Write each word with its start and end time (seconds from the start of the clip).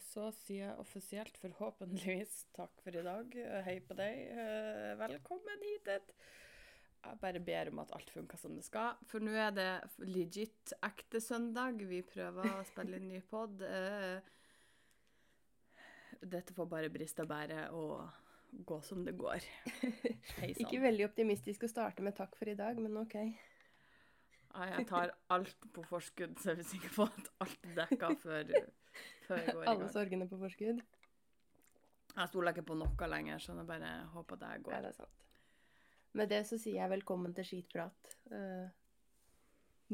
så 0.00 0.28
sier 0.34 0.66
jeg 0.70 0.78
offisielt 0.82 1.36
forhåpentligvis 1.42 2.36
takk 2.56 2.72
for 2.84 2.96
i 2.96 3.02
dag. 3.04 3.34
Hei 3.66 3.76
på 3.84 3.96
deg. 3.98 4.20
Eh, 4.32 4.94
Velkommen 5.00 5.64
hit. 5.66 5.90
Jeg 7.00 7.16
bare 7.22 7.40
ber 7.40 7.70
om 7.72 7.78
at 7.80 7.92
alt 7.96 8.10
funker 8.12 8.36
som 8.40 8.56
det 8.58 8.64
skal. 8.66 8.98
For 9.08 9.22
nå 9.24 9.32
er 9.40 9.52
det 9.56 9.68
legit 10.04 10.74
ekte 10.84 11.20
søndag. 11.24 11.78
Vi 11.88 12.02
prøver 12.04 12.50
å 12.58 12.64
spille 12.68 12.98
inn 13.00 13.08
ny 13.12 13.20
pod. 13.30 13.62
Eh, 13.64 14.20
Dette 16.20 16.52
får 16.52 16.66
bare 16.68 16.90
briste 16.92 17.24
og 17.24 17.30
bære 17.30 17.62
og 17.72 18.02
gå 18.66 18.80
som 18.84 19.04
det 19.06 19.14
går. 19.16 19.40
Hei 20.40 20.50
sann. 20.52 20.66
Ikke 20.66 20.82
veldig 20.82 21.06
optimistisk 21.08 21.64
å 21.64 21.70
starte 21.72 22.04
med 22.04 22.16
takk 22.18 22.36
for 22.36 22.50
i 22.50 22.56
dag, 22.58 22.76
men 22.82 22.98
OK. 23.00 23.16
Ja, 24.50 24.66
jeg 24.74 24.88
tar 24.90 25.12
alt 25.30 25.68
på 25.72 25.84
forskudd, 25.86 26.34
så 26.42 26.50
er 26.52 26.58
vi 26.58 26.64
sikre 26.66 26.90
på 26.96 27.06
at 27.06 27.28
alt 27.46 27.68
er 27.70 27.76
dekka 27.84 28.08
før, 28.24 28.48
før 29.30 29.40
jeg 29.44 29.54
går 29.54 29.64
i 29.64 29.70
Alle 29.72 29.88
sorgene 29.92 30.28
på 30.30 30.38
forskudd. 30.40 30.82
Jeg 32.10 32.30
stoler 32.32 32.54
ikke 32.54 32.66
på 32.66 32.76
noe 32.78 33.08
lenger, 33.08 33.38
så 33.42 33.54
jeg 33.54 33.66
bare 33.68 33.90
håper 34.14 34.40
det 34.40 34.54
går. 34.66 34.78
det 34.82 34.90
er 34.90 34.96
sant. 34.98 35.26
Med 36.18 36.30
det 36.32 36.40
så 36.48 36.58
sier 36.58 36.80
jeg 36.80 36.90
velkommen 36.90 37.34
til 37.36 37.46
skitprat 37.46 38.16
uh, 38.34 38.66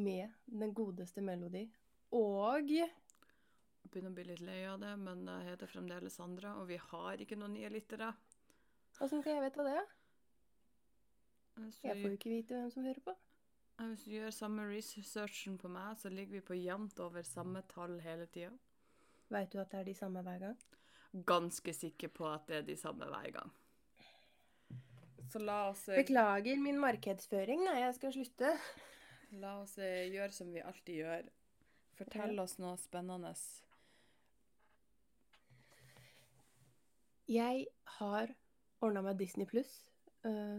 med 0.01 0.33
den 0.47 0.73
godeste 0.75 1.21
Melodi. 1.25 1.67
Og 2.17 2.71
Jeg 2.71 2.89
begynner 3.93 4.11
å 4.11 4.17
bli 4.17 4.25
litt 4.31 4.41
lei 4.43 4.63
av 4.67 4.81
det, 4.81 4.95
men 4.99 5.29
jeg 5.29 5.51
heter 5.51 5.71
fremdeles 5.71 6.17
Sandra, 6.17 6.57
og 6.61 6.67
vi 6.71 6.79
har 6.81 7.21
ikke 7.23 7.37
noen 7.39 7.55
nye 7.55 7.71
lyttere. 7.71 8.15
åssen 8.99 9.21
skal 9.21 9.37
jeg 9.37 9.45
vite 9.45 9.67
det? 9.69 9.85
Hvis 11.57 11.79
Jeg 11.85 12.01
får 12.01 12.11
jo 12.11 12.17
ikke 12.19 12.33
vite 12.33 12.57
hvem 12.57 12.71
som 12.73 12.85
hører 12.85 13.05
på. 13.05 13.15
hvis 13.77 14.05
du 14.05 14.11
gjør 14.11 14.31
samme 14.31 14.67
researchen 14.73 15.59
på 15.59 15.69
meg, 15.69 15.97
så 15.97 16.09
ligger 16.09 16.33
vi 16.33 16.41
på 16.41 16.59
jevnt 16.59 17.01
over 17.01 17.23
samme 17.23 17.63
tall 17.69 18.01
hele 18.01 18.27
tida. 18.27 18.53
Veit 19.33 19.53
du 19.53 19.61
at 19.61 19.73
det 19.73 19.81
er 19.81 19.89
de 19.89 19.95
samme 19.99 20.23
hver 20.23 20.43
gang? 20.43 20.59
Ganske 21.27 21.73
sikker 21.75 22.13
på 22.15 22.27
at 22.29 22.47
det 22.51 22.61
er 22.61 22.67
de 22.67 22.77
samme 22.79 23.09
hver 23.11 23.31
gang. 23.35 23.55
Så 25.33 25.41
la 25.43 25.71
oss, 25.71 25.87
Beklager 25.91 26.61
min 26.63 26.79
markedsføring. 26.79 27.65
Nei, 27.67 27.81
jeg 27.83 27.97
skal 27.97 28.15
slutte. 28.15 28.53
la 29.43 29.57
oss 29.63 29.75
eh, 29.83 30.07
gjøre 30.13 30.33
som 30.35 30.53
vi 30.55 30.63
alltid 30.63 31.01
gjør. 31.01 31.31
Fortell 31.99 32.39
oss 32.39 32.59
noe 32.63 32.77
spennende. 32.79 33.33
Jeg 37.27 37.67
har 37.99 38.31
ordna 38.85 39.03
meg 39.03 39.19
Disney 39.19 39.49
pluss, 39.51 39.81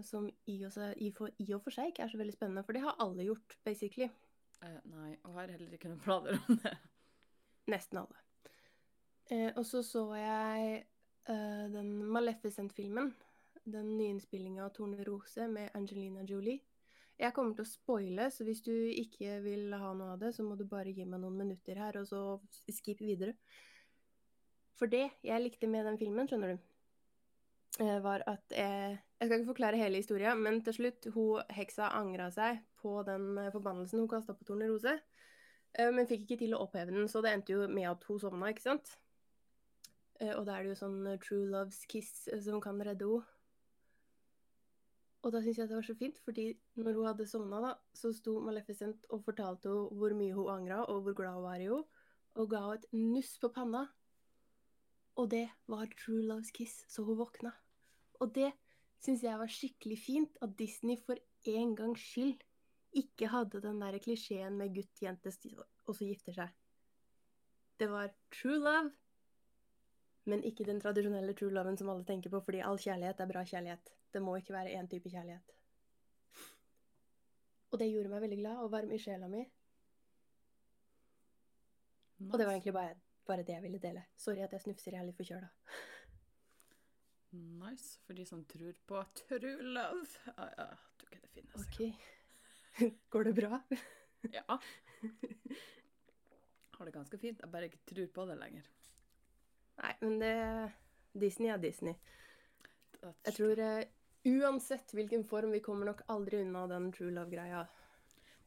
som 0.08 0.28
i 0.50 0.58
og, 0.66 0.72
seg, 0.74 0.98
i, 1.04 1.12
for, 1.16 1.31
i 1.40 1.48
og 1.56 1.62
for 1.64 1.76
seg 1.76 1.92
ikke 1.92 2.08
er 2.08 2.12
så 2.12 2.20
veldig 2.20 2.36
spennende, 2.36 2.64
for 2.66 2.76
det 2.76 2.84
har 2.84 2.98
alle 3.04 3.28
gjort, 3.28 3.58
basically. 3.68 4.09
Uh, 4.64 4.80
nei, 4.90 5.12
og 5.24 5.38
har 5.38 5.54
heller 5.54 5.78
ikke 5.78 5.92
noen 5.92 6.02
planer 6.04 6.40
om 6.40 6.59
det. 6.64 6.74
Nesten 7.72 8.02
alle. 8.02 8.27
Eh, 9.30 9.52
og 9.56 9.66
så 9.67 9.81
så 9.83 10.03
jeg 10.16 10.75
eh, 11.28 11.66
den 11.73 11.92
Maleficent-filmen. 12.08 13.11
Den 13.67 13.97
nyinnspillinga 13.97 14.64
av 14.64 14.72
Tornerose 14.75 15.47
med 15.52 15.73
Angelina 15.75 16.23
Jolie. 16.23 16.61
Jeg 17.17 17.34
kommer 17.34 17.56
til 17.58 17.66
å 17.66 17.69
spoile, 17.69 18.28
så 18.31 18.45
hvis 18.45 18.61
du 18.64 18.72
ikke 18.72 19.39
vil 19.44 19.73
ha 19.73 19.89
noe 19.97 20.14
av 20.14 20.22
det, 20.22 20.36
så 20.36 20.45
må 20.45 20.56
du 20.56 20.67
bare 20.69 20.94
gi 20.94 21.03
meg 21.03 21.19
noen 21.23 21.39
minutter 21.39 21.80
her, 21.81 21.97
og 21.97 22.06
så 22.08 22.22
skip 22.69 23.02
videre. 23.02 23.34
For 24.78 24.88
det 24.88 25.08
jeg 25.25 25.41
likte 25.41 25.67
med 25.67 25.89
den 25.89 25.97
filmen, 25.97 26.30
skjønner 26.30 26.53
du, 26.53 26.67
eh, 27.81 27.97
var 28.06 28.23
at 28.28 28.53
jeg, 28.53 29.00
Jeg 29.17 29.28
skal 29.28 29.39
ikke 29.39 29.50
forklare 29.50 29.78
hele 29.81 29.97
historia, 29.97 30.36
men 30.36 30.62
til 30.62 30.73
slutt, 30.73 31.08
hun 31.16 31.41
heksa 31.50 31.89
angra 31.97 32.30
seg 32.31 32.59
på 32.78 33.02
den 33.03 33.31
eh, 33.41 33.52
forbannelsen 33.52 34.00
hun 34.00 34.08
kasta 34.08 34.38
på 34.38 34.45
Tornerose. 34.45 34.94
Rose, 34.94 35.91
Men 35.91 36.08
fikk 36.08 36.23
ikke 36.28 36.38
til 36.38 36.53
å 36.53 36.62
oppheve 36.64 36.94
den, 36.94 37.09
så 37.09 37.22
det 37.22 37.34
endte 37.34 37.53
jo 37.53 37.67
med 37.67 37.89
at 37.89 38.03
hun 38.08 38.19
sovna, 38.19 38.53
ikke 38.53 38.62
sant? 38.62 38.94
Eh, 40.20 40.34
Og 40.36 40.46
da 40.48 40.58
er 40.58 40.66
det 40.66 40.73
jo 40.73 40.80
sånn 40.82 41.02
eh, 41.08 41.20
true 41.22 41.50
loves 41.52 41.84
kiss 41.90 42.28
eh, 42.32 42.42
som 42.44 42.62
kan 42.64 42.80
redde 42.82 43.06
henne. 43.06 43.34
Og 45.26 45.34
da 45.34 45.42
syns 45.44 45.58
jeg 45.59 45.68
det 45.68 45.76
var 45.76 45.84
så 45.84 45.96
fint, 45.98 46.20
fordi 46.24 46.52
når 46.78 46.96
hun 46.96 47.08
hadde 47.09 47.25
sovna, 47.28 47.59
da, 47.59 47.72
så 47.97 48.14
sto 48.16 48.38
Maleficent 48.46 49.08
og 49.12 49.25
fortalte 49.25 49.68
henne 49.68 49.97
hvor 50.00 50.14
mye 50.16 50.36
hun 50.38 50.52
angra, 50.53 50.84
og 50.94 51.02
hvor 51.03 51.18
glad 51.18 51.36
hun 51.36 51.47
var 51.47 51.64
i 51.64 51.68
henne, 51.68 52.03
og 52.38 52.52
ga 52.53 52.62
henne 52.64 52.78
et 52.78 52.86
nuss 52.94 53.34
på 53.41 53.50
panna. 53.52 53.88
Og 55.18 55.30
det 55.34 55.47
var 55.68 55.90
true 55.97 56.22
loves 56.24 56.53
kiss, 56.56 56.84
så 56.88 57.03
hun 57.03 57.18
våkna. 57.20 57.52
Og 58.22 58.31
det 58.36 58.52
syns 59.03 59.25
jeg 59.25 59.41
var 59.41 59.52
skikkelig 59.52 59.97
fint, 60.00 60.38
at 60.46 60.53
Disney 60.59 61.02
for 61.02 61.20
en 61.50 61.74
gangs 61.75 62.06
skyld 62.06 62.46
ikke 62.97 63.30
hadde 63.34 63.62
den 63.66 63.81
der 63.81 63.97
klisjeen 64.02 64.56
med 64.58 64.74
gutt, 64.78 65.02
jente 65.02 65.34
og 65.88 65.97
så 65.97 66.08
gifter 66.08 66.38
seg. 66.38 66.53
Det 67.78 67.90
var 67.91 68.14
true 68.34 68.58
love, 68.62 68.94
men 70.28 70.44
ikke 70.44 70.66
den 70.68 70.82
tradisjonelle 70.84 71.34
true 71.40 71.54
loven 71.56 71.78
som 71.80 71.90
alle 71.92 72.04
tenker 72.08 72.32
på, 72.34 72.42
fordi 72.44 72.64
all 72.66 72.80
kjærlighet 72.82 73.22
er 73.24 73.30
bra 73.30 73.44
kjærlighet. 73.48 73.94
Det 74.14 74.22
må 74.24 74.36
ikke 74.40 74.56
være 74.56 74.76
én 74.76 74.90
type 74.92 75.10
kjærlighet. 75.10 75.54
Og 77.72 77.80
det 77.80 77.90
gjorde 77.92 78.12
meg 78.12 78.24
veldig 78.24 78.40
glad 78.42 78.64
og 78.64 78.72
varm 78.72 78.92
i 78.92 79.00
sjela 79.00 79.30
mi. 79.32 79.44
Og 82.28 82.36
det 82.40 82.48
var 82.48 82.56
egentlig 82.56 82.74
bare, 82.74 82.96
bare 83.28 83.44
det 83.48 83.56
jeg 83.56 83.64
ville 83.64 83.80
dele. 83.80 84.04
Sorry 84.18 84.44
at 84.44 84.56
jeg 84.56 84.66
snufser, 84.66 84.96
jeg 84.96 85.02
er 85.04 85.10
litt 85.10 85.20
forkjøla. 85.20 85.50
Nice. 87.38 88.00
For 88.08 88.18
de 88.18 88.26
som 88.26 88.44
tror 88.50 88.76
på 88.88 89.04
true 89.22 89.56
love. 89.62 90.08
Ja, 90.32 90.48
ja, 90.58 90.68
jeg 90.72 91.02
tror 91.02 91.12
ikke 91.12 91.24
det 91.26 91.34
finnes. 91.36 91.68
OK. 91.68 91.80
Går 93.14 93.30
det 93.30 93.36
bra? 93.38 93.62
Ja. 94.34 94.58
Har 96.78 96.86
det 96.86 96.96
ganske 96.96 97.20
fint. 97.22 97.40
Jeg 97.44 97.52
bare 97.52 97.70
ikke 97.70 97.84
tror 97.94 98.09
på 98.16 98.26
det 98.32 98.40
lenger. 98.40 98.72
Nei, 99.78 99.94
men 100.02 100.20
det 100.22 100.36
Disney 101.18 101.52
er 101.54 101.62
Disney. 101.62 101.96
Jeg 103.02 103.34
tror 103.38 103.62
uh, 103.62 103.82
uansett 104.28 104.94
hvilken 104.94 105.26
form, 105.26 105.54
vi 105.56 105.64
kommer 105.64 105.92
nok 105.92 106.04
aldri 106.14 106.42
unna 106.44 106.66
den 106.72 106.92
true 106.96 107.14
love-greia. 107.14 107.64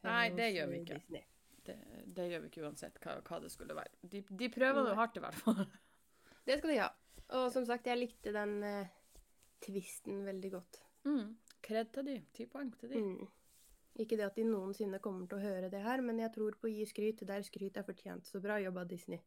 Nei, 0.07 0.23
det 0.35 0.49
gjør 0.55 0.71
vi 0.71 0.79
eh, 0.79 0.85
ikke. 0.85 1.23
Det, 1.65 1.77
det 2.17 2.27
gjør 2.31 2.43
vi 2.43 2.49
ikke 2.51 2.63
uansett 2.65 2.97
hva, 3.03 3.19
hva 3.27 3.39
det 3.43 3.51
skulle 3.53 3.77
være. 3.77 3.93
De, 4.01 4.23
de 4.25 4.49
prøver 4.53 4.81
noe 4.81 4.97
hardt, 4.97 5.19
i 5.19 5.23
hvert 5.23 5.39
fall. 5.43 5.63
Det 6.41 6.55
skal 6.57 6.71
de 6.71 6.77
ha. 6.81 6.87
Og 7.37 7.51
som 7.53 7.67
sagt, 7.69 7.85
jeg 7.85 7.99
likte 7.99 8.31
den 8.33 8.55
uh, 8.65 8.87
tvisten 9.61 10.23
veldig 10.25 10.49
godt. 10.55 10.79
Mm. 11.05 11.35
Kred 11.61 11.91
til 11.93 12.07
de. 12.07 12.15
Ti 12.33 12.47
poeng 12.49 12.71
til 12.79 12.89
de. 12.89 13.01
Mm. 13.05 13.27
Ikke 14.01 14.17
det 14.17 14.25
at 14.25 14.39
de 14.39 14.47
noensinne 14.47 14.97
kommer 15.03 15.27
til 15.29 15.37
å 15.37 15.43
høre 15.43 15.69
det 15.69 15.83
her, 15.85 16.01
men 16.01 16.17
jeg 16.23 16.33
tror 16.33 16.57
på 16.57 16.65
å 16.65 16.71
gi 16.71 16.87
skryt 16.89 17.21
der 17.29 17.45
skryt 17.45 17.77
er 17.77 17.85
fortjent. 17.85 18.25
Så 18.25 18.41
bra 18.41 18.57
jobba, 18.63 18.87
Disney. 18.89 19.21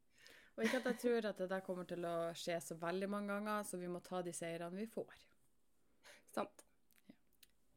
Og 0.54 0.62
ikke 0.64 0.78
at 0.78 0.86
jeg 0.92 0.98
tror 1.02 1.28
at 1.30 1.40
det 1.42 1.48
der 1.50 1.64
kommer 1.66 1.86
til 1.90 2.04
å 2.06 2.14
skje 2.38 2.60
så 2.62 2.76
veldig 2.78 3.08
mange 3.10 3.32
ganger, 3.34 3.64
så 3.66 3.78
vi 3.80 3.90
må 3.90 4.02
ta 4.04 4.20
de 4.22 4.32
seirene 4.34 4.78
vi 4.78 4.86
får. 4.90 5.16
Sant. 6.34 6.62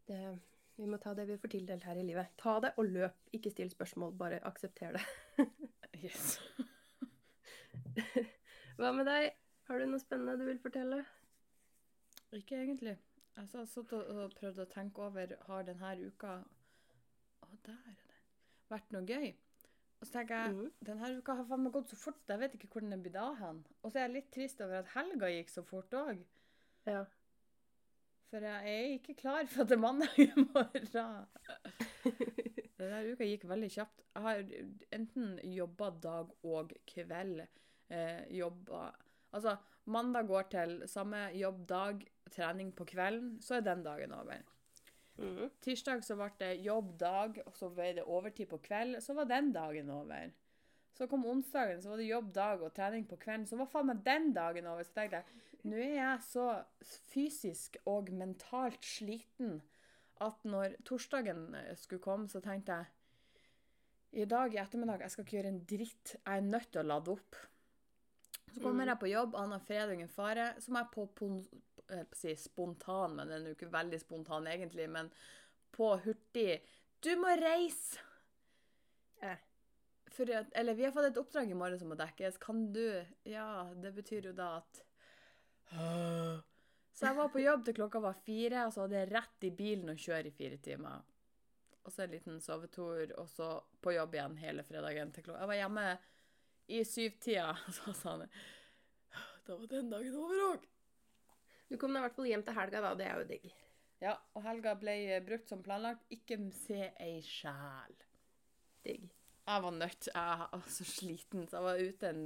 Det, 0.08 0.20
vi 0.78 0.86
må 0.90 1.00
ta 1.02 1.16
det 1.18 1.26
vi 1.30 1.40
får 1.42 1.52
tildelt 1.56 1.88
her 1.90 1.98
i 1.98 2.06
livet. 2.06 2.36
Ta 2.38 2.60
det 2.62 2.76
og 2.78 2.86
løp. 2.86 3.18
Ikke 3.34 3.52
still 3.54 3.72
spørsmål, 3.74 4.14
bare 4.18 4.44
aksepter 4.46 5.00
det. 5.00 5.08
Yes. 5.98 6.36
Hva 8.78 8.92
med 8.94 9.08
deg? 9.10 9.32
Har 9.66 9.80
du 9.82 9.88
noe 9.90 10.02
spennende 10.04 10.36
du 10.38 10.44
vil 10.46 10.60
fortelle? 10.62 11.00
Ikke 12.38 12.60
egentlig. 12.60 12.94
Jeg 13.34 13.50
har 13.54 13.66
satt 13.66 13.94
og, 13.98 14.36
prøvd 14.38 14.62
å 14.62 14.68
tenke 14.70 15.08
over 15.08 15.34
har 15.48 15.66
denne 15.66 15.96
uka 16.06 16.36
Å, 17.42 17.50
der 17.66 17.82
er 17.90 17.98
det. 18.12 18.22
Vært 18.70 18.94
noe 18.94 19.10
gøy. 19.10 19.34
Og 19.98 20.06
så 20.06 20.14
tenker 20.14 20.38
jeg 20.38 20.56
mm. 20.56 20.66
denne 20.86 21.12
uka 21.18 21.36
har 21.40 21.48
faen 21.50 21.64
meg 21.66 21.74
gått 21.74 21.92
så 21.92 21.98
fort, 22.00 22.20
jeg 22.30 22.42
vet 22.42 22.58
ikke 22.58 22.70
hvor 22.74 22.86
den 22.86 22.94
er 22.94 23.02
blitt 23.02 23.18
av 23.18 23.38
hen. 23.40 23.64
Og 23.82 23.92
så 23.92 24.00
er 24.00 24.08
jeg 24.08 24.16
litt 24.18 24.28
trist 24.34 24.62
over 24.62 24.82
at 24.82 24.92
helga 24.94 25.30
gikk 25.34 25.54
så 25.54 25.64
fort 25.66 25.96
òg. 25.98 26.22
Ja. 26.88 27.02
For 28.28 28.44
jeg 28.44 28.76
er 28.76 28.94
ikke 28.98 29.16
klar 29.18 29.48
for 29.50 29.64
at 29.64 29.72
det 29.72 29.78
er 29.78 29.82
mandag 29.82 30.20
i 30.22 30.28
morgen. 30.36 31.26
Denne 32.78 33.02
uka 33.10 33.26
gikk 33.26 33.48
veldig 33.50 33.72
kjapt. 33.74 34.04
Jeg 34.14 34.26
har 34.28 34.44
enten 35.00 35.38
jobba 35.50 35.90
dag 36.04 36.34
og 36.46 36.76
kveld. 36.92 37.42
Eh, 37.90 38.24
jobba 38.38 38.92
Altså, 39.36 39.58
mandag 39.92 40.28
går 40.28 40.46
til 40.52 40.72
samme 40.88 41.18
jobbdag, 41.36 42.06
trening 42.32 42.72
på 42.76 42.86
kvelden, 42.88 43.42
så 43.44 43.58
er 43.58 43.66
den 43.66 43.84
dagen 43.84 44.14
over. 44.16 44.40
Mhm. 45.18 45.50
Tirsdag 45.62 46.04
så 46.06 46.16
ble 46.16 46.30
det 46.40 46.52
jobbdag, 46.66 47.42
og 47.46 47.56
så 47.58 47.70
ble 47.74 47.94
det 47.98 48.06
overtid 48.06 48.50
på 48.52 48.60
kveld, 48.62 49.00
så 49.02 49.16
var 49.18 49.26
den 49.26 49.52
dagen 49.54 49.90
over. 49.90 50.32
Så 50.98 51.08
kom 51.10 51.26
onsdagen, 51.30 51.82
så 51.82 51.90
var 51.90 51.98
det 52.02 52.10
jobbdag 52.10 52.62
og 52.66 52.74
trening 52.74 53.06
på 53.08 53.20
kvelden, 53.22 53.46
så 53.46 53.58
var 53.58 53.70
faen 53.70 53.90
meg 53.92 54.04
den 54.06 54.32
dagen 54.34 54.68
over. 54.70 54.86
Så 54.86 54.96
tenkte 54.96 55.22
jeg, 55.22 55.42
nå 55.70 55.78
er 55.78 55.96
jeg 55.98 56.24
så 56.26 56.46
fysisk 57.12 57.78
og 57.86 58.10
mentalt 58.14 58.86
sliten 58.86 59.60
at 60.26 60.46
når 60.50 60.80
torsdagen 60.88 61.52
eh, 61.56 61.76
skulle 61.78 62.02
komme, 62.02 62.30
så 62.30 62.42
tenkte 62.42 62.80
jeg, 62.80 62.86
i 64.18 64.26
dag 64.26 64.54
i 64.54 64.58
ettermiddag, 64.62 65.04
jeg 65.04 65.14
skal 65.14 65.26
ikke 65.26 65.36
gjøre 65.38 65.52
en 65.52 65.64
dritt, 65.70 66.16
jeg 66.16 66.40
er 66.40 66.46
nødt 66.46 66.72
til 66.72 66.82
å 66.82 66.88
lade 66.88 67.14
opp. 67.14 67.38
Så 68.48 68.62
kommer 68.64 68.88
jeg 68.90 69.00
på 69.02 69.10
jobb, 69.12 69.36
annen 69.38 69.62
fredag 69.62 69.94
ingen 69.94 70.10
fare, 70.10 70.54
så 70.64 70.72
må 70.72 70.82
jeg 70.82 70.94
på 70.96 71.28
si 72.16 72.36
spontan, 72.36 73.16
men 73.16 73.30
den 73.30 73.44
er 73.44 73.52
jo 73.52 73.58
ikke 73.58 73.72
veldig 73.74 74.00
spontan 74.02 74.48
egentlig, 74.52 74.90
men 74.92 75.12
på 75.72 75.94
hurtig, 76.04 76.60
du 77.00 77.14
må 77.22 77.34
reise! 77.40 78.02
Eh. 79.22 79.38
at, 80.36 80.52
Eller 80.54 80.74
vi 80.74 80.86
har 80.86 80.92
fått 80.92 81.12
et 81.12 81.18
oppdrag 81.18 81.52
i 81.52 81.58
morgen 81.58 81.80
som 81.80 81.90
må 81.92 81.98
dekkes. 81.98 82.38
Kan 82.42 82.72
du 82.74 83.06
Ja, 83.24 83.70
det 83.76 83.92
betyr 83.96 84.30
jo 84.30 84.34
da 84.34 84.58
at 84.62 84.84
Så 86.94 87.06
jeg 87.06 87.18
var 87.18 87.30
på 87.30 87.44
jobb 87.44 87.66
til 87.66 87.78
klokka 87.78 88.02
var 88.02 88.18
fire, 88.26 88.66
og 88.66 88.74
så 88.74 88.86
hadde 88.86 88.98
jeg 88.98 89.12
rett 89.14 89.46
i 89.46 89.54
bilen 89.54 89.94
og 89.94 90.02
kjøre 90.02 90.32
i 90.32 90.34
fire 90.34 90.58
timer. 90.58 91.04
Og 91.84 91.94
så 91.94 92.04
en 92.04 92.16
liten 92.16 92.40
sovetur, 92.42 93.14
og 93.20 93.30
så 93.30 93.52
på 93.82 93.94
jobb 93.94 94.18
igjen 94.18 94.40
hele 94.42 94.66
fredagen 94.66 95.12
til 95.14 95.28
klokka 95.28 95.44
Jeg 95.44 95.52
var 95.52 95.62
hjemme 95.62 95.86
i 96.68 96.82
syvtida, 96.84 97.52
så 97.78 97.94
sa 97.94 98.16
han 98.16 98.26
Da 99.46 99.56
var 99.56 99.70
den 99.72 99.94
dagen 99.94 100.18
over 100.18 100.44
òg. 100.50 100.66
Du 101.68 101.78
kom 101.80 101.94
deg 101.94 102.02
i 102.02 102.06
hvert 102.08 102.16
fall 102.16 102.30
hjem 102.30 102.44
til 102.48 102.58
helga, 102.58 102.84
da. 102.84 102.94
Det 102.98 103.08
er 103.08 103.22
jo 103.22 103.30
digg. 103.32 103.48
Ja, 104.04 104.14
og 104.38 104.44
helga 104.46 104.76
ble 104.78 104.98
brukt 105.26 105.50
som 105.50 105.64
planlagt. 105.66 106.06
Ikke 106.14 106.38
se 106.56 106.92
ei 107.02 107.18
sjel. 107.26 107.96
Digg. 108.86 109.08
Jeg 109.48 109.64
var 109.64 109.74
nødt. 109.76 110.10
Jeg 110.12 110.48
var 110.52 110.70
så 110.72 110.86
sliten, 110.88 111.48
så 111.48 111.60
jeg 111.60 111.68
var 111.68 111.82
ute 111.90 112.12
en 112.12 112.24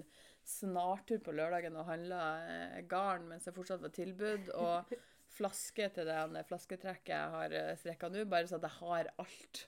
snartur 0.48 1.22
på 1.22 1.34
lørdagen 1.38 1.78
og 1.78 1.86
handla 1.86 2.22
eh, 2.50 2.80
garn 2.90 3.28
mens 3.30 3.46
jeg 3.46 3.54
fortsatt 3.54 3.84
var 3.84 3.94
tilbud, 3.94 4.50
og 4.58 4.90
flaske 5.38 5.90
til 5.96 6.10
det 6.10 6.46
flasketrekket 6.50 7.14
jeg 7.14 7.36
har 7.36 7.56
eh, 7.56 7.76
strekka 7.80 8.10
nå, 8.10 8.26
bare 8.30 8.50
så 8.50 8.58
at 8.58 8.66
jeg 8.68 8.80
har 8.80 9.12
alt. 9.22 9.66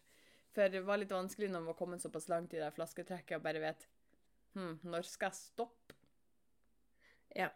For 0.53 0.73
det 0.73 0.83
var 0.85 1.01
litt 1.01 1.13
vanskelig 1.13 1.49
når 1.49 1.61
man 1.61 1.71
var 1.71 1.77
kommet 1.79 2.03
såpass 2.03 2.29
langt 2.29 2.53
i 2.53 2.61
det 2.61 2.73
flasketrekket 2.75 3.39
og 3.39 3.45
bare 3.45 3.61
vet 3.63 3.87
hm, 4.57 4.81
når 4.85 5.07
skal 5.09 5.31
jeg 5.31 5.39
stoppe? 5.39 5.97
Ja. 7.33 7.49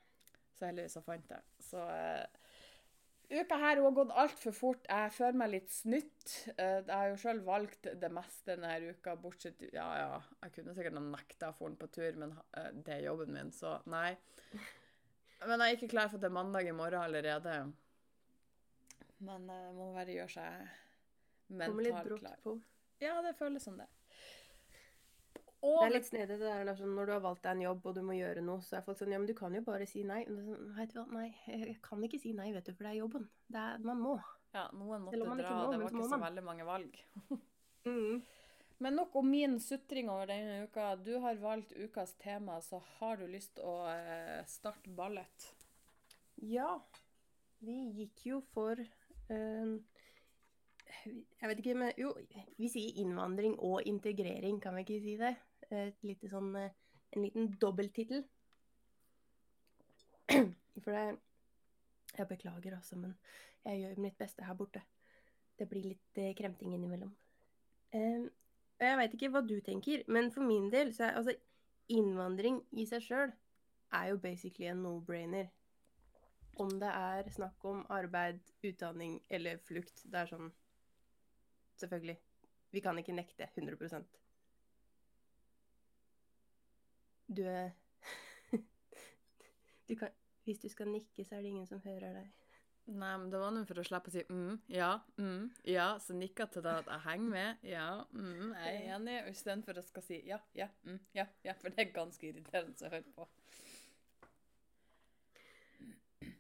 Så 0.58 0.66
heldigvis 0.66 0.98
så 0.98 1.04
fant 1.06 1.32
jeg. 1.32 1.46
Så 1.62 1.82
eh, 1.94 2.26
uka 3.38 3.60
her 3.62 3.82
har 3.84 3.96
gått 3.96 4.14
altfor 4.24 4.56
fort. 4.56 4.88
Jeg 4.90 5.14
føler 5.14 5.40
meg 5.42 5.52
litt 5.54 5.74
snytt. 5.74 6.26
Eh, 6.56 6.80
jeg 6.80 6.94
har 6.94 7.12
jo 7.12 7.20
sjøl 7.22 7.44
valgt 7.46 7.90
det 8.02 8.10
meste 8.14 8.56
denne 8.56 8.94
uka, 8.96 9.18
bortsett 9.22 9.68
Ja, 9.70 9.88
ja, 10.02 10.22
jeg 10.46 10.56
kunne 10.58 10.74
sikkert 10.78 10.98
ha 10.98 11.04
nekta 11.06 11.52
å 11.54 11.58
den 11.68 11.78
på 11.80 11.92
tur, 11.94 12.18
men 12.24 12.34
eh, 12.58 12.72
det 12.74 12.98
er 12.98 13.06
jobben 13.10 13.36
min, 13.36 13.54
så 13.54 13.78
nei. 13.92 14.16
Men 15.46 15.62
jeg 15.62 15.68
er 15.68 15.78
ikke 15.78 15.92
klar 15.94 16.10
for 16.10 16.18
at 16.18 16.26
det 16.26 16.32
er 16.32 16.40
mandag 16.40 16.66
i 16.66 16.74
morgen 16.74 17.04
allerede. 17.04 17.60
Men 19.28 19.46
jeg 19.50 19.76
må 19.78 19.92
bare 19.94 20.14
gjøre 20.14 20.34
seg 20.34 20.74
Kommer 21.48 21.86
litt 21.86 21.94
mentalt 21.94 22.10
brått 22.10 22.26
klar. 22.26 22.42
på. 22.44 22.58
Ja, 23.02 23.20
det 23.22 23.38
føles 23.38 23.64
som 23.66 23.78
det. 23.78 23.86
Det 25.62 25.88
er 25.88 25.94
litt 25.96 26.08
snedig 26.08 26.38
det 26.38 26.54
der 26.54 26.70
sånn, 26.78 26.94
når 26.94 27.10
du 27.10 27.12
har 27.16 27.22
valgt 27.24 27.44
deg 27.44 27.56
en 27.56 27.64
jobb 27.66 27.86
og 27.90 27.96
du 27.98 28.02
må 28.06 28.16
gjøre 28.18 28.44
noe, 28.46 28.62
så 28.62 28.78
er 28.78 28.86
folk 28.86 29.00
sånn 29.00 29.14
Ja, 29.16 29.20
men 29.22 29.30
du 29.30 29.34
kan 29.38 29.56
jo 29.58 29.64
bare 29.66 29.88
si 29.90 30.04
nei. 30.06 30.22
Sånn, 30.30 30.74
vet 30.78 30.94
du 30.94 31.00
hva, 31.00 31.08
nei, 31.16 31.28
jeg 31.50 31.78
kan 31.86 32.04
ikke 32.06 32.22
si 32.22 32.34
nei, 32.38 32.52
vet 32.56 32.70
du, 32.70 32.76
for 32.76 32.86
det 32.86 32.94
er 32.94 33.00
jobben. 33.00 33.26
Det 33.50 33.64
er, 33.64 33.86
man 33.86 34.04
må. 34.04 34.18
ja, 34.54 34.68
noen 34.78 35.08
måtte 35.08 35.18
dra, 35.18 35.56
må, 35.64 35.72
det 35.74 35.82
var 35.82 35.96
ikke 35.96 36.12
så 36.14 36.22
veldig 36.28 36.46
mange 36.46 36.68
valg. 36.68 37.00
Mm. 37.88 38.22
Men 38.78 38.98
nok 39.00 39.16
om 39.16 39.30
min 39.32 39.60
sutring 39.64 40.10
over 40.12 40.30
denne 40.30 40.68
uka. 40.68 40.92
Du 41.02 41.16
har 41.24 41.40
valgt 41.42 41.72
ukas 41.74 42.14
tema, 42.22 42.60
så 42.62 42.82
har 42.98 43.18
du 43.18 43.26
lyst 43.32 43.56
til 43.58 43.66
å 43.66 43.78
eh, 43.90 44.44
starte 44.50 44.92
ballet. 44.94 45.48
Ja. 46.46 46.76
Vi 47.66 47.78
gikk 47.98 48.26
jo 48.28 48.42
for 48.54 48.78
eh, 48.78 49.72
Jeg 51.08 51.50
vet 51.50 51.62
ikke, 51.64 51.78
men 51.80 51.96
jo, 51.98 52.12
vi 52.60 52.70
sier 52.70 53.02
innvandring 53.02 53.58
og 53.66 53.82
integrering, 53.90 54.62
kan 54.62 54.78
vi 54.78 54.86
ikke 54.86 55.02
si 55.02 55.16
det? 55.18 55.34
Et 55.74 56.04
lite 56.08 56.30
sånn, 56.32 56.54
eh, 56.56 56.72
en 57.16 57.24
liten 57.24 57.50
dobbelttittel. 57.62 58.24
For 60.84 60.92
det 60.92 61.18
Jeg 62.18 62.28
beklager 62.28 62.74
altså, 62.74 62.96
men 62.98 63.14
jeg 63.66 63.82
gjør 63.82 64.00
mitt 64.02 64.18
beste 64.18 64.44
her 64.44 64.56
borte. 64.58 64.82
Det 65.60 65.68
blir 65.70 65.84
litt 65.86 66.18
eh, 66.18 66.34
kremting 66.38 66.74
innimellom. 66.74 67.12
Eh, 67.94 68.30
jeg 68.80 68.98
veit 68.98 69.14
ikke 69.14 69.30
hva 69.34 69.42
du 69.46 69.60
tenker, 69.62 70.04
men 70.08 70.32
for 70.32 70.46
min 70.48 70.72
del 70.74 70.94
så 70.96 71.08
er 71.08 71.20
altså 71.20 71.36
innvandring 71.94 72.62
i 72.72 72.86
seg 72.90 73.04
sjøl 73.04 73.34
er 73.94 74.10
jo 74.12 74.18
basically 74.18 74.68
en 74.72 74.84
no-brainer. 74.84 75.50
Om 76.58 76.80
det 76.82 76.90
er 76.90 77.30
snakk 77.32 77.66
om 77.70 77.84
arbeid, 77.94 78.40
utdanning 78.66 79.20
eller 79.30 79.60
flukt. 79.68 80.04
Det 80.06 80.24
er 80.24 80.32
sånn 80.32 80.54
Selvfølgelig. 81.78 82.18
Vi 82.74 82.82
kan 82.82 82.98
ikke 82.98 83.14
nekte 83.14 83.46
100 83.54 84.02
Du 87.28 87.44
er 87.44 87.72
du 89.88 89.96
kan, 89.96 90.10
Hvis 90.44 90.60
du 90.60 90.70
skal 90.70 90.88
nikke, 90.88 91.26
så 91.26 91.36
er 91.36 91.42
det 91.42 91.54
ingen 91.54 91.68
som 91.68 91.82
hører 91.84 92.14
deg. 92.22 92.28
Nei, 92.88 93.18
men 93.20 93.28
det 93.32 93.40
var 93.42 93.52
noe 93.52 93.68
for 93.68 93.82
å 93.82 93.84
slippe 93.84 94.08
å 94.08 94.14
si 94.14 94.22
mm, 94.30 94.60
ja, 94.72 94.94
mm, 95.20 95.42
ja, 95.68 95.88
så 96.00 96.16
nikka 96.16 96.46
til 96.48 96.64
det 96.64 96.72
at 96.86 96.88
jeg 96.88 97.04
henger 97.04 97.34
med. 97.34 97.66
Ja, 97.68 97.90
mm, 98.16 98.54
jeg 98.56 98.78
er 98.78 98.94
enig. 98.96 99.18
Og 99.26 99.34
istedenfor 99.34 99.82
å 99.82 99.84
skal 99.84 100.06
si 100.06 100.22
ja, 100.30 100.38
ja, 100.56 100.70
mm, 100.88 101.02
ja, 101.18 101.26
ja, 101.44 101.56
for 101.60 101.76
det 101.76 101.84
er 101.84 101.92
ganske 101.98 102.30
irriterende 102.30 102.88
å 102.88 102.94
høre 102.94 103.12
på. 103.18 103.28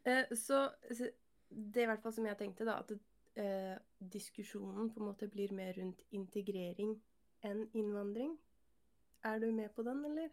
Eh, 0.07 0.31
så, 0.39 0.63
så 0.87 1.11
det 1.49 1.81
er 1.81 1.89
i 1.89 1.91
hvert 1.91 2.07
fall 2.07 2.15
som 2.15 2.31
jeg 2.31 2.39
tenkte, 2.39 2.67
da, 2.67 2.79
at 2.79 2.95
eh, 3.43 3.75
diskusjonen 3.99 4.87
på 4.93 5.01
en 5.01 5.09
måte 5.09 5.27
blir 5.31 5.51
mer 5.55 5.75
rundt 5.75 6.07
integrering 6.15 6.95
enn 7.43 7.65
innvandring. 7.75 8.37
Er 9.27 9.43
du 9.43 9.51
med 9.51 9.75
på 9.75 9.83
den, 9.83 10.05
eller? 10.07 10.31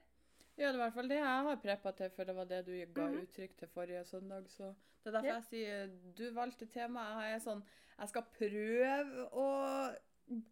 Ja, 0.56 0.68
det 0.70 0.74
er 0.74 0.78
i 0.78 0.82
hvert 0.84 0.94
fall 0.94 1.08
det 1.10 1.16
jeg 1.18 1.44
har 1.48 1.56
preppa 1.62 1.90
til, 1.98 2.10
for 2.14 2.24
det 2.28 2.34
var 2.36 2.44
det 2.50 2.60
du 2.66 2.72
ga 2.94 3.08
Mhm. 3.08 3.22
uttrykk 3.26 3.56
til 3.58 3.68
forrige 3.68 4.04
søndag. 4.06 4.44
Så 4.48 4.74
det 5.02 5.06
er 5.06 5.10
derfor 5.12 5.26
Ja. 5.26 5.34
jeg 5.34 5.44
sier 5.50 5.86
du 6.16 6.30
valgte 6.32 6.66
tema. 6.70 7.00
Jeg 7.22 7.34
er 7.34 7.40
sånn 7.40 7.62
Jeg 7.98 8.08
skal 8.08 8.22
prøve 8.22 9.28
å 9.32 9.94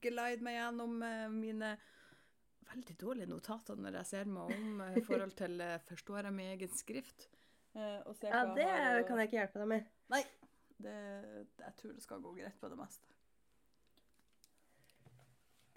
glide 0.00 0.40
meg 0.43 0.54
gjennom 0.54 1.02
eh, 1.02 1.28
mine 1.28 1.76
veldig 2.72 2.96
dårlige 2.99 3.26
notater 3.28 3.75
når 3.76 3.93
jeg 3.99 4.06
ser 4.06 4.25
meg 4.31 4.52
om 4.52 4.81
eh, 4.81 4.96
i 4.99 5.00
forhold 5.00 5.32
til 5.37 5.60
eh, 5.60 5.78
Forstår 5.78 6.22
jeg 6.25 6.32
min 6.32 6.52
egen 6.58 6.69
skrift? 6.69 7.28
Eh, 7.75 8.00
og 8.06 8.16
Ja, 8.22 8.44
det 8.55 8.62
jeg 8.62 8.84
har 8.84 9.00
og... 9.00 9.06
kan 9.08 9.19
jeg 9.19 9.28
ikke 9.28 9.38
hjelpe 9.40 9.58
deg 9.58 9.69
med. 9.69 9.84
Nei. 10.10 10.22
Det, 10.82 11.48
jeg 11.58 11.75
tror 11.78 11.93
det 11.93 12.02
skal 12.02 12.20
gå 12.20 12.34
greit 12.37 12.60
på 12.60 12.69
det 12.69 12.78
meste. 12.78 13.05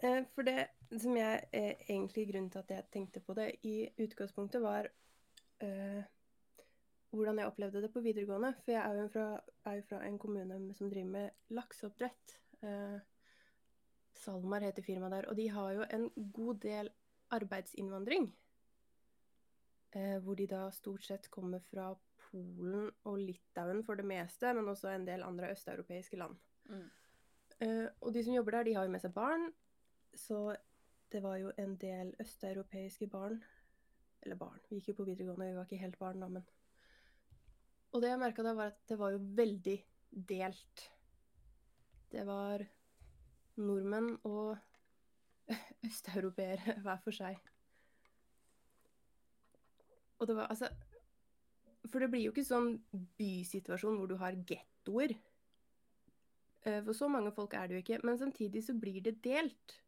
Eh, 0.03 0.23
For 0.35 0.47
det 0.47 0.67
som 1.01 1.17
jeg 1.17 1.47
eh, 1.51 1.73
egentlig 1.87 2.27
grunnen 2.31 2.51
til 2.51 2.63
at 2.63 2.71
jeg 2.71 2.89
tenkte 2.91 3.23
på 3.23 3.33
det 3.37 3.51
i 3.63 3.89
utgangspunktet, 4.03 4.61
var 4.61 4.89
eh, 5.63 6.03
hvordan 7.15 7.39
jeg 7.39 7.47
opplevde 7.47 7.81
det 7.81 7.91
på 7.93 8.03
videregående. 8.03 8.53
For 8.63 8.75
jeg 8.75 8.81
er 8.83 9.01
jo 9.01 9.09
fra, 9.13 9.27
er 9.65 9.79
jo 9.79 9.89
fra 9.89 10.01
en 10.05 10.19
kommune 10.19 10.73
som 10.75 10.89
driver 10.91 11.11
med 11.11 11.29
lakseoppdrett. 11.55 12.39
Eh, 12.61 12.97
SalMar 14.15 14.65
heter 14.65 14.83
firmaet 14.83 15.11
der. 15.11 15.29
Og 15.29 15.37
de 15.37 15.49
har 15.51 15.71
jo 15.71 15.85
en 15.89 16.09
god 16.33 16.59
del 16.63 16.91
arbeidsinnvandring. 17.35 18.29
Eh, 19.95 20.17
hvor 20.23 20.35
de 20.35 20.47
da 20.47 20.67
stort 20.75 21.03
sett 21.03 21.31
kommer 21.31 21.59
fra 21.71 21.93
Polen 22.25 22.89
og 23.07 23.19
Litauen 23.21 23.83
for 23.87 23.95
det 23.95 24.05
meste, 24.07 24.51
men 24.53 24.67
også 24.67 24.91
en 24.91 25.07
del 25.07 25.23
andre 25.23 25.53
østeuropeiske 25.55 26.19
land. 26.19 26.35
Mm. 26.67 26.87
Uh, 27.55 27.87
og 28.01 28.11
de 28.13 28.23
som 28.23 28.33
jobber 28.35 28.57
der, 28.57 28.63
de 28.67 28.73
har 28.75 28.83
jo 28.83 28.91
med 28.91 28.99
seg 28.99 29.13
barn. 29.15 29.45
Så 30.15 30.55
det 31.11 31.21
var 31.23 31.37
jo 31.37 31.51
en 31.61 31.75
del 31.79 32.13
østeuropeiske 32.19 33.07
barn 33.11 33.41
Eller 34.23 34.35
barn, 34.39 34.59
vi 34.69 34.79
gikk 34.79 34.93
jo 34.93 34.99
på 35.01 35.07
videregående, 35.09 35.51
vi 35.51 35.57
var 35.57 35.67
ikke 35.67 35.81
helt 35.83 35.99
barn 35.99 36.23
da, 36.23 36.29
men 36.31 36.45
Og 37.93 38.01
det 38.01 38.09
jeg 38.09 38.19
merka 38.19 38.43
da, 38.43 38.53
var 38.57 38.73
at 38.73 38.79
det 38.89 38.97
var 38.99 39.13
jo 39.13 39.19
veldig 39.37 39.75
delt. 40.29 40.81
Det 42.11 42.23
var 42.27 42.63
nordmenn 43.55 44.17
og 44.23 44.57
østeuropeere 45.87 46.79
hver 46.83 46.99
for 47.03 47.15
seg. 47.15 47.39
Og 50.19 50.27
det 50.27 50.35
var 50.35 50.51
altså 50.51 50.69
For 51.91 51.99
det 52.01 52.09
blir 52.11 52.25
jo 52.25 52.33
ikke 52.33 52.47
sånn 52.47 52.75
bysituasjon 53.19 53.99
hvor 53.99 54.09
du 54.09 54.17
har 54.19 54.35
gettoer. 54.47 55.15
Eh, 56.65 56.81
For 56.83 56.93
så 56.97 57.07
mange 57.11 57.31
folk 57.35 57.53
er 57.53 57.67
det 57.67 57.77
jo 57.77 57.83
ikke. 57.83 57.99
Men 58.03 58.19
samtidig 58.19 58.63
så 58.65 58.75
blir 58.79 59.01
det 59.05 59.19
delt. 59.23 59.79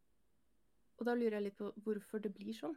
Og 0.98 1.06
da 1.06 1.14
lurer 1.14 1.38
jeg 1.38 1.46
litt 1.48 1.58
på 1.60 1.70
hvorfor 1.86 2.22
det 2.22 2.34
blir 2.34 2.56
sånn. 2.56 2.76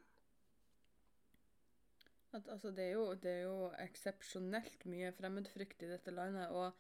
At, 2.32 2.48
altså, 2.48 2.72
det 2.72 2.86
er 2.86 2.94
jo, 2.96 3.08
det 3.20 3.32
er 3.32 3.42
jo 3.44 3.72
eksepsjonelt 3.82 4.86
mye 4.88 5.10
fremmedfrykt 5.18 5.84
i 5.84 5.90
dette 5.92 6.14
landet. 6.16 6.54
Og 6.56 6.72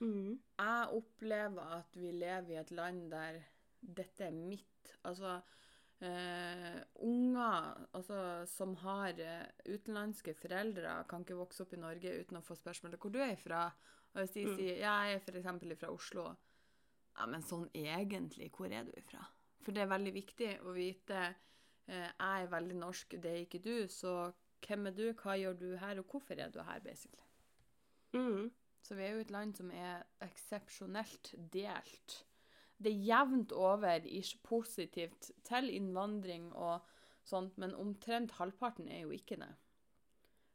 Mm. 0.00 0.38
jeg 0.58 0.88
opplever 0.96 1.74
at 1.80 1.96
vi 1.96 2.10
lever 2.12 2.54
i 2.54 2.60
et 2.62 2.70
land 2.70 3.10
der 3.12 3.42
dette 3.84 4.24
er 4.24 4.32
mitt. 4.32 4.94
Altså 5.04 5.34
eh, 6.00 6.80
unger 7.04 7.86
altså, 7.92 8.18
som 8.46 8.74
har 8.76 9.20
eh, 9.20 9.44
utenlandske 9.68 10.34
foreldre, 10.38 11.04
kan 11.10 11.26
ikke 11.26 11.38
vokse 11.38 11.62
opp 11.66 11.74
i 11.76 11.82
Norge 11.84 12.16
uten 12.22 12.40
å 12.40 12.44
få 12.44 12.56
spørsmålet 12.58 13.00
hvor 13.02 13.12
du 13.14 13.20
er 13.20 13.36
fra. 13.36 13.66
Og 14.14 14.22
hvis 14.22 14.34
de 14.38 14.46
Mm. 14.46 14.56
sier 14.56 14.82
jeg 14.86 15.14
er 15.14 15.20
f.eks. 15.20 15.78
fra 15.80 15.92
Oslo, 15.92 16.28
ja, 17.18 17.26
men 17.26 17.42
sånn 17.42 17.68
egentlig, 17.74 18.50
hvor 18.56 18.72
er 18.72 18.84
du 18.88 18.92
ifra? 18.98 19.26
For 19.64 19.72
det 19.72 19.84
er 19.84 19.92
veldig 19.92 20.12
viktig 20.14 20.50
å 20.68 20.74
vite 20.76 21.20
eh, 21.24 22.10
jeg 22.10 22.44
er 22.44 22.50
veldig 22.52 22.76
norsk, 22.80 23.16
det 23.22 23.30
er 23.30 23.44
ikke 23.46 23.62
du, 23.64 23.88
så 23.88 24.32
hvem 24.64 24.90
er 24.90 24.96
du, 24.96 25.06
hva 25.20 25.36
gjør 25.40 25.56
du 25.60 25.70
her, 25.80 26.00
og 26.00 26.12
hvorfor 26.12 26.40
er 26.40 26.52
du 26.52 26.60
her, 26.64 26.80
basically? 26.84 27.24
Mm. 28.14 28.50
Så 28.84 28.94
vi 28.94 29.04
er 29.06 29.14
jo 29.16 29.24
et 29.24 29.32
land 29.32 29.56
som 29.56 29.70
er 29.72 30.04
eksepsjonelt 30.24 31.34
delt. 31.52 32.18
Det 32.76 32.92
er 32.92 33.04
jevnt 33.06 33.52
over 33.56 34.04
ikke 34.04 34.42
positivt 34.44 35.30
til 35.46 35.70
innvandring 35.72 36.50
og 36.52 36.84
sånt, 37.24 37.56
men 37.58 37.76
omtrent 37.80 38.36
halvparten 38.36 38.88
er 38.92 39.06
jo 39.06 39.14
ikke 39.16 39.38
det. 39.40 39.52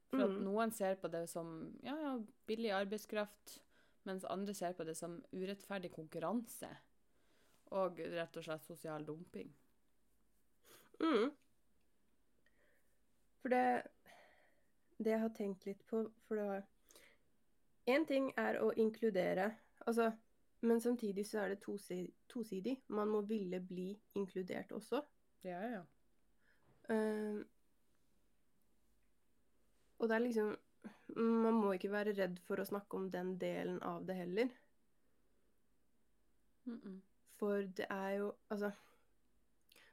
For 0.10 0.26
at 0.26 0.38
Mm. 0.38 0.44
noen 0.44 0.72
ser 0.74 0.96
på 0.96 1.08
det 1.08 1.28
som 1.30 1.78
ja, 1.84 1.96
ja, 1.96 2.14
billig 2.50 2.72
arbeidskraft, 2.74 3.60
mens 4.06 4.26
andre 4.26 4.54
ser 4.54 4.74
på 4.74 4.84
det 4.84 4.98
som 4.98 5.20
urettferdig 5.34 5.92
konkurranse. 5.94 6.70
Og 7.78 8.00
rett 8.00 8.38
og 8.38 8.44
slett 8.44 8.66
sosial 8.66 9.06
dumping. 9.06 9.52
Mm. 11.00 11.30
For 13.42 13.50
det 13.50 13.84
Det 14.98 15.12
jeg 15.12 15.20
har 15.20 15.30
tenkt 15.30 15.66
litt 15.66 15.86
på 15.88 16.04
For 16.28 16.36
det 16.36 16.48
var 16.48 16.66
Én 17.90 18.06
ting 18.06 18.34
er 18.38 18.60
å 18.62 18.74
inkludere, 18.78 19.52
altså 19.88 20.12
Men 20.62 20.82
samtidig 20.82 21.26
så 21.26 21.40
er 21.40 21.50
det 21.50 21.62
tosidig. 21.62 22.14
tosidig. 22.28 22.82
Man 22.88 23.08
må 23.08 23.22
ville 23.22 23.60
bli 23.60 24.02
inkludert 24.14 24.72
også. 24.72 25.02
Ja, 25.44 25.62
ja. 25.64 25.84
Uh, 26.90 27.46
og 30.00 30.10
det 30.10 30.16
er 30.16 30.20
liksom 30.20 30.58
Man 31.16 31.54
må 31.54 31.72
ikke 31.74 31.92
være 31.92 32.14
redd 32.18 32.40
for 32.48 32.60
å 32.60 32.66
snakke 32.66 32.98
om 32.98 33.10
den 33.12 33.38
delen 33.40 33.82
av 33.84 34.06
det 34.06 34.16
heller. 34.16 34.50
Mm 36.66 36.82
-mm. 36.82 37.09
For 37.40 37.66
det 37.76 37.88
er 37.90 38.20
jo 38.20 38.34
Altså 38.52 38.72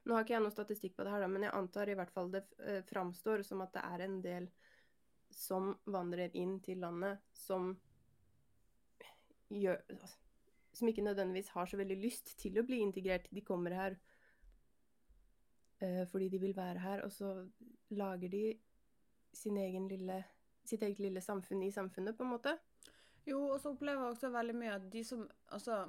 Nå 0.07 0.15
har 0.15 0.23
ikke 0.23 0.37
jeg 0.37 0.43
noe 0.45 0.55
statistikk 0.55 0.93
på 0.95 1.03
det 1.03 1.11
her, 1.11 1.19
da, 1.19 1.27
men 1.27 1.43
jeg 1.43 1.51
antar 1.57 1.89
i 1.91 1.95
hvert 1.99 2.11
fall 2.15 2.29
det 2.31 2.45
eh, 2.63 2.79
framstår 2.87 3.41
som 3.43 3.59
at 3.65 3.73
det 3.75 3.81
er 3.83 4.03
en 4.05 4.21
del 4.23 4.45
som 5.35 5.73
vandrer 5.91 6.31
inn 6.39 6.53
til 6.63 6.79
landet 6.79 7.19
som 7.35 7.73
gjør 9.51 9.81
altså, 9.91 10.07
Som 10.73 10.87
ikke 10.87 11.03
nødvendigvis 11.03 11.49
har 11.49 11.65
så 11.65 11.77
veldig 11.77 11.97
lyst 11.99 12.37
til 12.39 12.59
å 12.59 12.63
bli 12.63 12.79
integrert. 12.85 13.27
De 13.33 13.41
kommer 13.41 13.73
her 13.73 13.97
uh, 15.81 16.03
fordi 16.11 16.29
de 16.29 16.39
vil 16.39 16.55
være 16.55 16.79
her, 16.79 17.01
og 17.01 17.11
så 17.11 17.31
lager 17.89 18.29
de 18.29 18.43
sin 19.33 19.57
egen 19.57 19.87
lille, 19.89 20.19
sitt 20.65 20.83
eget 20.85 20.99
lille 20.99 21.21
samfunn 21.21 21.63
i 21.65 21.71
samfunnet, 21.71 22.17
på 22.17 22.23
en 22.23 22.35
måte. 22.35 22.53
Jo, 23.25 23.41
og 23.49 23.59
så 23.59 23.73
opplever 23.73 24.03
jeg 24.05 24.13
også 24.13 24.29
veldig 24.31 24.55
mye 24.55 24.75
at 24.77 24.85
de 24.93 25.03
som 25.03 25.25
Altså 25.49 25.87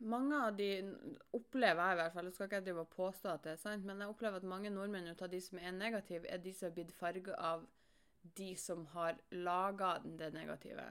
Mange 0.00 0.36
av 0.46 0.54
de 0.56 0.70
opplever 1.36 1.82
jeg 1.82 1.96
i 1.96 1.98
hvert 2.00 2.14
fall, 2.14 2.28
jeg 2.30 2.34
skal 2.36 2.46
ikke 2.48 2.58
jeg 2.60 2.66
drive 2.70 2.84
og 2.86 2.94
påstå 2.94 3.28
at 3.34 3.42
det 3.44 3.52
er 3.52 3.60
sant, 3.60 3.84
men 3.84 4.00
jeg 4.00 4.08
opplever 4.08 4.40
at 4.40 4.48
mange 4.48 4.70
nordmenn 4.72 5.10
ut 5.12 5.22
av 5.22 5.28
de 5.28 5.40
som 5.44 5.60
er 5.60 5.74
negative, 5.76 6.24
er 6.32 6.40
de 6.40 6.52
som 6.56 6.70
er 6.70 6.76
blitt 6.78 6.94
farga 6.96 7.36
av 7.36 7.66
de 8.36 8.50
som 8.56 8.86
har 8.94 9.18
laga 9.32 9.98
det 10.04 10.30
negative. 10.32 10.86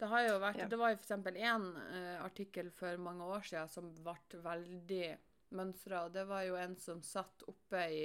Det 0.00 0.08
har 0.08 0.24
jo 0.26 0.38
vært, 0.40 0.58
Ja. 0.62 0.66
det 0.66 0.78
var 0.80 0.90
jo 0.90 0.96
f.eks. 0.96 1.10
én 1.36 1.66
uh, 1.76 2.24
artikkel 2.24 2.70
for 2.74 2.96
mange 2.96 3.24
år 3.24 3.42
siden 3.46 3.68
som 3.68 3.92
ble 3.94 4.40
veldig 4.42 5.06
mønstra, 5.50 6.04
og 6.06 6.12
det 6.14 6.24
var 6.26 6.42
jo 6.46 6.56
en 6.56 6.76
som 6.76 7.02
satt 7.02 7.42
oppe 7.50 7.84
i 7.92 8.04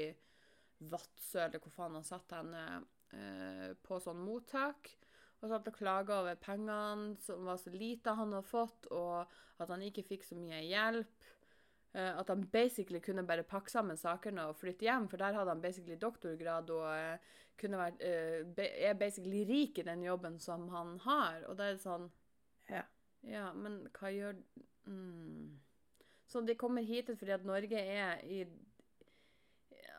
Vadsø, 0.91 1.39
eller 1.45 1.61
hvor 1.63 1.71
faen 1.71 1.95
han 1.95 2.03
satt 2.05 2.33
henne, 2.35 2.83
uh, 3.13 3.73
på 3.81 3.99
sånn 4.03 4.21
mottak. 4.21 4.91
Og 5.45 5.53
og 5.55 5.75
klaga 5.77 6.19
over 6.21 6.35
pengene 6.41 7.15
som 7.21 7.45
var 7.45 7.57
så 7.61 7.69
lite 7.69 8.15
han 8.17 8.33
hadde 8.33 8.49
fått, 8.49 8.87
og 8.91 9.29
at 9.61 9.69
han 9.69 9.83
ikke 9.85 10.03
fikk 10.07 10.25
så 10.25 10.37
mye 10.39 10.63
hjelp. 10.65 11.27
Eh, 11.95 12.11
at 12.19 12.27
han 12.27 12.43
basically 12.51 12.99
kunne 12.99 13.23
bare 13.23 13.45
pakke 13.47 13.71
sammen 13.71 13.97
sakene 13.97 14.49
og 14.49 14.57
flytte 14.59 14.83
hjem, 14.87 15.07
for 15.07 15.21
der 15.21 15.37
hadde 15.37 15.53
han 15.53 15.61
basically 15.63 15.95
doktorgrad 16.01 16.71
og 16.75 16.89
eh, 16.91 17.35
kunne 17.61 17.79
vært, 17.79 18.01
eh, 18.03 18.65
er 18.89 18.97
basically 18.99 19.45
rik 19.47 19.79
i 19.79 19.85
den 19.87 20.03
jobben 20.03 20.39
som 20.43 20.67
han 20.73 20.97
har. 21.05 21.45
Og 21.47 21.55
da 21.57 21.69
er 21.69 21.77
det 21.77 21.85
sånn 21.85 22.09
Ja. 22.69 22.83
Ja, 23.25 23.51
men 23.53 23.79
hva 23.93 24.11
gjør 24.13 24.35
mm. 24.85 25.55
Så 26.29 26.41
de 26.45 26.55
kommer 26.57 26.85
hit 26.85 27.09
fordi 27.17 27.33
at 27.33 27.45
Norge 27.45 27.79
er 27.79 28.21
i 28.25 28.43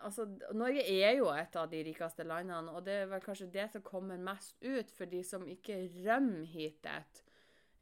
Altså, 0.06 0.24
Norge 0.54 0.84
er 0.86 1.16
jo 1.18 1.26
et 1.34 1.56
av 1.58 1.66
de 1.72 1.80
rikeste 1.88 2.24
landene, 2.26 2.70
og 2.70 2.84
det 2.86 2.92
er 3.02 3.08
vel 3.10 3.22
kanskje 3.24 3.48
det 3.50 3.64
som 3.72 3.82
kommer 3.82 4.20
mest 4.22 4.54
ut 4.62 4.92
for 4.94 5.10
de 5.10 5.22
som 5.26 5.42
ikke 5.50 5.80
rømmer 6.06 6.44
hit. 6.46 6.86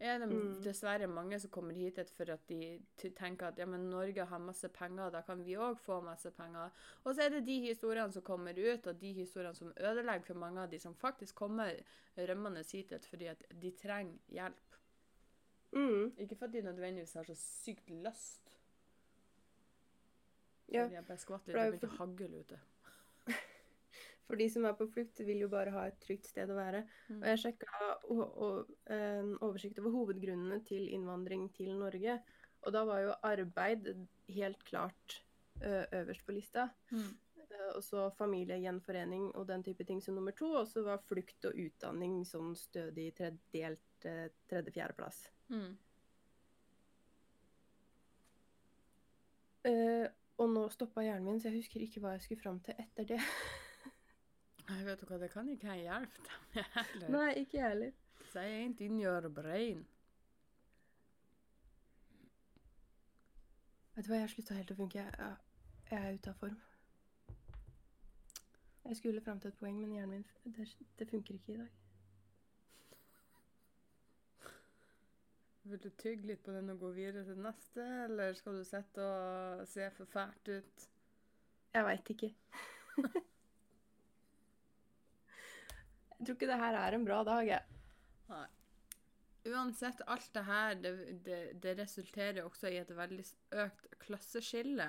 Er 0.01 0.19
det 0.19 0.29
Mm. 0.29 0.63
dessverre 0.65 1.07
mange 1.07 1.39
som 1.41 1.51
kommer 1.51 1.75
hit 1.75 2.11
for 2.17 2.31
at 2.33 2.47
de 2.49 2.81
tenker 3.15 3.47
at 3.47 3.59
ja, 3.59 3.67
men 3.67 3.91
Norge 3.91 4.25
har 4.27 4.39
masse 4.43 4.69
penger, 4.69 5.11
da 5.11 5.21
kan 5.23 5.45
vi 5.45 5.55
òg 5.55 5.79
få 5.79 6.01
masse 6.03 6.31
penger. 6.35 6.71
Og 7.05 7.15
så 7.15 7.23
er 7.27 7.29
det 7.31 7.45
de 7.47 7.61
historiene 7.69 8.13
som 8.13 8.23
kommer 8.23 8.53
ut, 8.59 8.87
og 8.87 8.99
de 9.01 9.13
historiene 9.13 9.55
som 9.55 9.73
ødelegger 9.77 10.27
for 10.27 10.35
mange 10.35 10.61
av 10.61 10.71
de 10.71 10.79
som 10.79 10.95
faktisk 10.95 11.35
kommer 11.35 11.79
rømmende 12.19 12.65
hit 12.73 13.07
fordi 13.07 13.27
at 13.27 13.43
de 13.61 13.71
trenger 13.71 14.19
hjelp. 14.29 14.77
Mm. 15.73 16.13
Ikke 16.19 16.37
fordi 16.37 16.61
de 16.61 16.73
nødvendigvis 16.73 17.15
har 17.15 17.25
så 17.25 17.35
sykt 17.35 17.91
lyst. 17.91 18.51
Ja, 20.73 20.87
Jeg 20.91 21.05
bare 21.07 21.21
skvatt 21.21 21.49
litt 21.49 21.57
det 21.57 21.65
jo 21.67 21.75
begynte 21.75 21.91
å 21.93 21.99
hagle 21.99 22.45
ute. 22.45 22.61
For 24.25 24.41
de 24.41 24.47
som 24.49 24.65
er 24.65 24.77
på 24.79 24.87
flukt, 24.89 25.21
vil 25.27 25.43
jo 25.45 25.51
bare 25.53 25.75
ha 25.75 25.83
et 25.91 25.99
trygt 26.03 26.31
sted 26.31 26.51
å 26.51 26.57
være. 26.57 26.85
Mm. 27.11 27.19
Og 27.19 27.27
jeg 27.29 27.43
sjekka 27.43 27.91
en 28.97 29.35
oversikt 29.45 29.83
over 29.83 29.93
hovedgrunnene 29.99 30.63
til 30.65 30.89
innvandring 30.89 31.51
til 31.57 31.75
Norge. 31.77 32.17
Og 32.65 32.73
da 32.73 32.87
var 32.89 33.03
jo 33.05 33.19
arbeid 33.29 33.93
helt 34.33 34.65
klart 34.65 35.21
øverst 35.61 36.25
på 36.25 36.33
lista. 36.33 36.71
Mm. 36.91 37.13
Og 37.75 37.83
så 37.85 38.09
familiegjenforening 38.17 39.29
og 39.37 39.47
den 39.49 39.63
type 39.67 39.85
ting 39.85 40.01
som 40.03 40.17
nummer 40.17 40.33
to. 40.37 40.49
Og 40.63 40.69
så 40.73 40.83
var 40.89 41.05
flukt 41.05 41.45
og 41.45 41.61
utdanning 41.61 42.23
sånn 42.29 42.55
stødig 42.57 43.11
delt 43.53 43.85
tredje-fjerdeplass. 44.49 45.27
Mm. 45.53 45.73
Uh, 49.65 50.09
og 50.39 50.51
nå 50.51 50.65
stoppa 50.73 51.05
hjernen 51.05 51.29
min, 51.29 51.41
så 51.41 51.49
jeg 51.49 51.63
husker 51.63 51.83
ikke 51.85 52.03
hva 52.03 52.17
jeg 52.17 52.25
skulle 52.25 52.43
fram 52.43 52.61
til 52.65 52.75
etter 52.79 53.07
det. 53.15 53.21
Jeg 54.65 54.87
vet 54.87 55.01
du 55.01 55.05
hva, 55.05 55.19
det 55.21 55.27
kan 55.29 55.49
ikke 55.53 55.75
jeg 55.77 55.83
hjelpe 55.85 56.23
deg 56.25 56.45
med 56.55 56.69
heller. 56.73 57.09
Nei, 57.13 57.33
ikke 57.43 57.59
jeg 57.59 57.69
heller. 57.69 57.91
Say 58.33 58.55
ain't 58.63 58.81
in 58.81 58.95
your 58.97 59.29
brain. 59.29 59.83
Vet 63.95 64.07
du 64.07 64.11
hva, 64.15 64.23
jeg 64.23 64.33
slutta 64.33 64.57
helt 64.57 64.73
å 64.73 64.79
funke. 64.79 65.05
Jeg, 65.05 65.37
jeg 65.91 66.01
er 66.01 66.17
ute 66.17 66.33
av 66.33 66.41
form. 66.41 66.57
Jeg 68.89 68.97
skulle 68.97 69.21
fram 69.21 69.45
til 69.45 69.53
et 69.53 69.61
poeng, 69.61 69.77
men 69.85 69.93
hjernen 69.93 70.25
min 70.25 70.57
det, 70.57 70.71
det 70.99 71.11
funker 71.13 71.37
ikke 71.37 71.59
i 71.59 71.61
dag. 71.61 71.84
Vil 75.65 75.81
du 75.81 75.89
tygge 75.97 76.29
litt 76.29 76.43
på 76.45 76.53
den 76.53 76.69
og 76.75 76.81
gå 76.83 76.91
videre 76.97 77.23
til 77.25 77.39
neste, 77.41 77.85
eller 78.05 78.35
skal 78.37 78.59
du 78.61 78.65
sitte 78.69 79.05
og 79.05 79.63
se 79.69 79.87
for 79.97 80.11
fælt 80.13 80.51
ut? 80.53 80.89
Jeg 81.75 81.87
veit 81.87 82.11
ikke. 82.13 82.29
jeg 86.19 86.27
tror 86.27 86.37
ikke 86.37 86.51
det 86.53 86.61
her 86.61 86.77
er 86.83 86.99
en 86.99 87.07
bra 87.09 87.23
dag, 87.27 87.49
jeg. 87.49 87.81
Nei. 88.29 88.45
Uansett, 89.45 90.01
alt 90.09 90.31
det 90.33 90.45
her, 90.49 90.75
det, 90.81 90.93
det, 91.25 91.41
det 91.63 91.75
resulterer 91.81 92.45
også 92.45 92.71
i 92.73 92.79
et 92.81 92.93
veldig 92.97 93.25
økt 93.65 93.99
klasseskille. 94.05 94.87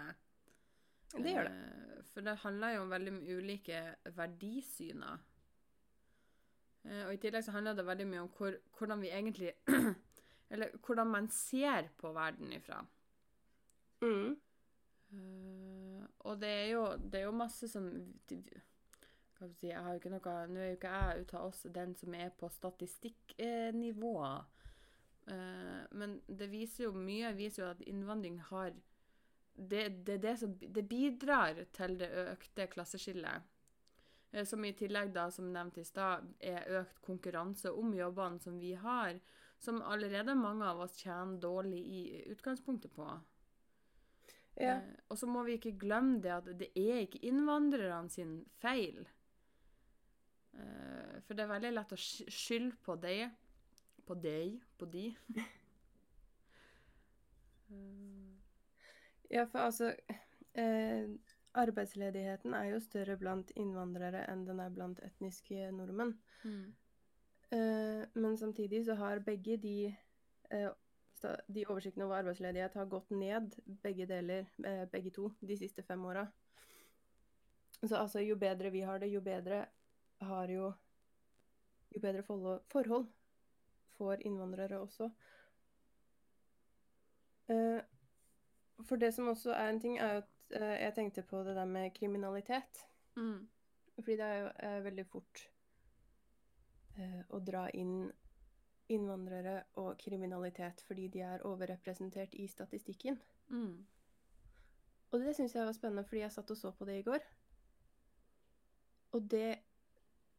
Det 1.16 1.32
gjør 1.34 1.50
det. 1.50 1.56
Eh, 1.56 2.04
For 2.12 2.24
det 2.24 2.38
handler 2.44 2.76
jo 2.76 2.84
om 2.86 2.92
veldig 2.94 3.14
ulike 3.36 3.82
verdisyner. 4.16 5.24
Eh, 6.86 7.04
Og 7.08 7.14
i 7.14 7.20
tillegg 7.24 7.44
så 7.44 7.56
handler 7.56 7.76
det 7.76 7.88
veldig 7.88 8.08
mye 8.08 8.24
om 8.24 8.32
hvor, 8.38 8.56
hvordan 8.78 9.02
vi 9.04 9.12
egentlig 9.12 9.54
Eller 10.50 10.76
hvordan 10.86 11.10
man 11.10 11.30
ser 11.34 11.90
på 11.98 12.12
verden 12.14 12.54
ifra. 12.54 12.82
Mm. 14.02 14.36
Uh, 15.16 16.04
og 16.28 16.42
det 16.42 16.50
er, 16.50 16.68
jo, 16.74 16.86
det 16.98 17.20
er 17.20 17.28
jo 17.30 17.38
masse 17.38 17.68
som 17.72 17.86
Hva 18.26 19.46
skal 19.46 19.52
si 19.56 19.70
Jeg 19.70 19.84
har 19.86 19.94
jo 19.94 20.00
ikke 20.02 20.12
noe 20.12 20.34
Nå 20.50 20.60
er 20.60 20.72
jo 20.72 20.78
ikke 20.80 20.92
jeg 20.92 21.22
ut 21.22 21.34
av 21.38 21.46
oss 21.48 21.62
den 21.78 21.94
som 21.96 22.18
er 22.18 22.34
på 22.36 22.50
statistikknivå. 22.52 24.16
Eh, 25.28 25.82
men 25.98 26.20
det 26.28 26.50
viser 26.52 26.86
jo 26.86 26.98
mye 26.98 27.32
viser 27.38 27.64
jo 27.64 27.72
at 27.74 27.82
innvandring 27.90 28.38
har 28.52 28.76
det, 29.56 29.88
det, 30.06 30.18
det, 30.22 30.36
som, 30.38 30.54
det 30.60 30.84
bidrar 30.90 31.64
til 31.74 31.98
det 32.00 32.10
økte 32.26 32.68
klasseskillet. 32.68 33.46
Eh, 34.32 34.46
Som 34.46 34.66
i 34.66 34.74
tillegg, 34.78 35.14
da, 35.16 35.30
som 35.32 35.52
nevnt 35.54 35.80
i 35.80 35.88
stad, 35.88 36.28
er 36.40 36.68
økt 36.82 37.02
konkurranse 37.06 37.72
om 37.72 37.94
jobbene 37.96 38.42
som 38.44 38.60
vi 38.60 38.74
har, 38.76 39.20
som 39.60 39.82
allerede 39.82 40.36
mange 40.38 40.66
av 40.68 40.80
oss 40.86 40.98
tjener 41.02 41.40
dårlig 41.42 41.80
i 41.80 42.02
utgangspunktet 42.34 42.94
på. 42.96 43.08
Ja. 44.56 44.78
Eh, 44.78 44.94
og 45.12 45.18
så 45.20 45.28
må 45.28 45.44
vi 45.48 45.58
ikke 45.58 45.76
glemme 45.82 46.22
det 46.24 46.32
at 46.36 46.46
det 46.60 46.70
er 46.80 47.02
ikke 47.04 47.24
innvandrerne 47.28 48.10
sin 48.14 48.38
feil. 48.62 49.02
Eh, 50.56 51.18
for 51.26 51.34
det 51.36 51.44
er 51.44 51.52
veldig 51.56 51.74
lett 51.76 51.96
å 51.96 52.00
sky- 52.00 52.30
skylde 52.32 52.78
på 52.86 52.96
deg. 53.04 53.30
På 54.06 54.16
deg. 54.16 54.60
På 54.80 54.86
de. 54.90 55.10
Ja, 59.30 59.46
for 59.50 59.60
altså 59.66 59.88
eh, 60.54 61.08
Arbeidsledigheten 61.58 62.54
er 62.54 62.68
jo 62.70 62.80
større 62.84 63.16
blant 63.20 63.50
innvandrere 63.58 64.22
enn 64.32 64.44
den 64.48 64.60
er 64.62 64.70
blant 64.76 65.00
etniske 65.04 65.72
nordmenn. 65.76 66.14
mm. 66.44 66.66
Eh, 67.50 68.08
men 68.14 68.38
samtidig 68.38 68.86
så 68.86 68.94
har 68.94 69.20
begge 69.20 69.58
de 69.58 69.96
eh, 70.50 70.72
de 71.48 71.66
oversiktene 71.66 72.06
over 72.06 72.20
arbeidsledighet 72.20 72.74
har 72.78 72.86
gått 72.86 73.10
ned, 73.10 73.56
begge 73.66 74.06
deler, 74.06 74.46
eh, 74.66 74.84
begge 74.92 75.10
to, 75.16 75.32
de 75.40 75.58
siste 75.58 75.84
fem 75.84 76.06
åra. 76.06 76.28
Så 77.82 77.96
altså, 77.96 78.20
jo 78.20 78.36
bedre 78.36 78.70
vi 78.70 78.82
har 78.86 79.00
det, 79.00 79.10
jo 79.14 79.22
bedre 79.22 79.66
har 80.22 80.50
jo 80.50 80.74
Jo 81.96 82.02
bedre 82.02 82.24
forhold, 82.24 83.06
får 83.96 84.26
innvandrere 84.28 84.80
også. 84.80 85.10
For 88.84 89.00
det 89.00 89.14
som 89.14 89.30
også 89.32 89.54
er 89.56 89.70
en 89.70 89.80
ting, 89.80 89.98
er 89.98 90.18
at 90.18 90.52
jeg 90.52 90.94
tenkte 90.96 91.24
på 91.24 91.44
det 91.44 91.56
der 91.56 91.66
med 91.66 91.94
kriminalitet. 91.96 92.84
Mm. 93.16 93.48
Fordi 93.96 94.12
det 94.12 94.26
er 94.26 94.36
jo 94.36 94.84
veldig 94.90 95.06
fort 95.08 95.46
å 97.30 97.40
dra 97.44 97.66
inn 97.76 98.12
innvandrere 98.94 99.64
og 99.82 99.96
kriminalitet 99.98 100.84
fordi 100.86 101.08
de 101.14 101.24
er 101.26 101.46
overrepresentert 101.48 102.36
i 102.38 102.48
statistikken. 102.48 103.18
Mm. 103.50 103.86
Og 105.12 105.24
det 105.24 105.36
syns 105.38 105.56
jeg 105.56 105.66
var 105.66 105.78
spennende, 105.78 106.06
fordi 106.06 106.22
jeg 106.22 106.36
satt 106.36 106.52
og 106.54 106.60
så 106.60 106.72
på 106.76 106.86
det 106.86 107.00
i 107.00 107.06
går. 107.08 107.26
Og 109.16 109.26
det 109.32 109.50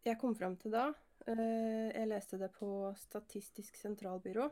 jeg 0.06 0.18
kom 0.20 0.36
fram 0.38 0.54
til 0.60 0.70
da 0.70 0.84
eh, 1.26 1.88
Jeg 1.90 2.06
leste 2.06 2.38
det 2.38 2.52
på 2.54 2.68
Statistisk 3.00 3.78
sentralbyrå. 3.80 4.46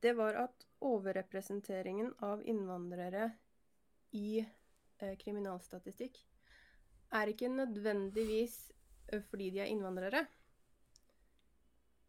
Det 0.00 0.14
var 0.16 0.38
at 0.46 0.64
overrepresenteringen 0.86 2.14
av 2.24 2.44
innvandrere 2.46 3.32
i 4.14 4.38
eh, 4.40 5.14
kriminalstatistikk 5.18 6.20
er 7.18 7.32
ikke 7.32 7.50
nødvendigvis 7.50 8.56
eh, 9.10 9.20
fordi 9.28 9.50
de 9.56 9.64
er 9.64 9.72
innvandrere. 9.72 10.22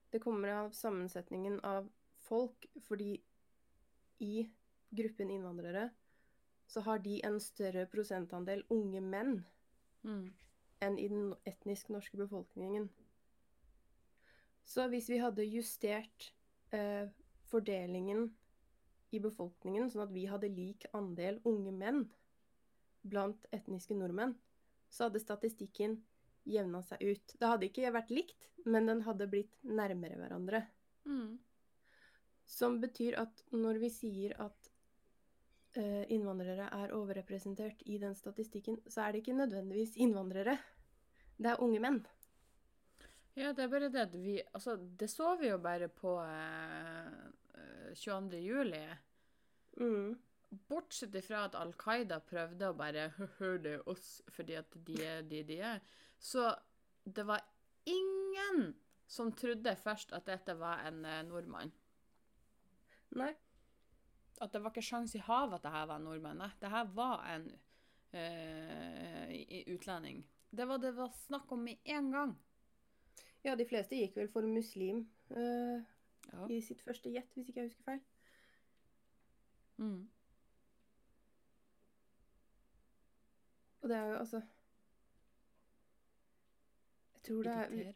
Det 0.10 0.20
kommer 0.20 0.50
av 0.50 0.72
sammensetningen 0.72 1.60
av 1.66 1.90
folk, 2.26 2.66
fordi 2.82 3.20
i 4.20 4.50
gruppen 4.90 5.30
innvandrere 5.32 5.90
så 6.70 6.82
har 6.86 7.00
de 7.00 7.20
en 7.26 7.40
større 7.42 7.86
prosentandel 7.90 8.64
unge 8.70 9.02
menn 9.02 9.40
Mm. 10.04 10.34
enn 10.80 10.98
i 10.98 11.08
den 11.08 11.34
etnisk 11.46 11.90
norske 11.90 12.18
befolkningen. 12.18 12.90
Så 14.64 14.88
hvis 14.88 15.10
vi 15.10 15.18
hadde 15.18 15.44
justert 15.44 16.34
eh, 16.72 17.10
fordelingen 17.52 18.30
i 19.12 19.20
befolkningen, 19.20 19.90
sånn 19.90 20.06
at 20.06 20.14
vi 20.14 20.26
hadde 20.30 20.48
lik 20.54 20.86
andel 20.94 21.42
unge 21.44 21.74
menn 21.76 22.06
blant 23.02 23.46
etniske 23.52 23.98
nordmenn, 23.98 24.38
så 24.90 25.10
hadde 25.10 25.20
statistikken 25.20 25.98
jevna 26.50 26.82
seg 26.86 27.04
ut. 27.06 27.36
Det 27.38 27.52
hadde 27.52 27.70
ikke 27.70 27.94
vært 27.96 28.12
likt, 28.14 28.50
men 28.66 28.90
den 28.90 29.04
hadde 29.06 29.30
blitt 29.32 29.56
nærmere 29.64 30.20
hverandre. 30.20 30.64
Mm. 31.06 31.38
Som 32.50 32.80
betyr 32.82 33.20
at 33.22 33.44
når 33.54 33.80
vi 33.84 33.92
sier 33.94 34.36
at 34.42 34.70
uh, 35.78 36.06
innvandrere 36.10 36.70
er 36.76 36.94
overrepresentert 36.98 37.84
i 37.86 38.00
den 38.02 38.16
statistikken, 38.18 38.80
så 38.90 39.06
er 39.06 39.14
det 39.14 39.24
ikke 39.24 39.38
nødvendigvis 39.38 39.98
innvandrere. 40.02 40.58
Det 41.40 41.54
er 41.54 41.62
unge 41.64 41.82
menn. 41.84 42.02
Ja, 43.40 43.54
det 43.54 43.64
er 43.64 43.72
bare 43.72 43.92
det 43.92 44.02
at 44.02 44.16
vi 44.20 44.40
Altså, 44.42 44.76
det 44.76 45.10
så 45.10 45.36
vi 45.40 45.48
jo 45.48 45.60
bare 45.64 45.88
på 45.88 46.18
eh, 46.24 47.14
eh, 47.56 47.94
22. 47.96 48.42
juli. 48.44 48.82
Mm. 49.80 50.18
Bortsett 50.68 51.16
ifra 51.16 51.46
at 51.46 51.56
Al 51.56 51.72
Qaida 51.78 52.20
prøvde 52.26 52.72
å 52.72 52.76
bare 52.78 53.10
høre 53.38 53.60
det 53.64 53.76
oss 53.88 54.20
fordi 54.34 54.58
at 54.60 54.76
de 54.86 54.98
er 55.06 55.22
de 55.30 55.44
de 55.46 55.60
er. 55.62 55.82
Så 56.20 56.50
det 57.06 57.24
var 57.26 57.42
ingen 57.90 58.74
som 59.10 59.32
trodde 59.34 59.76
først 59.80 60.12
at 60.14 60.26
dette 60.30 60.54
var 60.60 60.84
en 60.86 61.00
eh, 61.06 61.22
nordmann. 61.26 61.72
Nei. 63.18 63.32
At 64.42 64.54
det 64.54 64.62
var 64.62 64.72
ikke 64.72 64.84
sjans 64.86 65.16
i 65.18 65.24
havet 65.26 65.58
at 65.58 65.64
det 65.66 65.72
her 65.74 65.88
var 65.90 65.96
en 66.00 66.06
nordmann. 66.08 66.38
Nei, 66.44 66.52
det 66.62 66.70
her 66.72 66.86
var 66.96 67.24
en 67.34 67.48
eh, 68.14 69.32
i- 69.34 69.64
utlending. 69.74 70.22
Det 70.52 70.66
var 70.70 70.78
det 70.82 70.92
var 70.98 71.10
snakk 71.26 71.52
om 71.52 71.64
med 71.66 71.78
en 71.86 72.12
gang. 72.14 72.36
Ja, 73.44 73.56
de 73.56 73.66
fleste 73.66 73.96
gikk 73.96 74.16
vel 74.20 74.28
for 74.32 74.42
muslim 74.48 75.06
eh, 75.32 75.82
Ja. 76.32 76.46
i 76.52 76.60
sitt 76.62 76.82
første 76.86 77.10
gjett, 77.10 77.32
hvis 77.34 77.50
ikke 77.50 77.64
jeg 77.64 77.70
husker 77.72 77.84
feil. 77.88 78.02
Mm. 79.80 80.10
Og 83.82 83.90
det 83.90 83.98
er 83.98 84.10
jo 84.12 84.18
altså 84.20 84.42
tror 87.30 87.46
det 87.46 87.58
er 87.64 87.94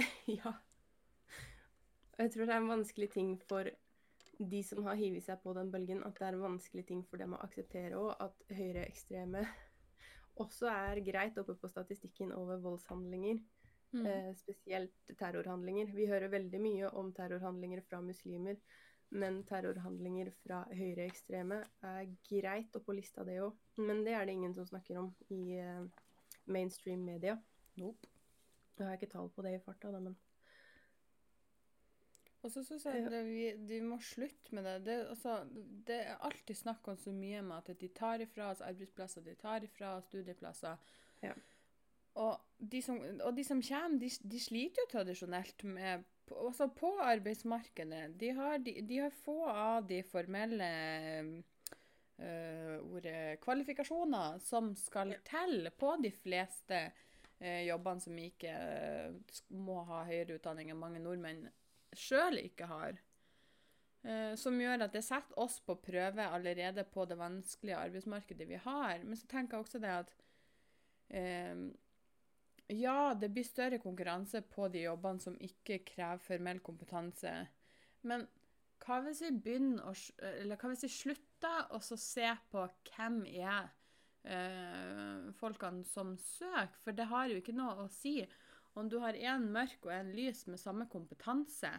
Ja. 0.40 0.52
Jeg 2.20 2.32
tror 2.32 2.44
det 2.44 2.54
er 2.54 2.60
en 2.60 2.74
vanskelig 2.74 3.08
ting 3.14 3.36
for 3.48 3.68
de 4.40 4.60
som 4.64 4.84
har 4.84 4.96
hivet 4.96 5.24
seg 5.24 5.40
på 5.42 5.52
den 5.56 5.70
bølgen, 5.72 6.02
at 6.04 6.16
det 6.18 6.26
er 6.26 6.36
en 6.36 6.44
vanskelig 6.44 6.86
ting 6.88 7.00
for 7.08 7.20
dem 7.20 7.34
å 7.36 7.40
akseptere 7.44 7.96
òg, 7.96 8.12
at 8.24 8.44
høyreekstreme 8.56 9.44
også 10.44 10.68
er 10.72 11.00
greit 11.04 11.40
oppe 11.40 11.56
på 11.60 11.68
statistikken 11.68 12.32
over 12.36 12.60
voldshandlinger. 12.64 13.40
Mm. 13.90 14.04
Eh, 14.06 14.30
spesielt 14.38 15.12
terrorhandlinger. 15.18 15.90
Vi 15.96 16.06
hører 16.08 16.32
veldig 16.32 16.60
mye 16.62 16.92
om 17.00 17.10
terrorhandlinger 17.16 17.82
fra 17.88 18.00
muslimer, 18.04 18.60
men 19.10 19.40
terrorhandlinger 19.48 20.30
fra 20.44 20.62
høyreekstreme 20.70 21.58
er 21.88 22.12
greit 22.28 22.76
oppå 22.78 22.94
lista, 22.96 23.26
det 23.26 23.40
òg. 23.42 23.56
Men 23.82 24.04
det 24.06 24.14
er 24.14 24.28
det 24.28 24.38
ingen 24.38 24.54
som 24.54 24.68
snakker 24.68 25.00
om 25.02 25.10
i 25.34 25.58
eh, 25.58 25.84
mainstream 26.46 27.02
media. 27.08 27.36
Nope. 27.80 28.09
Jeg 28.84 28.88
har 28.88 28.98
ikke 29.00 29.12
tall 29.12 29.30
på 29.34 29.44
det 29.44 29.54
i 29.56 29.62
farta, 29.62 29.92
da, 29.92 30.00
men 30.02 30.16
Og 32.40 32.48
så 32.48 32.62
syns 32.64 32.86
jeg 32.88 33.04
det, 33.12 33.20
vi, 33.28 33.42
de 33.68 33.82
må 33.84 33.98
slutte 34.00 34.54
med 34.56 34.64
det. 34.64 34.76
Det, 34.86 34.94
altså, 35.12 35.34
det 35.86 35.98
er 36.06 36.22
alltid 36.24 36.56
snakk 36.56 36.88
om 36.88 36.96
så 36.96 37.12
mye 37.12 37.42
med 37.44 37.58
at 37.58 37.80
de 37.80 37.90
tar 37.92 38.24
ifra 38.24 38.48
oss 38.54 38.62
arbeidsplasser, 38.64 39.24
de 39.26 39.34
tar 39.40 39.66
ifra 39.66 39.98
oss 39.98 40.08
studieplasser. 40.08 40.80
Ja. 41.20 41.34
Og, 42.20 42.40
de 42.58 42.80
som, 42.82 42.96
og 43.20 43.36
de 43.36 43.44
som 43.44 43.60
kommer, 43.62 44.00
de, 44.00 44.08
de 44.32 44.40
sliter 44.40 44.82
jo 44.86 44.90
tradisjonelt 44.96 45.68
med 45.68 46.08
Altså 46.30 46.68
på 46.70 46.92
arbeidsmarkedet. 47.02 48.12
De 48.20 48.28
har, 48.30 48.60
de, 48.62 48.98
har 49.00 49.10
få 49.24 49.48
av 49.50 49.88
de 49.88 49.96
formelle 50.06 50.68
øh, 52.22 52.76
ordet 52.86 53.40
kvalifikasjoner 53.42 54.38
som 54.38 54.70
skal 54.78 55.16
Ja. 55.16 55.18
til 55.26 55.70
på 55.74 55.96
de 55.98 56.12
fleste 56.14 56.78
eh, 56.86 57.09
jobbene 57.40 58.04
som 58.04 58.18
ikke 58.20 58.52
eh, 58.52 59.36
må 59.56 59.80
ha 59.88 60.04
høyere 60.08 60.36
utdanning 60.36 60.72
enn 60.72 60.80
mange 60.80 61.00
nordmenn 61.02 61.46
sjøl 61.96 62.38
ikke 62.42 62.68
har. 62.70 62.98
Eh, 64.02 64.32
som 64.40 64.56
gjør 64.60 64.86
at 64.86 64.96
det 64.96 65.02
setter 65.04 65.40
oss 65.40 65.58
på 65.64 65.76
prøve 65.82 66.24
allerede 66.24 66.86
på 66.88 67.04
det 67.08 67.18
vanskelige 67.20 67.78
arbeidsmarkedet 67.80 68.48
vi 68.48 68.60
har. 68.64 69.04
Men 69.04 69.16
så 69.16 69.28
tenker 69.28 69.56
jeg 69.56 69.66
også 69.66 69.82
det 69.82 69.94
at 70.02 70.12
eh, 71.08 71.70
Ja, 72.70 73.14
det 73.18 73.32
blir 73.34 73.44
større 73.44 73.80
konkurranse 73.82 74.44
på 74.46 74.68
de 74.70 74.84
jobbene 74.84 75.20
som 75.20 75.40
ikke 75.42 75.80
krever 75.88 76.22
formell 76.22 76.60
kompetanse. 76.62 77.32
Men 78.06 78.28
hva 78.80 79.00
hvis 79.04 79.24
vi 79.26 79.32
begynner 79.36 79.90
å 79.90 79.94
Eller 80.30 80.56
hva 80.56 80.70
hvis 80.70 80.86
vi 80.86 80.92
slutter 80.94 81.72
å 81.74 81.80
se 81.82 82.30
på 82.52 82.68
hvem 82.92 83.24
er 83.26 83.72
eh, 84.24 85.30
folkene 85.40 85.84
som 85.84 86.16
søker? 86.18 86.76
For 86.84 86.92
det 86.96 87.06
har 87.10 87.28
jo 87.30 87.36
ikke 87.40 87.54
noe 87.56 87.84
å 87.84 87.88
si 87.90 88.26
om 88.78 88.88
du 88.88 88.98
har 89.02 89.14
en 89.18 89.48
mørk 89.52 89.86
og 89.88 89.92
en 89.94 90.12
lys 90.14 90.44
med 90.46 90.60
samme 90.60 90.86
kompetanse 90.92 91.70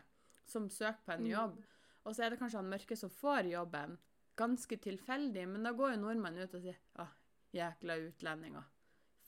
som 0.46 0.70
søker 0.70 1.00
på 1.06 1.12
en 1.14 1.24
Mm. 1.24 1.32
jobb, 1.32 1.64
og 2.06 2.16
så 2.16 2.24
er 2.26 2.30
det 2.32 2.40
kanskje 2.40 2.58
han 2.60 2.70
mørke 2.70 2.98
som 2.98 3.10
får 3.10 3.48
jobben. 3.52 3.98
Ganske 4.38 4.78
tilfeldig, 4.82 5.48
men 5.48 5.64
da 5.64 5.72
går 5.72 5.94
jo 5.96 6.02
nordmenn 6.02 6.38
ut 6.42 6.54
og 6.54 6.62
sier 6.62 6.78
ah, 6.96 7.12
jækla 7.54 7.96
utlendinger. 8.10 8.64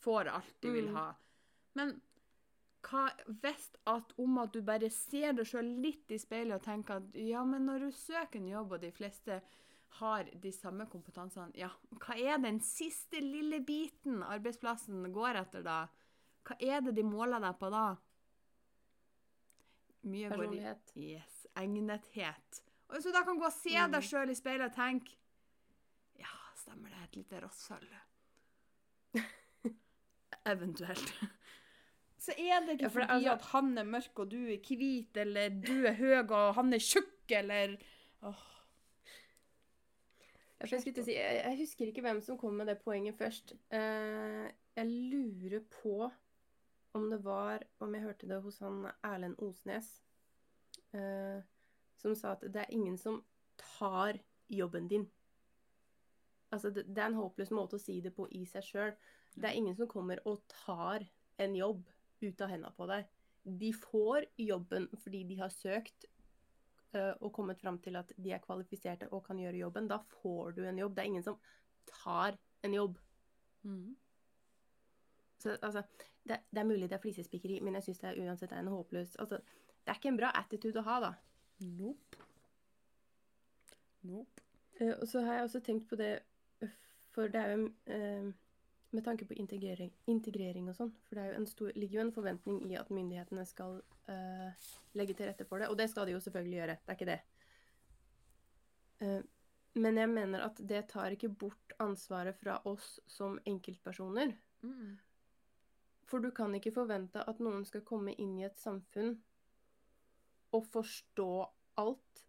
Får 0.03 0.27
alt 0.27 0.61
de 0.61 0.71
vil 0.71 0.87
Mm. 0.89 0.95
ha. 0.95 1.13
Men 1.75 2.01
hva 2.83 3.09
hvis 3.27 3.69
at 3.87 4.13
om 4.17 4.37
at 4.39 4.51
du 4.51 4.61
bare 4.61 4.89
ser 4.89 5.31
deg 5.33 5.45
sjøl 5.45 5.81
litt 5.81 6.11
i 6.11 6.17
speilet 6.17 6.55
og 6.55 6.63
tenker 6.63 6.95
at 6.97 7.13
ja, 7.15 7.43
men 7.45 7.65
når 7.65 7.79
du 7.79 7.91
søker 7.91 8.39
en 8.39 8.47
jobb, 8.47 8.71
og 8.73 8.81
de 8.81 8.91
fleste 8.91 9.41
har 9.99 10.29
de 10.41 10.51
samme 10.51 10.85
kompetansene, 10.89 11.51
ja, 11.55 11.69
hva 12.01 12.15
er 12.17 12.37
den 12.41 12.59
siste 12.65 13.19
lille 13.21 13.59
biten 13.65 14.23
arbeidsplassen 14.25 15.05
går 15.13 15.35
etter 15.43 15.63
da? 15.65 15.87
Hva 16.47 16.55
er 16.59 16.81
det 16.81 16.95
de 16.97 17.03
måler 17.07 17.39
deg 17.43 17.57
på 17.61 17.69
da? 17.71 17.83
Mye 20.03 20.29
går 20.33 20.55
i. 20.57 20.61
Yes, 21.13 21.45
egnethet. 21.55 22.61
Og 22.89 22.99
så 23.01 23.13
da 23.15 23.21
kan 23.23 23.37
gå 23.39 23.45
og 23.47 23.53
se 23.55 23.69
Mm. 23.77 23.91
deg 23.93 24.03
sjøl 24.03 24.29
i 24.29 24.35
speilet 24.35 24.71
og 24.71 24.75
tenke 24.75 25.15
Ja, 26.19 26.33
stemmer 26.55 26.89
det, 26.89 27.03
et 27.03 27.15
lite 27.15 27.39
rasshøl. 27.41 27.87
Eventuelt. 30.45 31.13
Så 32.19 32.31
er 32.39 32.65
det 32.65 32.75
ikke 32.77 32.83
Ja, 32.83 32.89
fordi 32.89 33.07
altså- 33.13 33.31
at 33.33 33.41
han 33.51 33.77
er 33.77 33.83
mørk 33.83 34.19
og 34.19 34.29
du 34.31 34.37
er 34.47 34.57
hvit, 34.59 35.17
eller 35.17 35.49
du 35.49 35.85
er 35.85 35.93
høy 35.93 36.13
og 36.31 36.55
han 36.55 36.73
er 36.73 36.79
tjukk, 36.79 37.31
eller 37.31 37.77
Åh. 38.23 38.43
Jeg, 40.63 40.79
si, 40.81 41.13
jeg, 41.15 41.55
husker 41.59 41.89
ikke 41.89 42.03
hvem 42.05 42.21
som 42.23 42.37
kom 42.39 42.55
med 42.55 42.69
det 42.71 42.77
poenget 42.83 43.17
først. 43.19 43.55
Eh, 43.73 44.45
jeg 44.77 44.87
lurer 44.87 45.63
på 45.81 46.07
om 46.93 47.09
det 47.09 47.23
var 47.25 47.63
Om 47.79 47.95
jeg 47.95 48.03
hørte 48.03 48.27
det 48.29 48.41
hos 48.41 48.59
han 48.59 48.85
Erlend 49.03 49.35
Osnes. 49.41 49.89
Eh, 50.93 51.41
som 51.97 52.15
sa 52.15 52.35
at 52.37 52.45
det 52.47 52.61
er 52.61 52.71
ingen 52.71 52.97
som 52.97 53.19
tar 53.57 54.19
jobben 54.49 54.87
din. 54.87 55.07
Altså, 56.53 56.69
det, 56.69 56.85
er 56.97 57.09
en 57.09 57.17
håpløs 57.17 57.51
måte 57.51 57.79
å 57.79 57.81
si 57.81 57.99
det 58.01 58.13
på 58.15 58.27
i 58.31 58.45
seg 58.45 58.65
sjøl. 58.67 58.95
Det 59.33 59.49
er 59.49 59.57
ingen 59.57 59.75
som 59.75 59.89
kommer 59.89 60.21
og 60.29 60.43
tar 60.51 61.05
en 61.41 61.55
jobb 61.57 61.81
ut 62.21 62.41
av 62.45 62.51
henda 62.53 62.71
på 62.77 62.87
deg. 62.91 63.07
De 63.43 63.71
får 63.75 64.29
jobben 64.39 64.87
fordi 65.01 65.23
de 65.27 65.39
har 65.41 65.51
søkt 65.51 66.05
og 66.95 67.33
kommet 67.33 67.59
fram 67.61 67.79
til 67.81 67.95
at 67.99 68.11
de 68.17 68.31
er 68.31 68.41
kvalifiserte 68.43 69.09
og 69.13 69.25
kan 69.25 69.39
gjøre 69.41 69.57
jobben. 69.57 69.89
Da 69.89 69.97
får 70.21 70.55
du 70.57 70.63
en 70.67 70.79
jobb. 70.79 70.95
Det 70.95 71.03
er 71.03 71.11
ingen 71.11 71.25
som 71.25 71.39
tar 71.89 72.37
en 72.63 72.73
jobb. 72.73 72.97
Mm. 73.63 73.95
Så 75.43 75.57
altså, 75.61 75.83
det, 76.23 76.39
det 76.51 76.59
er 76.59 76.63
mulig 76.63 76.89
det 76.89 76.97
er 76.97 77.03
flisespikkeri, 77.03 77.59
men 77.59 77.75
jeg 77.75 77.83
syns 77.83 77.99
det 77.99 78.09
er 78.09 78.21
uansett 78.23 78.51
en 78.55 78.67
håpløs 78.71 79.15
altså, 79.19 79.39
Det 79.83 79.91
er 79.91 79.99
ikke 79.99 80.13
en 80.13 80.19
bra 80.19 80.29
attitude 80.39 80.79
å 80.79 80.87
ha, 80.87 80.99
da. 81.03 81.11
Nope. 81.67 82.27
Nope. 84.07 84.43
Eh, 84.79 84.93
og 84.93 85.07
så 85.07 85.23
har 85.25 85.33
jeg 85.33 85.49
også 85.49 85.59
tenkt 85.59 85.89
på 85.89 85.99
det, 85.99 86.13
eh, 86.63 86.77
for 87.11 87.27
det 87.27 87.41
er 87.41 87.51
jo 87.57 87.65
eh, 87.91 88.29
med 88.93 89.05
tanke 89.05 89.25
på 89.25 89.35
integrering, 89.37 89.91
integrering 90.11 90.69
og 90.69 90.77
sånn, 90.77 90.91
for 91.07 91.17
det 91.17 91.23
er 91.23 91.31
jo 91.31 91.37
en 91.41 91.49
stor, 91.49 91.71
ligger 91.75 91.99
jo 91.99 92.05
en 92.07 92.15
forventning 92.15 92.59
i 92.69 92.75
at 92.79 92.91
myndighetene 92.93 93.45
skal 93.49 93.79
uh, 94.09 94.67
legge 94.97 95.15
til 95.17 95.29
rette 95.29 95.47
for 95.49 95.61
det, 95.61 95.69
og 95.71 95.77
det 95.79 95.89
skal 95.91 96.07
de 96.07 96.15
jo 96.15 96.21
selvfølgelig 96.23 96.59
gjøre, 96.59 96.75
det 96.81 96.93
er 96.93 96.99
ikke 96.99 97.09
det. 97.09 97.21
Uh, 99.03 99.21
men 99.83 99.97
jeg 99.97 100.11
mener 100.11 100.45
at 100.45 100.61
det 100.69 100.83
tar 100.91 101.15
ikke 101.15 101.31
bort 101.33 101.73
ansvaret 101.81 102.37
fra 102.37 102.59
oss 102.69 102.99
som 103.09 103.39
enkeltpersoner. 103.49 104.35
Mm. 104.61 104.99
For 106.09 106.21
du 106.21 106.29
kan 106.35 106.53
ikke 106.53 106.75
forvente 106.75 107.23
at 107.25 107.41
noen 107.41 107.65
skal 107.65 107.85
komme 107.87 108.13
inn 108.21 108.35
i 108.37 108.45
et 108.45 108.59
samfunn 108.61 109.15
og 110.53 110.67
forstå 110.69 111.29
alt. 111.81 112.21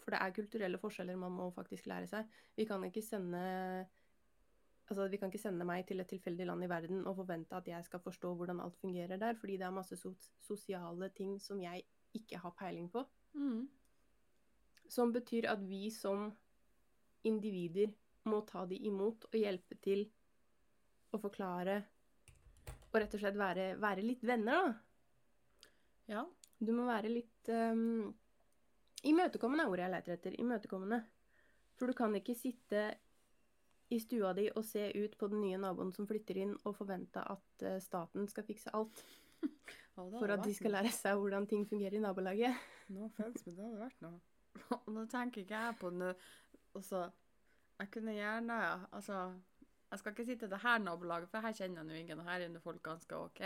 For 0.00 0.10
det 0.10 0.18
er 0.18 0.34
kulturelle 0.34 0.80
forskjeller 0.82 1.18
man 1.20 1.36
må 1.36 1.46
faktisk 1.54 1.86
lære 1.86 2.10
seg. 2.10 2.26
Vi 2.58 2.66
kan 2.66 2.82
ikke 2.88 3.04
sende 3.06 3.44
Altså, 4.90 5.06
vi 5.06 5.20
kan 5.20 5.30
ikke 5.30 5.38
sende 5.38 5.66
meg 5.66 5.84
til 5.86 6.02
et 6.02 6.08
tilfeldig 6.10 6.48
land 6.48 6.66
i 6.66 6.68
verden 6.70 7.04
og 7.06 7.20
forvente 7.20 7.54
at 7.54 7.68
jeg 7.70 7.86
skal 7.86 8.02
forstå 8.02 8.32
hvordan 8.34 8.60
alt 8.60 8.78
fungerer 8.82 9.20
der, 9.22 9.36
fordi 9.38 9.58
det 9.60 9.68
er 9.68 9.74
masse 9.74 9.96
so 9.96 10.10
sosiale 10.42 11.08
ting 11.14 11.36
som 11.40 11.60
jeg 11.62 11.84
ikke 12.14 12.40
har 12.42 12.54
peiling 12.58 12.88
på. 12.90 13.04
Mm. 13.38 13.68
Som 14.90 15.12
betyr 15.14 15.46
at 15.52 15.62
vi 15.68 15.90
som 15.94 16.32
individer 17.22 17.94
må 18.26 18.40
ta 18.48 18.64
de 18.66 18.80
imot 18.90 19.28
og 19.30 19.38
hjelpe 19.38 19.78
til 19.84 20.08
å 21.14 21.20
forklare 21.22 21.78
og 22.90 22.98
rett 22.98 23.14
og 23.14 23.22
slett 23.22 23.38
være, 23.38 23.66
være 23.78 24.02
litt 24.02 24.24
venner, 24.26 24.58
da. 24.58 25.70
Ja. 26.10 26.24
Du 26.58 26.72
må 26.74 26.84
være 26.88 27.12
litt 27.12 27.48
um, 27.54 28.10
Imøtekommende 29.06 29.64
er 29.64 29.70
ordet 29.72 29.84
jeg 29.86 29.92
leter 29.94 30.16
etter. 30.16 30.34
Imøtekommende. 30.42 30.98
For 31.78 31.88
du 31.88 31.96
kan 31.96 32.12
ikke 32.18 32.34
sitte 32.36 32.82
i 33.90 33.98
stua 34.02 34.32
di 34.36 34.46
og 34.54 34.64
se 34.66 34.86
ut 34.94 35.16
på 35.18 35.28
den 35.32 35.42
nye 35.44 35.58
naboen 35.60 35.92
som 35.94 36.06
flytter 36.08 36.38
inn, 36.42 36.54
og 36.64 36.76
forvente 36.78 37.22
at 37.22 37.64
eh, 37.66 37.80
staten 37.82 38.28
skal 38.30 38.46
fikse 38.46 38.72
alt 38.76 39.02
for 39.94 40.30
at 40.30 40.44
de 40.44 40.54
skal 40.54 40.76
lære 40.76 40.92
seg 40.94 41.18
hvordan 41.18 41.48
ting 41.50 41.66
fungerer 41.68 41.98
i 41.98 42.04
nabolaget. 42.04 42.68
No 42.94 43.06
offense, 43.06 43.44
men 43.46 43.56
det 43.56 43.66
hadde 43.66 43.82
vært 43.84 44.00
noe. 44.02 44.18
Nå 44.94 45.04
tenker 45.10 45.44
ikke 45.44 45.58
jeg 45.66 45.76
på 45.78 45.92
nå 45.94 46.08
Altså, 46.74 47.04
jeg 47.78 47.90
kunne 47.94 48.14
gjerne 48.14 48.56
Altså, 48.94 49.20
jeg 49.90 50.00
skal 50.00 50.14
ikke 50.14 50.26
si 50.26 50.36
til 50.38 50.50
det 50.50 50.58
her 50.62 50.82
nabolaget, 50.82 51.30
for 51.30 51.42
her 51.42 51.54
kjenner 51.54 51.82
jeg 51.82 51.88
nå 51.88 52.00
ingen, 52.00 52.22
og 52.22 52.30
her 52.30 52.42
er 52.46 52.50
nå 52.50 52.62
folk 52.62 52.82
ganske 52.82 53.16
OK. 53.18 53.40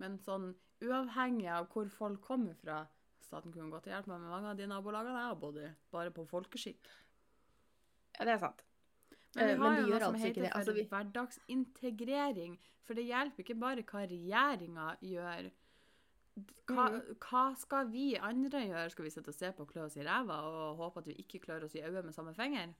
Men 0.00 0.16
sånn 0.24 0.50
uavhengig 0.80 1.48
av 1.52 1.68
hvor 1.72 1.88
folk 1.92 2.24
kommer 2.24 2.56
fra 2.56 2.82
Staten 3.20 3.52
kunne 3.52 3.70
godt 3.70 3.86
hjulpet 3.86 4.08
meg 4.10 4.24
med 4.24 4.32
mange 4.32 4.50
av 4.50 4.58
de 4.58 4.66
nabolagene 4.66 5.20
jeg 5.20 5.28
har 5.28 5.38
bodd 5.38 5.60
i, 5.62 5.68
bare 5.92 6.10
på 6.14 6.24
folkeskikk. 6.26 6.88
Ja, 8.16 8.24
det 8.26 8.32
er 8.32 8.40
sant. 8.42 8.64
Men 9.36 9.46
vi 9.46 9.52
Eh, 9.52 9.58
har 9.58 9.70
men 9.70 9.76
de 9.76 9.82
jo 9.82 9.88
noe 9.94 10.00
som 10.00 10.14
altså 10.14 10.26
heter 10.26 10.48
for 10.50 10.58
Altså, 10.58 10.72
vi- 10.74 10.88
hverdagsintegrering. 10.90 12.58
For 12.84 12.94
det 12.94 13.04
hjelper 13.06 13.44
ikke 13.44 13.58
bare 13.60 13.82
hva 13.82 14.06
regjeringa 14.10 14.96
gjør. 15.02 15.50
Hva, 16.66 16.84
Mhm. 16.90 17.16
hva 17.18 17.56
skal 17.58 17.88
vi 17.90 18.16
andre 18.16 18.60
gjøre? 18.66 18.90
Skal 18.90 19.04
vi 19.04 19.10
sitte 19.10 19.28
og 19.28 19.34
se 19.34 19.52
på 19.52 19.60
og 19.60 19.68
klø 19.68 19.84
oss 19.84 19.96
i 19.96 20.02
ræva 20.02 20.40
og 20.42 20.76
håpe 20.78 20.98
at 20.98 21.06
vi 21.06 21.14
ikke 21.14 21.40
klør 21.40 21.64
oss 21.64 21.74
i 21.74 21.82
øyet 21.82 22.04
med 22.04 22.14
samme 22.14 22.34
finger? 22.34 22.74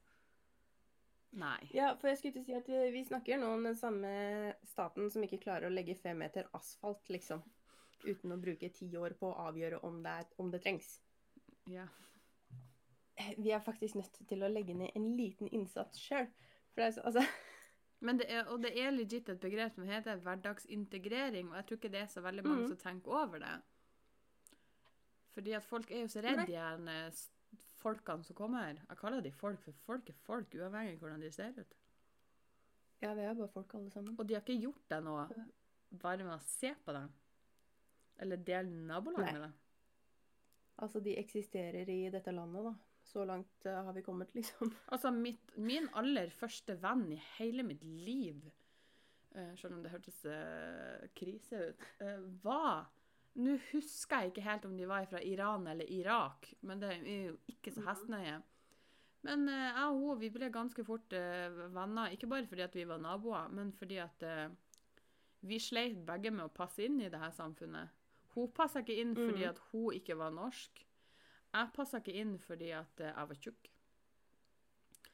Nei. 1.32 1.68
Ja, 1.72 1.94
for 1.94 2.08
jeg 2.08 2.18
skulle 2.18 2.32
ikke 2.34 2.44
si 2.44 2.52
at 2.54 2.66
vi, 2.66 2.90
vi 2.90 3.04
snakker 3.04 3.38
nå 3.38 3.52
om 3.54 3.62
den 3.62 3.76
samme 3.76 4.54
staten 4.64 5.10
som 5.10 5.22
ikke 5.22 5.38
klarer 5.40 5.66
å 5.68 5.72
legge 5.74 5.94
fem 5.96 6.18
meter 6.18 6.48
asfalt, 6.54 7.06
liksom. 7.08 7.42
Uten 8.04 8.32
å 8.32 8.40
bruke 8.40 8.72
ti 8.72 8.90
år 8.96 9.14
på 9.14 9.30
å 9.32 9.36
avgjøre 9.52 9.78
om 9.84 10.02
det, 10.02 10.10
er, 10.10 10.24
om 10.38 10.50
det 10.50 10.62
trengs. 10.64 10.98
Ja. 11.66 11.86
Vi 13.38 13.50
er 13.50 13.62
faktisk 13.64 13.94
nødt 13.98 14.20
til 14.28 14.42
å 14.42 14.50
legge 14.50 14.74
ned 14.74 14.96
en 14.96 15.11
liten 15.16 15.48
innsats 15.48 16.00
sjøl. 16.00 16.28
Altså 16.80 17.24
Men 18.00 18.16
det 18.16 18.30
er, 18.33 18.46
og 18.48 18.62
det 18.62 18.70
er 18.80 18.94
legit 18.94 19.28
et 19.28 19.40
begrep 19.40 19.74
som 19.74 19.85
heter 19.85 20.22
hverdagsintegrering, 20.24 21.50
og 21.50 21.59
jeg 21.59 21.66
tror 21.68 21.76
ikke 21.76 21.92
det 21.92 22.00
er 22.00 22.06
så 22.09 22.22
veldig 22.24 22.44
mange 22.46 22.62
mm. 22.62 22.70
som 22.70 22.78
tenker 22.80 23.12
over 23.12 23.42
det. 23.42 23.59
Fordi 25.35 25.52
at 25.52 25.64
folk 25.64 25.90
er 25.90 26.00
jo 26.00 26.09
så 26.09 26.22
redde 26.24 26.46
igjen, 26.48 26.88
eh, 26.88 27.20
folkene 27.80 28.24
som 28.24 28.37
kommer. 28.37 28.80
Jeg 28.88 28.98
kaller 29.00 29.20
de 29.20 29.33
folk, 29.33 29.61
for 29.61 29.76
folk 29.85 30.09
er 30.09 30.16
folk, 30.24 30.56
uavhengig 30.56 30.96
av 30.96 31.04
hvordan 31.04 31.26
de 31.26 31.33
ser 31.33 31.61
ut. 31.61 31.76
Ja, 33.00 33.14
vi 33.14 33.24
er 33.24 33.35
bare 33.35 33.52
folk 33.52 33.74
alle 33.74 33.90
sammen. 33.90 34.16
Og 34.18 34.28
de 34.28 34.37
har 34.37 34.44
ikke 34.44 34.61
gjort 34.61 34.88
deg 34.92 35.04
noe 35.04 35.26
bare 36.00 36.24
med 36.24 36.35
å 36.35 36.44
se 36.44 36.72
på 36.85 36.94
dem. 36.96 37.12
Eller 38.20 38.40
dele 38.44 38.87
nabolag 38.88 39.33
med 39.33 39.42
dem. 39.46 39.54
Altså, 40.80 41.00
de 41.04 41.16
eksisterer 41.20 41.88
i 41.92 42.02
dette 42.12 42.33
landet, 42.33 42.64
da. 42.64 42.74
Så 43.11 43.25
langt 43.27 43.66
uh, 43.66 43.81
har 43.87 43.92
vi 43.96 44.03
kommet, 44.07 44.35
liksom. 44.35 44.70
Altså, 44.94 45.11
mitt, 45.11 45.57
min 45.59 45.88
aller 45.99 46.31
første 46.31 46.77
venn 46.83 47.09
i 47.12 47.18
hele 47.38 47.64
mitt 47.66 47.83
liv, 47.85 48.37
uh, 49.35 49.51
selv 49.59 49.75
om 49.75 49.83
det 49.83 49.90
hørtes 49.90 50.20
uh, 50.31 51.09
krise 51.18 51.64
ut, 51.73 51.87
var 52.44 52.87
Nå 53.40 53.53
husker 53.70 54.25
jeg 54.25 54.31
ikke 54.33 54.42
helt 54.42 54.64
om 54.66 54.73
de 54.77 54.87
var 54.90 55.05
fra 55.07 55.20
Iran 55.23 55.68
eller 55.70 55.87
Irak, 55.94 56.49
men 56.66 56.81
det 56.83 56.88
er 56.96 57.29
jo 57.29 57.37
ikke 57.49 57.70
så 57.70 57.81
Mhm. 57.81 57.87
hestnøye. 57.88 58.40
Men 59.23 59.44
jeg 59.49 59.85
og 59.85 59.99
hun 60.01 60.18
vi 60.18 60.31
ble 60.35 60.49
ganske 60.51 60.83
fort 60.85 61.12
venner, 61.12 62.11
ikke 62.11 62.27
bare 62.27 62.46
fordi 62.51 62.62
at 62.64 62.75
vi 62.75 62.85
var 62.88 62.99
naboer, 62.99 63.49
men 63.55 63.70
fordi 63.73 64.01
at 64.03 64.25
vi 65.46 65.59
sleit 65.62 66.01
begge 66.07 66.31
med 66.35 66.44
å 66.49 66.53
passe 66.53 66.83
inn 66.85 66.99
i 67.01 67.09
det 67.09 67.20
her 67.23 67.31
samfunnet. 67.31 67.88
Hun 68.35 68.51
passa 68.57 68.81
ikke 68.83 68.99
inn 69.01 69.14
fordi 69.14 69.44
Mhm. 69.44 69.49
at 69.51 69.59
hun 69.70 69.94
ikke 69.94 70.16
var 70.18 70.31
norsk. 70.35 70.83
Jeg 71.50 71.72
passa 71.74 71.98
ikke 71.98 72.14
inn 72.20 72.36
fordi 72.38 72.70
at 72.76 73.02
eh, 73.02 73.10
jeg 73.12 73.30
var 73.32 73.40
tjukk. 73.44 73.70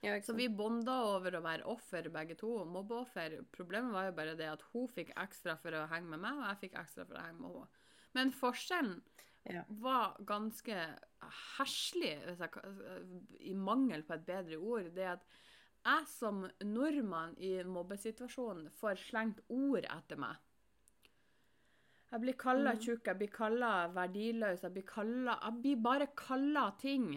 Ja, 0.04 0.16
Så 0.22 0.34
vi 0.36 0.46
bonda 0.52 0.92
over 1.16 1.38
å 1.38 1.42
være 1.42 1.64
offer, 1.72 2.08
begge 2.12 2.36
to. 2.38 2.50
Mobbeoffer. 2.68 3.38
Problemet 3.54 3.94
var 3.94 4.10
jo 4.10 4.16
bare 4.18 4.36
det 4.38 4.48
at 4.52 4.62
hun 4.72 4.86
fikk 4.92 5.14
ekstra 5.18 5.56
for 5.58 5.74
å 5.74 5.86
henge 5.90 6.12
med 6.12 6.20
meg, 6.22 6.36
og 6.36 6.44
jeg 6.50 6.60
fikk 6.66 6.76
ekstra 6.82 7.06
for 7.08 7.16
å 7.16 7.24
henge 7.24 7.40
med 7.40 7.54
henne. 7.56 7.68
Men 8.14 8.32
forskjellen 8.36 9.00
Ja. 9.46 9.62
var 9.68 10.16
ganske 10.26 10.76
kan- 12.52 13.26
i 13.40 13.54
mangel 13.54 14.02
på 14.02 14.14
et 14.14 14.26
bedre 14.26 14.58
ord. 14.58 14.94
Det 14.94 15.06
at 15.06 15.24
jeg 15.84 16.06
som 16.08 16.50
nordmann 16.60 17.36
i 17.38 17.62
mobbesituasjonen 17.62 18.70
får 18.70 18.98
slengt 18.98 19.40
ord 19.48 19.84
etter 19.84 20.16
meg. 20.18 20.36
Jeg 22.06 22.22
blir 22.22 22.36
kalla 22.38 22.72
mm. 22.74 22.82
tjukk, 22.84 23.08
jeg 23.08 23.18
blir 23.18 23.32
kalla 23.34 23.70
verdiløs, 23.94 24.62
jeg 24.62 24.74
blir, 24.76 24.86
kalla, 24.86 25.38
jeg 25.42 25.62
blir 25.62 25.80
bare 25.82 26.06
kalla 26.16 26.68
ting. 26.78 27.08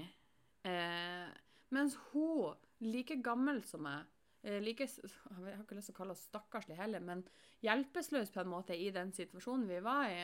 Eh, 0.65 1.27
mens 1.75 1.97
hun, 2.09 2.57
like 2.81 3.19
gammel 3.23 3.61
som 3.67 3.85
meg, 3.85 4.09
eh, 4.41 4.57
like, 4.63 4.87
jeg 4.89 5.13
har 5.35 5.61
ikke 5.61 5.77
lyst 5.77 5.91
til 5.91 5.95
å 5.95 5.99
kalle 6.01 6.15
henne 6.15 6.25
stakkarslig 6.25 6.79
heller, 6.79 7.05
men 7.05 7.21
hjelpeløs 7.65 8.33
på 8.33 8.41
en 8.41 8.51
måte 8.51 8.77
i 8.77 8.89
den 8.95 9.13
situasjonen 9.13 9.69
vi 9.69 9.81
var 9.85 10.09
i, 10.09 10.23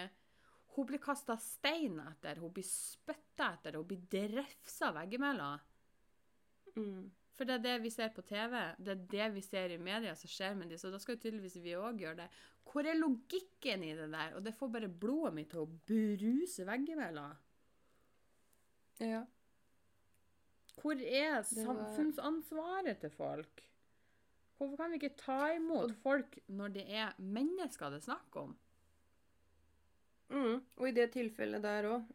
hun 0.75 0.89
blir 0.89 0.99
kasta 1.03 1.37
stein 1.39 2.01
etter, 2.03 2.41
hun 2.41 2.51
blir 2.55 2.65
spytta 2.67 3.53
etter, 3.53 3.77
hun 3.77 3.87
blir 3.87 4.01
drefsa 4.11 4.89
veggimellom. 4.97 5.61
Mm. 6.75 7.05
For 7.35 7.47
det 7.47 7.57
er 7.57 7.63
det 7.65 7.75
vi 7.83 7.91
ser 7.91 8.13
på 8.15 8.23
TV, 8.23 8.53
det 8.79 8.93
er 8.93 9.05
det 9.11 9.25
vi 9.35 9.41
ser 9.43 9.73
i 9.75 9.79
media 9.81 10.13
som 10.15 10.31
skjer 10.31 10.55
med 10.55 10.69
de, 10.71 10.77
så 10.79 10.91
da 10.91 10.99
skal 11.03 11.17
jo 11.17 11.23
tydeligvis 11.25 11.57
vi 11.63 11.75
òg 11.75 11.99
gjøre 11.99 12.21
det. 12.21 12.27
Hvor 12.71 12.87
er 12.87 12.95
logikken 12.97 13.83
i 13.83 13.91
det 13.97 14.07
der? 14.13 14.37
Og 14.37 14.45
det 14.45 14.55
får 14.55 14.71
bare 14.71 14.91
blodet 15.03 15.33
mitt 15.35 15.51
til 15.51 15.65
å 15.65 15.69
bruse 15.89 16.65
veggimellom. 16.67 17.35
Ja. 19.03 19.25
Hvor 20.79 20.99
er 20.99 21.41
samfunnsansvaret 21.47 23.03
til 23.03 23.11
folk? 23.11 23.63
Hvorfor 24.55 24.79
kan 24.79 24.93
vi 24.93 25.01
ikke 25.01 25.17
ta 25.19 25.39
imot 25.55 25.91
folk 26.03 26.37
når 26.47 26.77
det 26.77 26.85
er 26.87 27.17
mennesker 27.19 27.91
det 27.91 27.99
er 27.99 28.07
snakk 28.07 28.37
om? 28.39 28.55
Mm. 30.31 30.63
Og 30.79 30.87
i 30.87 30.95
det 30.95 31.09
tilfellet 31.13 31.63
der 31.63 31.89
òg, 31.91 32.07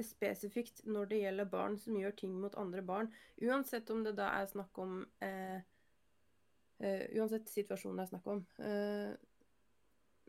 spesifikt 0.00 0.84
når 0.88 1.08
det 1.10 1.18
gjelder 1.22 1.44
barn 1.52 1.76
som 1.78 1.96
gjør 1.98 2.14
ting 2.16 2.32
mot 2.40 2.54
andre 2.54 2.82
barn, 2.82 3.10
uansett 3.42 3.90
om 3.90 4.02
det 4.04 4.14
da 4.16 4.30
er 4.40 4.46
snakk 4.46 4.78
om 4.78 5.06
eh, 5.20 5.60
uh, 6.82 7.04
Uansett 7.18 7.48
situasjonen 7.52 7.96
det 8.00 8.02
er 8.06 8.10
snakk 8.14 8.26
om. 8.26 8.40
Eh, 8.58 9.12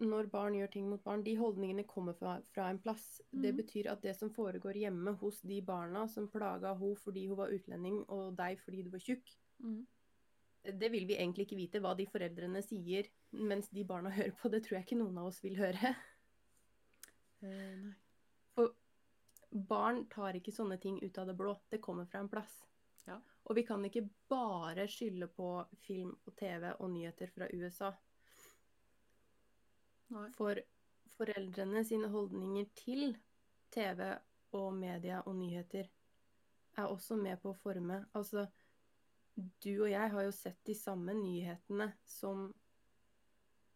når 0.03 0.27
barn 0.29 0.53
gjør 0.57 0.71
ting 0.73 0.89
mot 0.89 1.03
barn, 1.03 1.23
de 1.23 1.35
holdningene 1.37 1.83
kommer 1.87 2.13
fra, 2.17 2.35
fra 2.53 2.67
en 2.69 2.79
plass. 2.79 3.21
Det 3.31 3.53
Mhm. 3.53 3.57
betyr 3.61 3.91
at 3.91 4.01
det 4.01 4.15
som 4.17 4.29
foregår 4.29 4.73
hjemme 4.73 5.15
hos 5.17 5.41
de 5.41 5.61
barna 5.61 6.07
som 6.09 6.27
plaga 6.27 6.73
hun 6.75 6.95
fordi 6.95 7.27
hun 7.27 7.37
var 7.37 7.49
utlending, 7.53 8.03
og 8.09 8.35
deg 8.35 8.59
fordi 8.59 8.83
du 8.83 8.89
var 8.89 8.99
tjukk, 8.99 9.35
Mm. 9.61 9.85
det 10.79 10.91
vil 10.91 11.05
vi 11.07 11.15
egentlig 11.15 11.45
ikke 11.47 11.55
vite. 11.57 11.79
Hva 11.79 11.95
de 11.95 12.05
foreldrene 12.05 12.61
sier 12.63 13.07
mens 13.31 13.69
de 13.69 13.83
barna 13.83 14.09
hører 14.17 14.31
på, 14.35 14.49
det 14.51 14.63
tror 14.63 14.77
jeg 14.77 14.85
ikke 14.85 14.97
noen 14.99 15.17
av 15.17 15.25
oss 15.27 15.41
vil 15.41 15.55
høre. 15.55 15.95
Uh, 17.43 17.47
nei. 17.47 17.93
Barn 19.53 20.05
tar 20.09 20.37
ikke 20.37 20.53
sånne 20.53 20.79
ting 20.81 20.97
ut 21.03 21.17
av 21.21 21.29
det 21.29 21.35
blå. 21.37 21.53
Det 21.69 21.81
kommer 21.81 22.07
fra 22.09 22.23
en 22.23 22.29
plass. 22.29 22.55
Ja. 23.05 23.19
Og 23.43 23.57
vi 23.57 23.65
kan 23.67 23.83
ikke 23.85 24.07
bare 24.31 24.87
skylde 24.89 25.27
på 25.29 25.49
film 25.83 26.15
og 26.25 26.35
TV 26.39 26.71
og 26.73 26.89
nyheter 26.89 27.29
fra 27.35 27.49
USA. 27.53 27.91
Nei. 30.13 30.29
For 30.37 30.61
foreldrene 31.17 31.83
sine 31.85 32.09
holdninger 32.09 32.71
til 32.77 33.13
TV 33.73 34.01
og 34.57 34.73
media 34.77 35.21
og 35.27 35.35
nyheter 35.37 35.89
er 36.77 36.89
også 36.89 37.17
med 37.19 37.37
på 37.41 37.53
å 37.53 37.59
forme 37.61 38.03
Altså, 38.17 38.47
du 39.35 39.71
og 39.83 39.89
jeg 39.91 40.09
har 40.13 40.25
jo 40.25 40.33
sett 40.33 40.59
de 40.65 40.75
samme 40.77 41.13
nyhetene 41.17 41.91
som 42.05 42.49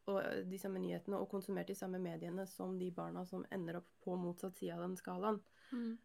og 0.08 0.22
eh, 0.24 0.44
de 0.48 0.60
samme 0.62 0.82
nyhetene 0.82 1.20
og 1.20 1.30
konsumert 1.32 1.70
de 1.70 1.76
samme 1.76 2.00
mediene 2.00 2.48
som 2.48 2.78
de 2.80 2.90
barna 2.96 3.26
som 3.26 3.46
ender 3.52 3.82
opp 3.82 3.90
på 4.04 4.16
motsatt 4.20 4.58
side 4.58 4.76
av 4.76 4.86
den 4.86 4.98
skalaen. 5.00 5.42
Mm. 5.72 5.98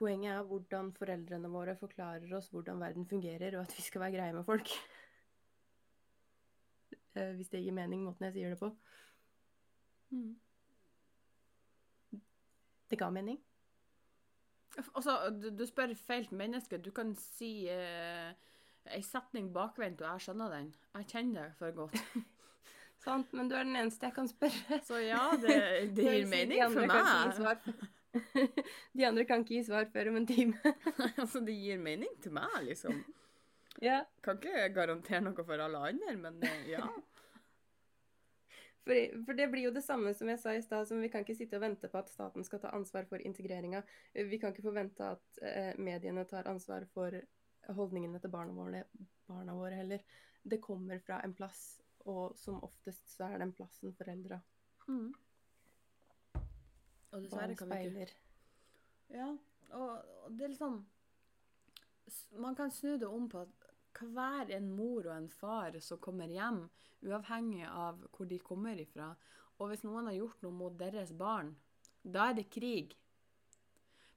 Poenget 0.00 0.32
er 0.32 0.46
hvordan 0.48 0.92
foreldrene 0.96 1.50
våre 1.52 1.76
forklarer 1.76 2.32
oss 2.36 2.48
hvordan 2.52 2.80
verden 2.80 3.06
fungerer, 3.08 3.56
og 3.58 3.66
at 3.66 3.76
vi 3.76 3.84
skal 3.84 4.04
være 4.06 4.16
greie 4.18 4.36
med 4.36 4.48
folk. 4.48 4.72
Eh, 7.18 7.32
Hvis 7.34 7.48
det 7.50 7.58
gir 7.64 7.74
mening, 7.74 8.04
måten 8.06 8.22
jeg 8.28 8.36
sier 8.36 8.52
det 8.52 8.58
på. 8.60 8.68
Mm. 10.14 10.36
Det 12.90 12.98
ga 12.98 13.08
mening. 13.10 13.40
Altså, 14.94 15.16
du, 15.42 15.48
du 15.50 15.66
spør 15.66 15.94
feil 15.98 16.28
menneske. 16.30 16.78
Du 16.78 16.90
kan 16.94 17.10
si 17.18 17.66
eh, 17.66 18.30
ei 18.94 19.02
setning 19.02 19.50
bakvendt, 19.54 20.02
og 20.02 20.12
jeg 20.12 20.26
skjønner 20.26 20.54
den. 20.54 20.74
Jeg 20.94 21.08
kjenner 21.10 21.48
det 21.48 21.58
for 21.58 21.74
godt. 21.82 21.98
Sant, 23.04 23.32
men 23.32 23.48
du 23.48 23.56
er 23.56 23.64
den 23.64 23.76
eneste 23.80 24.06
jeg 24.06 24.14
kan 24.14 24.28
spørre. 24.28 24.80
Så 24.84 25.00
ja, 25.02 25.30
det, 25.40 25.56
det 25.96 26.04
gir 26.14 26.30
mening 26.30 26.62
for 26.70 26.86
meg. 26.86 27.90
De 28.96 29.06
andre 29.06 29.24
kan 29.28 29.44
ikke 29.44 29.56
gi 29.56 29.64
svar 29.68 29.88
før 29.92 30.10
om 30.10 30.20
en 30.20 30.28
time. 30.28 30.58
Nei, 30.98 31.10
altså, 31.22 31.42
det 31.46 31.56
gir 31.56 31.80
mening 31.82 32.12
til 32.22 32.36
meg, 32.36 32.60
liksom. 32.68 33.00
Ja, 33.80 34.02
Kan 34.20 34.36
ikke 34.40 34.66
garantere 34.74 35.22
noe 35.24 35.44
for 35.46 35.62
alle 35.62 35.78
andre, 35.92 36.12
men 36.18 36.40
eh, 36.44 36.64
ja. 36.68 36.82
for, 38.84 38.98
for 39.24 39.38
det 39.38 39.46
blir 39.52 39.68
jo 39.68 39.72
det 39.72 39.84
samme 39.86 40.10
som 40.18 40.28
jeg 40.28 40.40
sa 40.42 40.52
i 40.52 40.60
stad, 40.60 40.88
som 40.90 41.00
vi 41.00 41.08
kan 41.08 41.22
ikke 41.24 41.38
sitte 41.38 41.56
og 41.56 41.62
vente 41.62 41.88
på 41.88 42.00
at 42.02 42.10
staten 42.12 42.44
skal 42.44 42.60
ta 42.60 42.74
ansvar 42.76 43.06
for 43.08 43.22
integreringa. 43.24 43.80
Vi 44.12 44.40
kan 44.42 44.52
ikke 44.52 44.66
forvente 44.66 45.06
at 45.14 45.40
eh, 45.46 45.70
mediene 45.80 46.26
tar 46.28 46.50
ansvar 46.50 46.84
for 46.92 47.14
holdningene 47.78 48.20
til 48.20 48.34
barna 48.34 48.52
våre, 48.58 48.82
barna 49.30 49.54
våre 49.56 49.80
heller. 49.80 50.04
Det 50.42 50.60
kommer 50.60 51.00
fra 51.06 51.22
en 51.24 51.38
plass, 51.38 51.78
og 52.10 52.36
som 52.36 52.60
oftest 52.66 53.14
så 53.14 53.30
er 53.30 53.40
den 53.40 53.54
plassen 53.56 53.94
foreldra. 53.96 54.42
Mm. 54.90 55.12
Og 57.10 57.24
dessverre 57.24 57.56
kan 57.58 57.72
vi 57.72 57.88
ikke. 57.88 58.18
Ja, 59.10 59.30
og, 59.74 60.10
og 60.24 60.34
det 60.36 60.44
er 60.46 60.52
liksom 60.54 60.84
Man 62.42 62.54
kan 62.58 62.70
snu 62.74 62.96
det 62.98 63.06
om 63.06 63.28
på 63.30 63.42
at 63.42 63.66
hver 64.00 64.50
en 64.54 64.70
mor 64.72 65.06
og 65.06 65.16
en 65.16 65.28
far 65.28 65.76
som 65.82 65.98
kommer 66.02 66.30
hjem, 66.30 66.62
uavhengig 67.02 67.66
av 67.66 67.98
hvor 68.14 68.28
de 68.30 68.38
kommer 68.38 68.78
ifra, 68.80 69.10
og 69.58 69.70
hvis 69.70 69.82
noen 69.84 70.06
har 70.08 70.16
gjort 70.16 70.42
noe 70.44 70.56
mot 70.56 70.76
deres 70.78 71.10
barn, 71.12 71.50
da 72.02 72.30
er 72.30 72.38
det 72.38 72.46
krig. 72.54 72.94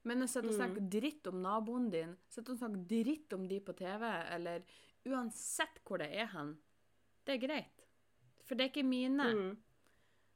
Men 0.07 0.23
å 0.23 0.27
sitte 0.29 0.51
og 0.51 0.55
snakke 0.55 0.85
dritt 0.93 1.27
om 1.31 1.41
naboen 1.43 1.89
din, 1.91 2.13
sitte 2.31 2.53
og 2.53 2.61
snakke 2.61 2.83
dritt 2.87 3.33
om 3.35 3.47
de 3.49 3.59
på 3.63 3.75
TV, 3.75 4.05
eller 4.35 4.63
uansett 5.09 5.81
hvor 5.83 5.99
det 5.99 6.11
er 6.13 6.29
hen, 6.35 6.55
det 7.25 7.37
er 7.37 7.43
greit. 7.43 7.85
For 8.43 8.55
det 8.55 8.65
er 8.65 8.71
ikke 8.73 8.87
mine. 8.87 9.29
Mm. 9.33 9.53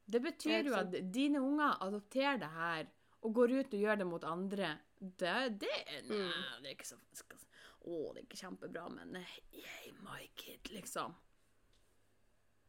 Det 0.08 0.20
betyr 0.24 0.70
jo 0.70 0.76
at 0.78 0.94
dine 1.12 1.40
unger 1.44 1.82
adopterer 1.84 2.38
det 2.40 2.48
her 2.54 2.86
og 3.26 3.34
går 3.34 3.52
ut 3.58 3.74
og 3.74 3.82
gjør 3.82 3.98
det 4.00 4.06
mot 4.08 4.24
andre. 4.24 4.70
Det, 4.98 5.34
det, 5.60 5.74
nei, 6.08 6.28
det 6.62 6.70
er 6.70 6.74
ikke 6.74 6.88
så 6.88 6.98
skal, 7.14 7.42
Å, 7.78 7.98
det 8.14 8.22
er 8.22 8.24
ikke 8.24 8.40
kjempebra, 8.40 8.86
men 8.94 9.18
yeah, 9.20 9.90
my 10.04 10.24
kid, 10.38 10.70
liksom. 10.72 11.14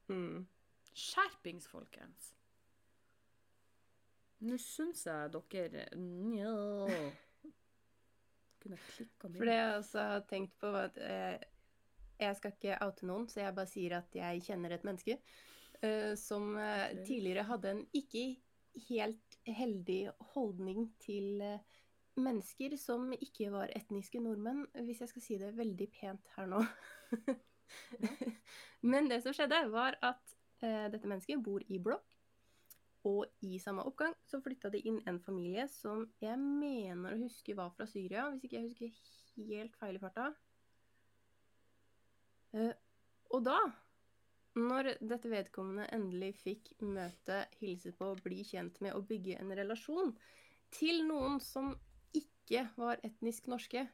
Mm. 0.09 0.43
Skjerpings, 0.93 1.67
folkens. 1.69 2.33
Nå 4.39 4.57
syns 4.61 5.03
jeg 5.07 5.31
dere 5.33 5.85
Nja. 5.99 6.53
Kunne 8.59 8.79
klikka 8.83 9.31
For 9.31 9.47
det 9.47 9.55
jeg 9.57 9.77
også 9.77 10.05
har 10.11 10.25
tenkt 10.27 10.55
på, 10.59 10.71
var 10.75 10.89
at 10.89 10.99
eh, 11.03 11.47
jeg 12.19 12.35
skal 12.39 12.55
ikke 12.55 12.79
oute 12.83 13.07
noen, 13.07 13.27
så 13.31 13.43
jeg 13.45 13.55
bare 13.55 13.71
sier 13.71 13.95
at 13.99 14.15
jeg 14.15 14.43
kjenner 14.47 14.75
et 14.75 14.87
menneske 14.87 15.19
som 16.19 16.57
eh, 16.59 16.97
tidligere 17.07 17.47
hadde 17.47 17.71
en 17.71 17.83
ikke 17.95 18.25
helt 18.87 19.37
heldig 19.47 20.09
holdning 20.33 20.89
til 21.01 21.41
eh, 21.41 21.61
mennesker 22.19 22.75
som 22.79 23.11
ikke 23.15 23.49
var 23.53 23.71
etniske 23.75 24.21
nordmenn, 24.23 24.65
hvis 24.83 25.01
jeg 25.03 25.11
skal 25.11 25.23
si 25.23 25.37
det 25.39 25.55
veldig 25.57 25.87
pent 25.93 26.31
her 26.35 26.49
nå. 26.51 26.63
Men 28.91 29.09
det 29.11 29.21
som 29.23 29.35
skjedde, 29.35 29.61
var 29.71 29.97
at 30.05 30.35
eh, 30.63 30.87
dette 30.91 31.07
mennesket 31.07 31.43
bor 31.43 31.63
i 31.67 31.79
blokk. 31.81 32.15
Og 33.07 33.23
i 33.47 33.55
samme 33.63 33.85
oppgang 33.87 34.11
så 34.27 34.41
flytta 34.43 34.71
det 34.73 34.81
inn 34.89 34.99
en 35.07 35.21
familie 35.23 35.69
som 35.71 36.03
jeg 36.19 36.35
mener 36.35 37.15
å 37.15 37.21
huske 37.21 37.55
var 37.55 37.71
fra 37.77 37.87
Syria, 37.87 38.27
hvis 38.33 38.43
ikke 38.43 38.59
jeg 38.59 38.67
husker 38.67 39.53
helt 39.53 39.77
feil 39.79 39.95
i 39.95 40.01
farta. 40.03 40.25
Eh, 42.59 42.73
og 43.31 43.45
da, 43.45 43.59
når 44.59 44.93
dette 45.01 45.31
vedkommende 45.31 45.87
endelig 45.95 46.33
fikk 46.41 46.71
møte, 46.85 47.43
hilse 47.61 47.93
på, 47.95 48.11
bli 48.23 48.43
kjent 48.47 48.79
med 48.83 48.95
og 48.97 49.07
bygge 49.09 49.39
en 49.39 49.53
relasjon 49.57 50.13
til 50.75 51.03
noen 51.07 51.39
som 51.43 51.73
ikke 52.15 52.65
var 52.77 53.01
etnisk 53.05 53.49
norske, 53.51 53.85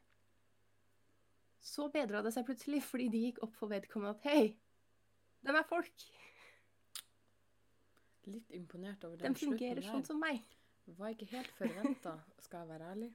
så 1.66 1.88
bedra 1.94 2.22
det 2.22 2.34
seg 2.36 2.46
plutselig 2.48 2.84
fordi 2.86 3.10
de 3.14 3.24
gikk 3.28 3.42
opp 3.46 3.56
for 3.58 3.72
vedkommende 3.72 4.14
at 4.18 4.28
hei, 4.30 4.44
dem 5.46 5.58
er 5.58 5.68
folk. 5.70 6.06
Litt 8.30 8.54
imponert 8.58 9.04
over 9.06 9.20
den 9.22 9.34
De 9.34 9.34
den 9.34 9.38
fungerer 9.40 9.86
sånn 9.86 10.06
som 10.06 10.22
meg. 10.22 10.42
Var 10.86 11.14
ikke 11.16 11.30
helt 11.32 11.54
forventa, 11.58 12.20
skal 12.46 12.64
jeg 12.64 12.72
være 12.76 12.90
ærlig. 12.94 13.12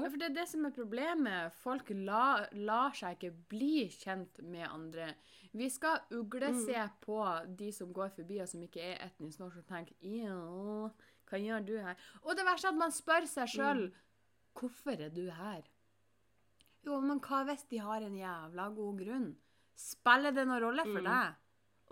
Ja, 0.00 0.08
for 0.08 0.16
det 0.16 0.30
er 0.30 0.34
det 0.34 0.48
som 0.48 0.64
er 0.64 0.70
problemet. 0.72 1.52
Folk 1.60 1.90
la, 1.90 2.46
lar 2.52 2.94
seg 2.96 3.18
ikke 3.18 3.32
bli 3.52 3.88
kjent 3.92 4.40
med 4.42 4.64
andre. 4.68 5.10
Vi 5.52 5.68
skal 5.68 6.00
uglese 6.16 6.72
Mm. 6.86 6.90
på 7.04 7.18
de 7.56 7.70
som 7.72 7.92
går 7.92 8.08
forbi 8.16 8.40
og 8.40 8.48
som 8.48 8.62
ikke 8.62 8.80
er 8.80 9.02
etnisk 9.10 9.38
norsk, 9.40 9.58
og 9.58 9.66
tenke 9.66 9.92
«Jo, 10.00 10.90
hva 11.28 11.38
gjør 11.38 11.66
du 11.66 11.76
her? 11.78 11.96
Og 12.24 12.36
det 12.36 12.44
verste 12.46 12.68
er 12.68 12.72
at 12.72 12.78
man 12.78 12.90
spør 12.90 13.26
seg 13.28 13.48
sjøl 13.48 13.82
Mm. 13.90 13.92
hvorfor 14.54 14.98
er 15.00 15.10
du 15.10 15.30
her? 15.30 15.62
Jo, 16.84 17.00
men 17.00 17.20
hva 17.20 17.44
hvis 17.46 17.68
de 17.68 17.78
har 17.78 18.00
en 18.02 18.16
jævla 18.16 18.74
god 18.74 18.98
grunn? 19.04 19.36
Spiller 19.76 20.32
det 20.32 20.46
noen 20.46 20.62
rolle 20.62 20.82
for 20.84 21.00
Mm. 21.00 21.04
deg 21.04 21.34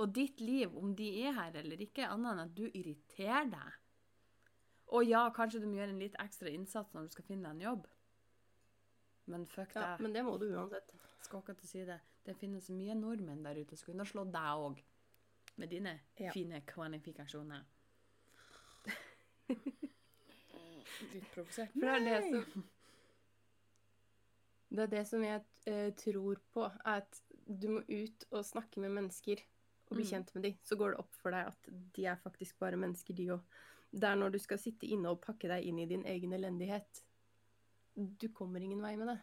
og 0.00 0.12
ditt 0.14 0.40
liv 0.40 0.74
om 0.76 0.94
de 0.94 1.26
er 1.26 1.32
her 1.32 1.52
eller 1.54 1.76
ikke, 1.76 2.08
annet 2.08 2.32
enn 2.32 2.40
at 2.40 2.54
du 2.54 2.64
irriterer 2.70 3.50
deg? 3.50 3.72
Og 4.90 5.04
ja, 5.06 5.24
kanskje 5.30 5.60
du 5.62 5.66
må 5.70 5.76
gjøre 5.78 5.92
en 5.94 6.00
litt 6.02 6.16
ekstra 6.18 6.50
innsats 6.50 6.92
når 6.94 7.06
du 7.06 7.08
skal 7.14 7.24
finne 7.28 7.46
deg 7.46 7.58
en 7.60 7.66
jobb. 7.68 7.86
Men 9.30 9.44
fuck 9.46 9.74
Ja, 9.76 9.92
deg. 9.92 10.00
men 10.02 10.12
det 10.16 10.24
må 10.26 10.38
du 10.40 10.48
uansett. 10.50 10.90
Skal 11.22 11.40
ikke 11.44 11.54
til 11.60 11.68
å 11.68 11.70
si 11.70 11.84
det. 11.86 12.00
Det 12.26 12.34
finnes 12.36 12.70
mye 12.74 12.94
nordmenn 12.98 13.44
der 13.44 13.60
ute 13.60 13.76
som 13.78 13.92
kunne 13.92 14.06
slått 14.08 14.32
deg 14.34 14.64
òg. 14.64 14.80
Med 15.56 15.68
dine 15.70 16.00
Ja. 16.18 16.32
fine 16.32 16.60
kvalifikasjoner. 16.66 17.62
Litt 21.10 21.30
provosert. 21.34 21.72
For 21.72 21.80
det 21.80 21.94
er 21.94 22.04
det 22.04 22.20
som 22.30 22.64
Det 24.70 24.82
er 24.84 24.90
det 24.92 25.06
som 25.08 25.22
jeg 25.26 25.40
uh, 25.66 25.90
tror 25.98 26.38
på, 26.54 26.62
er 26.86 27.00
at 27.02 27.22
du 27.50 27.68
må 27.74 27.80
ut 27.88 28.26
og 28.30 28.44
snakke 28.46 28.78
med 28.80 28.92
mennesker 28.94 29.40
og 29.90 29.96
bli 29.96 30.04
Mm. 30.04 30.10
kjent 30.10 30.34
med 30.34 30.42
dem. 30.44 30.58
Så 30.62 30.76
går 30.78 30.90
det 30.92 31.00
opp 31.02 31.14
for 31.18 31.30
deg 31.34 31.46
at 31.48 31.68
de 31.96 32.04
er 32.06 32.16
faktisk 32.22 32.58
bare 32.58 32.76
mennesker, 32.78 33.14
de 33.14 33.26
òg. 33.34 33.40
Det 33.90 34.06
er 34.06 34.18
når 34.18 34.34
du 34.34 34.38
skal 34.42 34.60
sitte 34.62 34.86
inne 34.86 35.10
og 35.10 35.22
pakke 35.24 35.50
deg 35.50 35.66
inn 35.66 35.80
i 35.82 35.88
din 35.90 36.04
egen 36.06 36.32
elendighet. 36.36 37.02
Du 37.94 38.28
kommer 38.34 38.62
ingen 38.62 38.82
vei 38.84 38.94
med 39.00 39.10
det. 39.10 39.18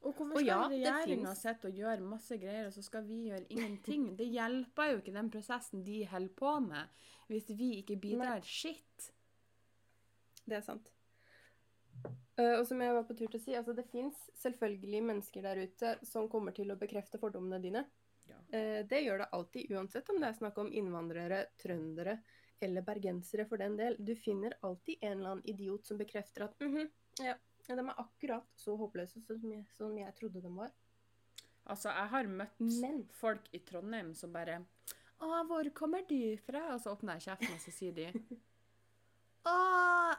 Og 0.00 0.14
hvorfor 0.16 0.38
skal 0.40 0.46
ja, 0.46 0.60
regjeringa 0.70 1.32
sitte 1.36 1.68
og 1.68 1.76
gjøre 1.76 2.06
masse 2.08 2.38
greier, 2.40 2.70
og 2.70 2.72
så 2.72 2.84
skal 2.84 3.04
vi 3.04 3.26
gjøre 3.28 3.44
ingenting? 3.52 4.06
Det 4.16 4.30
hjelper 4.32 4.94
jo 4.94 5.00
ikke 5.02 5.16
den 5.16 5.28
prosessen 5.32 5.82
de 5.84 5.98
holder 6.08 6.36
på 6.38 6.54
med, 6.64 7.02
hvis 7.28 7.50
vi 7.58 7.74
ikke 7.82 7.98
bidrar 8.00 8.46
Shit. 8.46 9.10
Det 10.46 10.56
er 10.56 10.64
sant. 10.64 10.88
Eh, 12.40 12.54
og 12.56 12.64
som 12.66 12.80
jeg 12.80 12.96
var 12.96 13.04
på 13.04 13.16
tur 13.18 13.26
til 13.26 13.36
å 13.36 13.42
si, 13.42 13.54
altså 13.58 13.74
det 13.76 13.84
fins 13.90 14.16
selvfølgelig 14.40 15.02
mennesker 15.10 15.44
der 15.44 15.60
ute 15.66 15.94
som 16.08 16.30
kommer 16.32 16.56
til 16.56 16.72
å 16.72 16.78
bekrefte 16.80 17.20
fordommene 17.20 17.60
dine. 17.60 17.84
Ja. 18.30 18.38
Eh, 18.56 18.80
det 18.88 19.02
gjør 19.04 19.24
det 19.24 19.32
alltid, 19.36 19.74
uansett 19.74 20.08
om 20.08 20.22
det 20.22 20.30
er 20.30 20.38
snakk 20.38 20.62
om 20.62 20.72
innvandrere, 20.72 21.44
trøndere 21.60 22.22
eller 22.60 22.82
bergensere 22.86 23.46
for 23.48 23.56
den 23.60 23.76
del. 23.78 23.96
Du 23.98 24.14
finner 24.16 24.54
alltid 24.66 24.98
en 25.00 25.18
eller 25.18 25.30
annen 25.36 25.46
idiot 25.48 25.86
som 25.86 25.98
bekrefter 26.00 26.44
at 26.48 26.60
mhm, 26.60 26.88
ja, 27.24 27.34
de 27.66 27.76
er 27.78 28.00
akkurat 28.02 28.46
så 28.58 28.74
håpløse 28.76 29.20
som 29.26 29.52
jeg, 29.52 29.64
som 29.76 29.96
jeg 29.98 30.14
trodde 30.18 30.40
de 30.42 30.50
var. 30.56 30.70
Altså, 31.70 31.88
jeg 31.94 32.08
har 32.14 32.26
møtt 32.26 32.60
Men- 32.80 33.04
folk 33.14 33.46
i 33.54 33.60
Trondheim 33.62 34.14
som 34.16 34.32
bare 34.32 34.62
Å, 35.20 35.42
hvor 35.46 35.68
kommer 35.76 36.02
du 36.08 36.36
fra? 36.40 36.62
Og 36.74 36.80
så 36.80 36.94
åpner 36.96 37.18
jeg 37.18 37.28
kjeften, 37.28 37.52
og 37.54 37.60
så 37.60 37.72
sier 37.76 37.92
de 37.92 38.06
Å, 39.46 39.52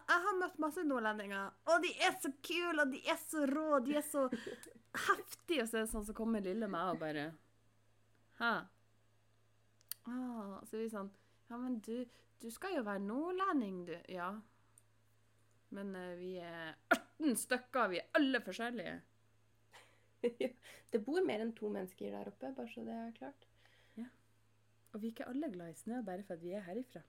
jeg 0.08 0.22
har 0.26 0.38
møtt 0.40 0.60
masse 0.62 0.84
nordlendinger, 0.86 1.50
Å, 1.66 1.80
de 1.82 1.92
er 2.06 2.16
så 2.22 2.32
kule, 2.46 2.86
og 2.86 2.92
de 2.94 3.02
er 3.10 3.18
så 3.22 3.46
rå, 3.50 3.80
de 3.86 3.98
er 4.00 4.06
så 4.06 4.28
heftige. 4.30 5.64
Og 5.64 5.68
så 5.70 5.78
er 5.78 5.82
det 5.86 5.92
sånn, 5.92 6.06
så 6.08 6.16
kommer 6.18 6.42
lille 6.46 6.70
meg 6.72 6.94
og 6.96 7.02
bare 7.02 7.28
Hæ? 8.40 8.54
Ah, 10.10 10.62
så 10.66 10.78
er 10.78 10.82
vi 10.86 10.90
sånn 10.94 11.12
Ja, 11.52 11.58
men 11.60 11.80
du, 11.84 11.98
du 12.42 12.50
skal 12.52 12.76
jo 12.78 12.86
være 12.88 13.04
nordlending, 13.06 13.86
du. 13.88 13.96
Ja. 14.10 14.32
Men 15.78 15.96
eh, 15.96 16.18
vi 16.20 16.34
er 16.44 16.76
18 16.90 17.38
stykker, 17.46 17.88
vi 17.94 18.02
er 18.02 18.10
alle 18.18 18.42
forskjellige. 18.44 18.98
det 20.92 21.06
bor 21.06 21.24
mer 21.26 21.46
enn 21.46 21.56
to 21.58 21.70
mennesker 21.72 22.14
der 22.14 22.30
oppe, 22.34 22.54
bare 22.58 22.70
så 22.70 22.84
det 22.86 22.98
er 22.98 23.16
klart. 23.18 23.48
Og 24.92 25.00
vi 25.00 25.08
er 25.08 25.14
ikke 25.16 25.28
alle 25.32 25.50
glad 25.52 25.72
i 25.72 25.80
snø 25.80 26.02
bare 26.04 26.24
for 26.28 26.36
at 26.36 26.44
vi 26.44 26.56
er 26.56 26.66
herifra. 26.66 27.02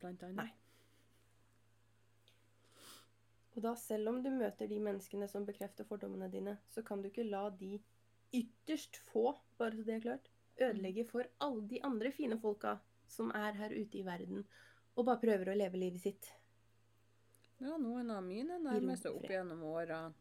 Blant 0.00 0.22
annet. 0.24 0.38
Nei. 0.38 0.52
Og 3.54 3.62
da, 3.62 3.74
selv 3.78 4.10
om 4.10 4.22
du 4.24 4.30
møter 4.34 4.70
de 4.70 4.80
menneskene 4.82 5.28
som 5.30 5.44
bekrefter 5.46 5.86
fordommene 5.86 6.30
dine, 6.32 6.56
så 6.74 6.82
kan 6.82 7.02
du 7.02 7.10
ikke 7.10 7.26
la 7.28 7.44
de 7.54 7.76
ytterst 8.34 8.96
få, 9.12 9.36
bare 9.60 9.76
så 9.76 9.84
det 9.86 9.94
er 9.94 10.06
klart, 10.08 10.30
ødelegge 10.58 11.04
for 11.06 11.28
alle 11.44 11.68
de 11.70 11.82
andre 11.86 12.10
fine 12.14 12.38
folka 12.40 12.78
som 13.08 13.30
er 13.34 13.52
her 13.58 13.70
ute 13.74 13.98
i 13.98 14.02
verden, 14.06 14.44
og 14.96 15.06
bare 15.06 15.20
prøver 15.22 15.50
å 15.52 15.56
leve 15.56 15.78
livet 15.80 16.00
sitt. 16.02 16.32
Ja, 17.60 17.76
noen 17.78 18.10
av 18.10 18.22
mine 18.26 18.58
ro 18.58 18.64
nærmeste 18.68 19.12
opp 19.14 19.28
gjennom 19.30 19.62
årene. 19.62 20.14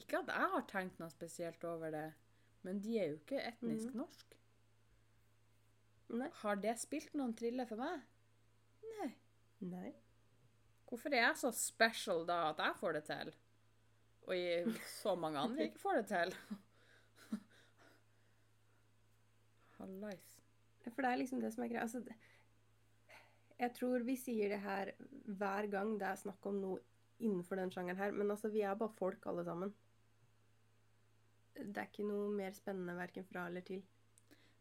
Ikke 0.00 0.20
at 0.22 0.30
jeg 0.32 0.50
har 0.54 0.62
tenkt 0.70 0.98
noe 1.02 1.10
spesielt 1.12 1.64
over 1.68 1.90
det, 1.92 2.06
men 2.64 2.80
de 2.80 2.98
er 2.98 3.08
jo 3.10 3.16
ikke 3.18 3.42
etnisk 3.50 3.90
Mhm. 3.90 3.96
norsk. 3.96 4.36
Nei. 6.10 6.28
Har 6.42 6.56
det 6.56 6.78
spilt 6.78 7.12
noen 7.14 7.34
trille 7.34 7.66
for 7.68 7.76
meg? 7.76 8.00
Nei. 8.98 9.10
Nei. 9.60 9.92
Hvorfor 10.88 11.12
er 11.12 11.20
jeg 11.28 11.36
så 11.36 11.52
special 11.54 12.24
da 12.26 12.50
at 12.50 12.56
jeg 12.58 12.74
får 12.80 12.92
det 12.92 13.04
til? 13.04 13.32
Og 14.26 14.34
så 15.02 15.14
mange 15.18 15.38
andre 15.38 15.64
ikke 15.68 15.78
får 15.78 15.94
det 16.02 16.06
til? 16.08 16.34
Hallais. 19.78 20.29
For 20.88 21.04
det 21.04 21.10
er 21.10 21.20
liksom 21.20 21.40
det 21.42 21.52
som 21.54 21.64
er 21.64 21.72
greia. 21.72 21.84
Altså, 21.84 22.02
jeg 23.60 23.74
tror 23.76 24.06
vi 24.06 24.16
sier 24.16 24.54
det 24.54 24.62
her 24.64 24.92
hver 25.26 25.68
gang 25.72 25.94
det 26.00 26.08
er 26.08 26.20
snakk 26.22 26.46
om 26.48 26.60
noe 26.62 26.80
innenfor 27.20 27.60
den 27.60 27.72
sjangeren 27.72 28.00
her, 28.00 28.12
men 28.16 28.32
altså, 28.32 28.48
vi 28.48 28.64
er 28.64 28.78
bare 28.80 28.96
folk 28.96 29.26
alle 29.28 29.44
sammen. 29.44 29.74
Det 31.60 31.76
er 31.76 31.88
ikke 31.90 32.06
noe 32.08 32.30
mer 32.32 32.54
spennende 32.56 32.96
verken 32.96 33.26
fra 33.28 33.46
eller 33.50 33.64
til. 33.66 33.82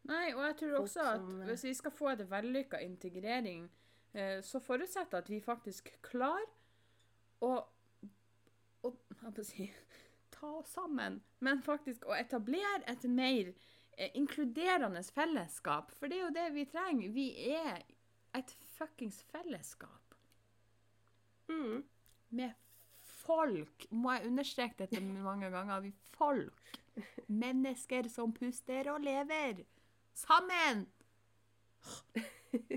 Nei, 0.10 0.34
og 0.34 0.44
jeg 0.44 0.56
tror 0.60 0.74
Folk 0.74 0.88
også 0.88 1.06
at 1.06 1.22
som, 1.22 1.42
eh, 1.42 1.48
hvis 1.48 1.64
vi 1.64 1.74
skal 1.74 1.92
få 1.92 2.10
et 2.10 2.24
vellykka 2.32 2.80
integrering, 2.84 3.70
eh, 4.14 4.42
så 4.44 4.60
forutsetter 4.60 5.18
at 5.18 5.30
vi 5.30 5.40
faktisk 5.44 5.92
klarer 6.02 6.48
å, 7.42 7.54
å 8.84 8.92
å 8.92 9.44
si, 9.44 9.70
ta 10.32 10.52
oss 10.60 10.74
sammen, 10.74 11.22
men 11.40 11.62
faktisk 11.64 12.08
å 12.08 12.16
etablere 12.16 12.84
et 12.88 13.04
mer 13.04 13.54
inkluderende 14.16 15.04
fellesskap. 15.14 15.92
For 15.92 16.08
det 16.08 16.18
er 16.20 16.24
jo 16.28 16.34
det 16.36 16.48
vi 16.56 16.66
trenger. 16.72 17.10
Vi 17.12 17.28
er 17.52 17.82
et 18.38 18.52
fuckings 18.78 19.24
fellesskap 19.32 20.16
Mm. 21.50 21.84
med 22.30 22.52
folk. 23.02 23.86
Må 23.92 24.12
jeg 24.14 24.28
understreke 24.30 24.78
dette 24.84 25.02
mange 25.02 25.50
ganger? 25.50 25.80
Vi 25.82 25.92
folk. 26.14 26.80
Mennesker 27.28 28.08
som 28.10 28.34
puster 28.34 28.92
og 28.92 29.02
lever. 29.02 29.64
Sammen! 30.14 30.86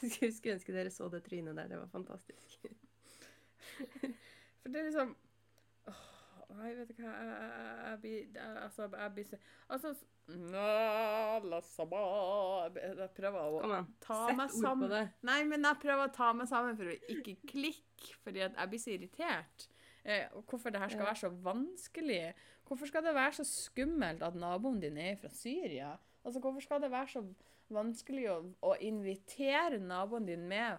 Skulle 0.00 0.54
ønske 0.56 0.72
dere 0.74 0.90
så 0.90 1.08
det 1.12 1.22
trynet 1.26 1.56
der. 1.56 1.68
Det 1.70 1.78
var 1.78 1.86
fantastisk. 1.92 2.66
For 4.62 4.68
det 4.72 4.80
er 4.80 4.88
liksom 4.90 5.14
Nei, 6.54 6.68
vet 6.78 6.90
du 6.92 7.00
hva 7.02 7.12
Jeg, 7.90 7.96
blir 8.02 8.36
Altså, 8.62 8.86
jeg 8.92 9.12
blir 9.16 9.26
så 9.26 9.38
Altså 9.74 9.94
Nå, 10.30 10.66
la 11.50 11.60
sabba 11.66 12.02
Jeg 12.76 13.08
prøver 13.16 13.56
Kom 13.62 13.74
å 13.74 13.80
ta 14.02 14.18
sett 14.28 14.38
meg 14.38 14.46
ord 14.46 14.54
på 14.54 14.60
sammen. 14.62 14.92
det. 14.92 15.02
Nei, 15.26 15.40
men 15.50 15.66
jeg 15.66 15.80
prøver 15.82 16.06
å 16.06 16.14
ta 16.14 16.32
meg 16.38 16.50
sammen 16.50 16.78
for 16.78 16.90
å 16.90 16.96
ikke 17.14 17.36
klikke, 17.50 18.14
fordi 18.24 18.42
at 18.46 18.56
jeg 18.58 18.72
blir 18.72 18.82
så 18.82 18.94
irritert. 18.94 19.66
Eh, 20.02 20.26
og 20.38 20.44
hvorfor 20.50 20.74
det 20.74 20.82
her 20.82 20.90
skal 20.90 21.06
være 21.06 21.20
så 21.22 21.30
vanskelig. 21.46 22.22
Hvorfor 22.66 22.90
skal 22.90 23.06
det 23.06 23.14
være 23.14 23.38
så 23.38 23.46
skummelt 23.46 24.22
at 24.26 24.38
naboen 24.38 24.80
din 24.82 24.98
er 24.98 25.14
fra 25.20 25.30
Syria? 25.30 25.92
Altså, 26.24 26.42
Hvorfor 26.42 26.66
skal 26.66 26.82
det 26.82 26.90
være 26.90 27.12
så 27.14 27.22
vanskelig 27.74 28.26
å, 28.30 28.36
å 28.66 28.74
invitere 28.82 29.78
naboen 29.82 30.26
din 30.26 30.46
med 30.50 30.78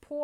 på 0.00 0.18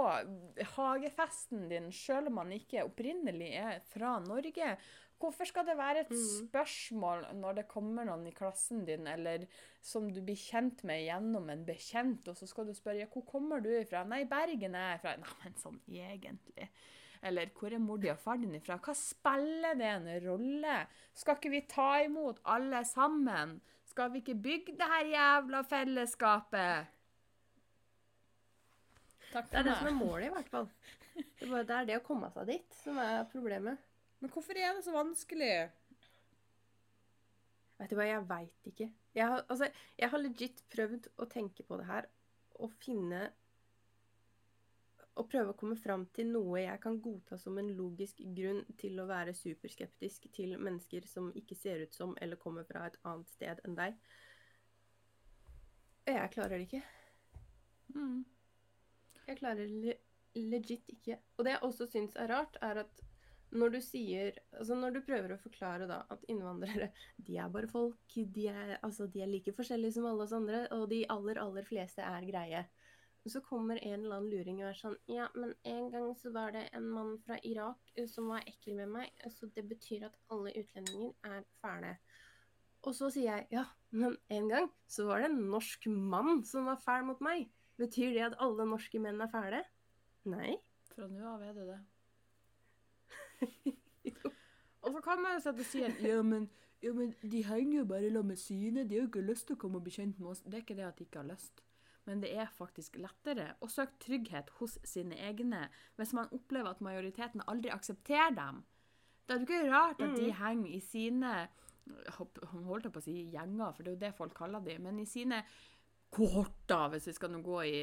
hagefesten 0.77 1.69
din, 1.71 1.93
selv 1.93 2.29
om 2.29 2.35
man 2.41 2.53
ikke 2.53 2.85
opprinnelig 2.85 3.53
er 3.57 3.81
fra 3.93 4.19
Norge? 4.21 4.77
Hvorfor 5.23 5.47
skal 5.47 5.65
det 5.67 5.77
være 5.79 6.01
et 6.01 6.11
Mhm. 6.11 6.49
spørsmål 6.49 7.35
når 7.39 7.55
det 7.55 7.69
kommer 7.69 8.05
noen 8.05 8.27
i 8.27 8.33
klassen 8.33 8.85
din, 8.85 9.07
eller 9.07 9.47
som 9.81 10.13
du 10.13 10.21
blir 10.21 10.35
kjent 10.37 10.83
med 10.85 11.07
gjennom 11.07 11.49
en 11.51 11.65
bekjent, 11.65 12.27
og 12.29 12.35
så 12.37 12.47
skal 12.49 12.67
du 12.67 12.73
spørre 12.75 12.99
ja, 12.99 13.07
hvor 13.07 13.25
kommer 13.25 13.61
du 13.63 13.69
ifra? 13.71 14.05
Nei, 14.05 14.25
Bergen 14.25 14.75
er 14.75 14.93
jeg 14.97 15.01
fra. 15.01 15.17
Nei, 15.17 15.37
men 15.45 15.55
sånn 15.55 15.81
egentlig. 15.89 16.69
Eller 17.23 17.47
hvor 17.55 17.73
er 17.73 17.79
mor 17.79 17.99
di 17.99 18.09
og 18.11 18.19
far 18.19 18.37
din 18.37 18.55
ifra? 18.59 18.81
Hva 18.81 18.95
spiller 18.97 19.77
det 19.79 19.87
en 19.87 20.09
rolle? 20.29 20.87
Skal 21.15 21.37
ikke 21.37 21.51
vi 21.51 21.61
ta 21.61 22.03
imot 22.03 22.41
alle 22.45 22.85
sammen? 22.85 23.61
Skal 23.85 24.11
vi 24.11 24.23
ikke 24.23 24.35
bygge 24.43 24.77
det 24.77 24.89
her 24.91 25.05
jævla 25.05 25.63
fellesskapet? 25.63 26.87
Takk 29.33 29.49
Det 29.51 29.59
er 29.59 29.63
for 29.63 29.71
det 29.71 29.79
som 29.79 29.89
er 29.89 29.97
målet, 29.97 30.27
i 30.29 30.33
hvert 30.35 30.51
fall. 30.53 30.69
Det 31.13 31.49
er, 31.49 31.65
det 31.69 31.77
er 31.77 31.87
det 31.89 31.99
å 31.99 32.05
komme 32.05 32.29
seg 32.33 32.49
dit 32.53 32.81
som 32.83 32.99
er 33.01 33.23
problemet. 33.33 33.81
Men 34.23 34.31
hvorfor 34.33 34.59
er 34.59 34.77
det 34.77 34.85
så 34.87 34.95
vanskelig? 34.95 35.55
Vet 37.83 37.91
du 37.91 37.97
hva, 37.99 38.07
jeg 38.07 38.27
veit 38.29 38.69
ikke. 38.71 38.89
Jeg 39.17 39.29
har, 39.29 39.45
altså, 39.51 39.69
jeg 39.99 40.11
har 40.13 40.21
legit 40.23 40.61
prøvd 40.73 41.09
å 41.21 41.29
tenke 41.31 41.65
på 41.67 41.79
det 41.81 41.89
her 41.89 42.07
og 42.63 42.75
finne 42.81 43.31
Og 45.19 45.27
prøve 45.29 45.53
å 45.53 45.57
komme 45.59 45.77
fram 45.77 46.07
til 46.17 46.31
noe 46.33 46.63
jeg 46.63 46.81
kan 46.81 46.95
godta 47.05 47.37
som 47.41 47.59
en 47.61 47.69
logisk 47.77 48.23
grunn 48.37 48.63
til 48.81 48.97
å 49.03 49.05
være 49.11 49.35
superskeptisk 49.37 50.31
til 50.33 50.55
mennesker 50.57 51.05
som 51.11 51.27
ikke 51.37 51.59
ser 51.59 51.83
ut 51.85 51.93
som 51.93 52.15
eller 52.23 52.41
kommer 52.41 52.65
fra 52.65 52.87
et 52.89 52.97
annet 53.05 53.29
sted 53.35 53.61
enn 53.67 53.77
deg. 53.77 53.99
Jeg 56.09 56.33
klarer 56.33 56.57
det 56.57 56.65
ikke. 56.65 56.81
Mm. 57.93 58.23
Jeg 59.33 59.41
klarer 59.41 59.71
le 59.71 59.97
legit 60.37 60.89
ikke. 60.93 61.19
Og 61.37 61.45
det 61.45 61.55
jeg 61.55 61.65
også 61.67 61.87
syns 61.93 62.15
er 62.21 62.31
rart, 62.33 62.57
er 62.65 62.83
at 62.85 63.01
når 63.53 63.75
du 63.75 63.81
sier 63.85 64.39
Altså 64.57 64.77
når 64.79 64.95
du 64.95 65.03
prøver 65.05 65.35
å 65.35 65.41
forklare 65.41 65.89
da 65.89 65.99
at 66.13 66.23
innvandrere 66.33 66.89
de 67.27 67.37
er 67.41 67.51
bare 67.53 67.69
folk, 67.69 68.15
de 68.15 68.47
er, 68.49 68.79
altså, 68.81 69.09
de 69.09 69.25
er 69.25 69.33
like 69.33 69.53
forskjellige 69.57 69.99
som 69.99 70.09
alle 70.09 70.25
oss 70.25 70.37
andre, 70.37 70.67
og 70.77 70.87
de 70.93 71.03
aller, 71.13 71.41
aller 71.41 71.69
fleste 71.69 72.05
er 72.05 72.29
greie. 72.29 72.65
Så 73.29 73.43
kommer 73.45 73.79
en 73.79 74.01
eller 74.01 74.17
annen 74.17 74.33
luring 74.33 74.63
og 74.63 74.73
er 74.73 74.79
sånn 74.81 74.97
Ja, 75.11 75.29
men 75.39 75.53
en 75.69 75.91
gang 75.93 76.09
så 76.19 76.33
var 76.35 76.57
det 76.57 76.65
en 76.75 76.89
mann 76.91 77.15
fra 77.23 77.39
Irak 77.47 77.93
eh, 77.95 78.09
som 78.11 78.33
var 78.33 78.49
ekkel 78.51 78.81
med 78.81 78.91
meg, 78.97 79.13
så 79.31 79.49
det 79.55 79.65
betyr 79.69 80.09
at 80.09 80.19
alle 80.33 80.55
utlendinger 80.59 81.13
er 81.29 81.45
fæle. 81.63 81.97
Og 82.83 82.97
så 82.99 83.13
sier 83.15 83.29
jeg 83.29 83.47
ja, 83.55 83.67
men 83.95 84.17
en 84.33 84.49
gang 84.51 84.73
så 84.91 85.07
var 85.07 85.23
det 85.23 85.31
en 85.31 85.45
norsk 85.53 85.87
mann 85.93 86.43
som 86.49 86.67
var 86.67 86.81
fæl 86.83 87.07
mot 87.07 87.21
meg. 87.23 87.47
Betyr 87.81 88.13
det 88.15 88.25
at 88.27 88.37
alle 88.43 88.67
norske 88.69 88.99
menn 89.01 89.21
er 89.25 89.31
fæle? 89.33 89.63
Nei. 90.29 90.57
Fra 90.93 91.09
nå 91.09 91.25
av 91.35 91.43
er 91.43 91.53
det 91.57 91.67
det. 91.71 91.81
Og 94.83 94.93
så 94.93 95.01
kan 95.05 95.23
man 95.23 95.37
jo 95.37 95.43
sette 95.45 95.63
og 95.63 95.69
si 95.71 95.83
at 95.87 96.01
ja 96.03 96.19
men, 96.27 96.49
ja, 96.83 96.91
men 96.97 97.13
de 97.23 97.43
henger 97.47 97.77
jo 97.79 97.85
bare 97.87 98.09
sammen 98.11 98.33
med 98.33 98.41
sine. 98.41 98.85
De 98.85 98.97
har 98.97 99.05
jo 99.05 99.11
ikke 99.13 99.23
lyst 99.27 99.47
til 99.49 99.57
å 99.57 99.61
komme 99.63 99.79
og 99.79 99.85
bli 99.87 99.95
kjent 99.95 100.19
med 100.19 100.33
oss. 100.35 100.43
Det 100.43 100.59
er 100.59 100.65
ikke 100.65 100.79
det 100.79 100.89
at 100.89 100.99
de 100.99 101.07
ikke 101.07 101.21
har 101.23 101.29
lyst. 101.31 101.63
Men 102.05 102.19
det 102.23 102.33
er 102.35 102.51
faktisk 102.51 102.97
lettere 102.99 103.53
å 103.63 103.69
søke 103.71 103.95
trygghet 104.03 104.51
hos 104.59 104.75
sine 104.85 105.15
egne 105.23 105.69
hvis 106.01 106.13
man 106.19 106.31
opplever 106.35 106.75
at 106.75 106.83
majoriteten 106.83 107.45
aldri 107.47 107.71
aksepterer 107.71 108.35
dem. 108.35 108.65
Det 109.23 109.37
er 109.37 109.39
jo 109.39 109.47
ikke 109.47 109.71
rart 109.71 110.03
at 110.03 110.17
de 110.19 110.27
Mm. 110.33 110.39
henger 110.43 110.71
i 110.75 110.81
sine 110.81 111.49
Holdt 112.15 112.85
jeg 112.85 112.93
på 112.95 113.01
å 113.01 113.03
si 113.03 113.13
gjenger, 113.33 113.73
for 113.75 113.83
det 113.83 113.91
er 113.91 113.95
jo 113.97 114.01
det 114.05 114.15
folk 114.15 114.35
kaller 114.39 114.61
de, 114.63 114.77
men 114.79 115.01
i 115.03 115.05
sine 115.05 115.41
kohorter, 116.13 116.91
hvis 116.93 117.09
vi 117.09 117.15
skal 117.17 117.33
nå 117.33 117.41
gå 117.45 117.63
i 117.69 117.79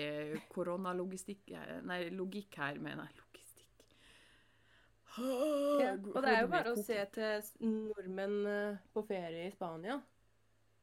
koronalogistikk 0.53 1.53
Nei, 1.89 2.03
logikk 2.13 2.59
her, 2.61 2.77
mener 2.83 3.07
jeg. 3.07 3.17
Logistikk. 3.23 3.95
Ja, 5.19 5.95
og 5.97 6.21
det 6.23 6.31
er 6.31 6.43
jo 6.45 6.51
bare 6.51 6.75
å 6.75 6.83
se 6.85 6.99
til 7.15 7.49
nordmenn 7.65 8.37
eh, 8.47 8.77
på 8.93 9.03
ferie 9.07 9.47
i 9.47 9.55
Spania. 9.55 9.97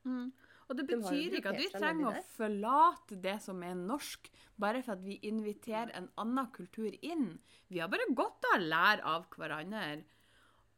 Mm. 0.07 0.33
Og 0.67 0.75
det 0.75 0.87
betyr 0.89 1.37
ikke 1.39 1.53
at 1.53 1.61
vi 1.61 1.69
trenger 1.71 2.09
å 2.11 2.25
forlate 2.35 3.21
det 3.23 3.37
som 3.45 3.63
er 3.63 3.77
norsk, 3.79 4.27
bare 4.59 4.83
for 4.83 4.97
at 4.97 5.05
vi 5.07 5.21
inviterer 5.29 5.93
en 5.95 6.09
annen 6.19 6.51
kultur 6.55 6.91
inn. 7.07 7.37
Vi 7.71 7.79
har 7.79 7.91
bare 7.93 8.09
godt 8.19 8.49
av 8.51 8.59
å 8.59 8.67
lære 8.67 9.07
av 9.07 9.29
hverandre. 9.37 10.03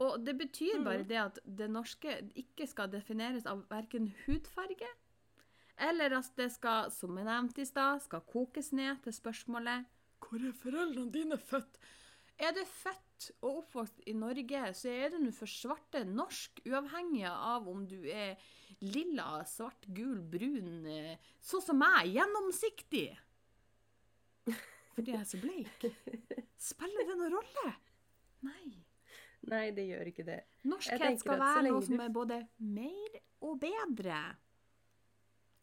Og 0.04 0.20
det 0.22 0.36
betyr 0.38 0.84
bare 0.84 1.02
Mhm. 1.02 1.08
det 1.08 1.16
at 1.18 1.38
det 1.44 1.70
norske 1.70 2.18
ikke 2.36 2.68
skal 2.68 2.88
defineres 2.92 3.46
av 3.46 3.64
verken 3.70 4.12
hudfarge, 4.26 4.86
eller 5.88 6.16
at 6.18 6.30
det 6.38 6.48
skal, 6.54 6.90
som 6.94 7.16
jeg 7.18 7.28
nevnte 7.28 7.62
i 7.62 7.68
stad, 7.68 8.02
skal 8.04 8.24
kokes 8.28 8.72
ned 8.76 9.02
til 9.04 9.14
spørsmålet 9.14 9.86
Hvor 10.18 10.42
er 10.42 10.56
foreldrene 10.62 11.12
dine 11.14 11.38
født? 11.38 11.78
Er 12.38 12.54
du 12.54 12.62
født 12.66 13.30
og 13.42 13.64
oppvokst 13.64 14.02
i 14.06 14.14
Norge, 14.14 14.60
så 14.78 14.90
er 14.94 15.10
du 15.10 15.18
nå 15.18 15.32
for 15.34 15.50
svarte 15.50 16.04
norsk, 16.06 16.60
uavhengig 16.68 17.26
av 17.26 17.66
om 17.70 17.82
du 17.90 17.96
er 18.06 18.38
lilla, 18.86 19.42
svart, 19.48 19.88
gul, 19.90 20.20
brun, 20.22 20.86
eh, 20.86 21.32
sånn 21.42 21.64
som 21.64 21.80
meg, 21.82 22.12
gjennomsiktig. 22.14 23.08
Fordi 24.94 25.14
jeg 25.14 25.20
er 25.20 25.26
så 25.30 25.40
bleik. 25.42 25.88
Spiller 26.70 27.10
det 27.10 27.16
noen 27.18 27.34
rolle? 27.34 27.72
Nei. 28.46 28.68
Nei, 29.48 29.64
det 29.74 29.86
gjør 29.88 30.10
ikke 30.10 30.26
det. 30.26 30.40
Norskhet 30.68 31.22
skal 31.22 31.40
være 31.40 31.66
noe 31.68 31.82
som 31.86 32.00
er 32.02 32.14
både 32.14 32.38
mer 32.62 33.18
og 33.46 33.58
bedre. 33.62 34.20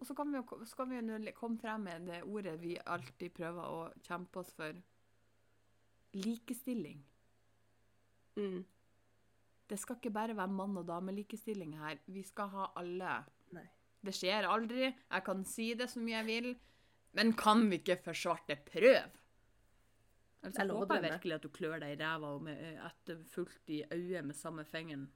Og 0.05 0.09
så 0.11 0.13
kan 0.13 0.29
vi 0.29 0.37
jo, 0.37 0.43
kan 0.77 0.89
vi 0.91 0.99
jo 1.01 1.31
komme 1.33 1.57
frem 1.57 1.87
med 1.87 2.03
det 2.05 2.19
ordet 2.29 2.59
vi 2.61 2.75
alltid 2.77 3.31
prøver 3.33 3.63
å 3.65 3.79
kjempe 4.05 4.37
oss 4.43 4.51
for. 4.53 4.77
Likestilling. 6.13 6.99
Mm. 8.37 8.59
Det 9.65 9.79
skal 9.81 9.97
ikke 9.97 10.13
bare 10.13 10.35
være 10.37 10.53
mann- 10.53 10.77
og 10.77 10.85
damelikestilling 10.85 11.73
her. 11.79 11.97
Vi 12.05 12.21
skal 12.21 12.53
ha 12.53 12.67
alle. 12.77 13.15
Nei. 13.57 13.65
Det 14.05 14.13
skjer 14.13 14.45
aldri. 14.45 14.91
Jeg 14.93 15.25
kan 15.25 15.41
si 15.49 15.71
det 15.73 15.89
så 15.89 16.05
mye 16.05 16.19
jeg 16.19 16.29
vil. 16.29 16.53
Men 17.17 17.33
kan 17.33 17.65
vi 17.71 17.81
ikke 17.81 17.97
for 18.05 18.13
svarte 18.13 18.59
prøve? 18.61 19.09
Altså, 20.45 20.61
jeg 20.61 20.69
håper 20.69 20.99
jeg 21.01 21.09
virkelig 21.09 21.35
at 21.39 21.43
du 21.47 21.49
klør 21.49 21.79
deg 21.81 21.95
i 21.95 22.01
ræva 22.03 22.35
eh, 22.53 22.77
etterfulgt 22.91 23.73
i 23.73 23.81
øyet 23.89 24.21
med 24.29 24.37
samme 24.37 24.69
fingeren. 24.69 25.09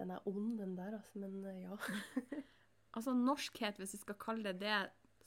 Den 0.00 0.14
er 0.14 0.28
ond, 0.28 0.54
den 0.56 0.72
der, 0.78 0.96
altså, 0.96 1.20
men 1.20 1.44
eh, 1.44 1.62
ja. 1.66 1.76
Altså, 2.96 3.12
norskhet, 3.14 3.76
hvis 3.78 3.92
vi 3.94 4.00
skal 4.00 4.16
kalle 4.18 4.50
det 4.50 4.64
det, 4.64 4.78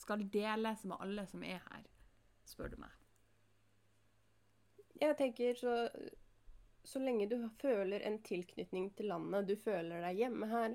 skal 0.02 0.26
deles 0.34 0.82
med 0.90 1.00
alle 1.00 1.24
som 1.30 1.46
er 1.48 1.62
her, 1.70 1.86
spør 2.50 2.74
du 2.74 2.80
meg. 2.82 2.92
Jeg 5.00 5.18
tenker 5.20 5.58
så 5.60 5.78
Så 6.84 7.00
lenge 7.00 7.30
du 7.32 7.38
føler 7.62 8.04
en 8.04 8.18
tilknytning 8.20 8.90
til 8.98 9.08
landet, 9.08 9.48
du 9.48 9.56
føler 9.56 10.02
deg 10.04 10.18
hjemme 10.20 10.50
her, 10.52 10.74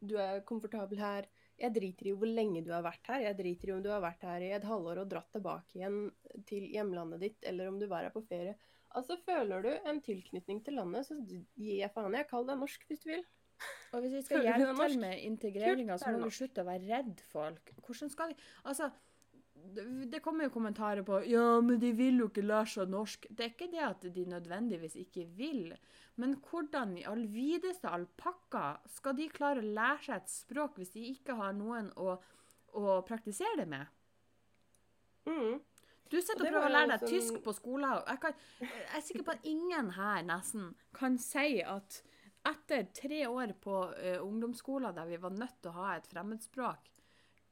du 0.00 0.16
er 0.16 0.40
komfortabel 0.48 0.98
her 0.98 1.28
Jeg 1.60 1.74
driter 1.74 2.08
i 2.08 2.14
hvor 2.16 2.30
lenge 2.30 2.62
du 2.64 2.70
har 2.72 2.82
vært 2.82 3.06
her. 3.06 3.20
Jeg 3.26 3.36
driter 3.38 3.68
i 3.68 3.72
om 3.74 3.82
du 3.84 3.90
har 3.92 4.00
vært 4.02 4.24
her 4.24 4.42
i 4.42 4.48
et 4.56 4.64
halvår 4.64 5.02
og 5.02 5.10
dratt 5.10 5.28
tilbake 5.30 5.76
igjen 5.76 5.98
til 6.48 6.64
hjemlandet 6.72 7.20
ditt, 7.20 7.44
eller 7.46 7.68
om 7.68 7.76
du 7.78 7.84
var 7.86 8.06
her 8.06 8.14
på 8.14 8.24
ferie. 8.24 8.56
Altså, 8.98 9.16
føler 9.26 9.62
du 9.64 9.70
en 9.90 10.00
tilknytning 10.04 10.64
til 10.64 10.76
landet, 10.80 11.06
så 11.08 11.16
gir 11.22 11.78
jeg 11.78 11.92
faen. 11.94 12.16
Jeg 12.18 12.28
kaller 12.30 12.52
deg 12.52 12.60
norsk 12.64 12.84
hvis 12.88 13.04
du 13.04 13.08
vil. 13.12 13.24
Og 13.92 14.02
hvis 14.02 14.16
vi 14.16 14.20
skal 14.26 14.44
hjelpe 14.46 14.74
til 14.88 14.98
med 15.00 15.22
integreringa, 15.28 15.96
så 16.00 16.12
må 16.12 16.26
vi 16.26 16.34
slutte 16.34 16.64
å 16.64 16.68
være 16.68 16.88
redd 16.88 17.24
folk. 17.30 17.72
Hvordan 17.84 18.12
skal 18.12 18.32
vi 18.32 18.36
Altså, 18.64 18.88
det 20.12 20.22
kommer 20.24 20.48
jo 20.48 20.54
kommentarer 20.54 21.04
på 21.06 21.20
Ja, 21.30 21.60
men 21.62 21.78
de 21.80 21.92
vil 21.94 22.18
jo 22.22 22.28
ikke 22.30 22.44
lære 22.44 22.72
seg 22.74 22.90
norsk. 22.90 23.28
Det 23.30 23.46
er 23.46 23.52
ikke 23.52 23.70
det 23.72 23.84
at 23.86 24.06
de 24.16 24.24
nødvendigvis 24.26 24.96
ikke 25.04 25.26
vil. 25.38 25.76
Men 26.20 26.34
hvordan 26.48 26.96
i 26.98 27.06
all 27.08 27.24
videste 27.30 27.88
alpakka 27.88 28.80
skal 28.96 29.16
de 29.18 29.28
klare 29.32 29.62
å 29.62 29.74
lære 29.78 30.06
seg 30.08 30.16
et 30.18 30.32
språk 30.32 30.80
hvis 30.80 30.94
de 30.96 31.04
ikke 31.12 31.36
har 31.38 31.54
noen 31.56 31.92
å, 31.96 32.16
å 32.76 32.98
praktisere 33.06 33.62
det 33.62 33.68
med? 33.70 33.98
Mm. 35.28 35.60
Du 36.12 36.18
sitter 36.20 36.44
og 36.44 36.46
Og 36.46 36.52
prøver 36.52 36.68
å 36.68 36.72
lære 36.76 36.90
deg 36.92 37.04
som... 37.04 37.12
tysk 37.14 37.38
på 37.44 37.54
skolen. 37.56 37.88
Jeg, 38.06 38.20
kan, 38.20 38.40
jeg 38.60 38.88
er 38.98 39.04
sikker 39.06 39.26
på 39.26 39.36
at 39.36 39.46
ingen 39.48 39.92
her 39.96 40.26
nesten 40.28 40.72
kan 40.96 41.16
si 41.20 41.62
at 41.64 42.02
etter 42.48 42.88
tre 42.96 43.22
år 43.30 43.54
på 43.62 43.76
uh, 43.94 44.18
ungdomsskolen 44.20 44.94
der 44.96 45.08
vi 45.08 45.20
var 45.22 45.34
nødt 45.34 45.60
til 45.62 45.70
å 45.70 45.76
ha 45.78 45.92
et 45.96 46.08
fremmedspråk, 46.10 46.90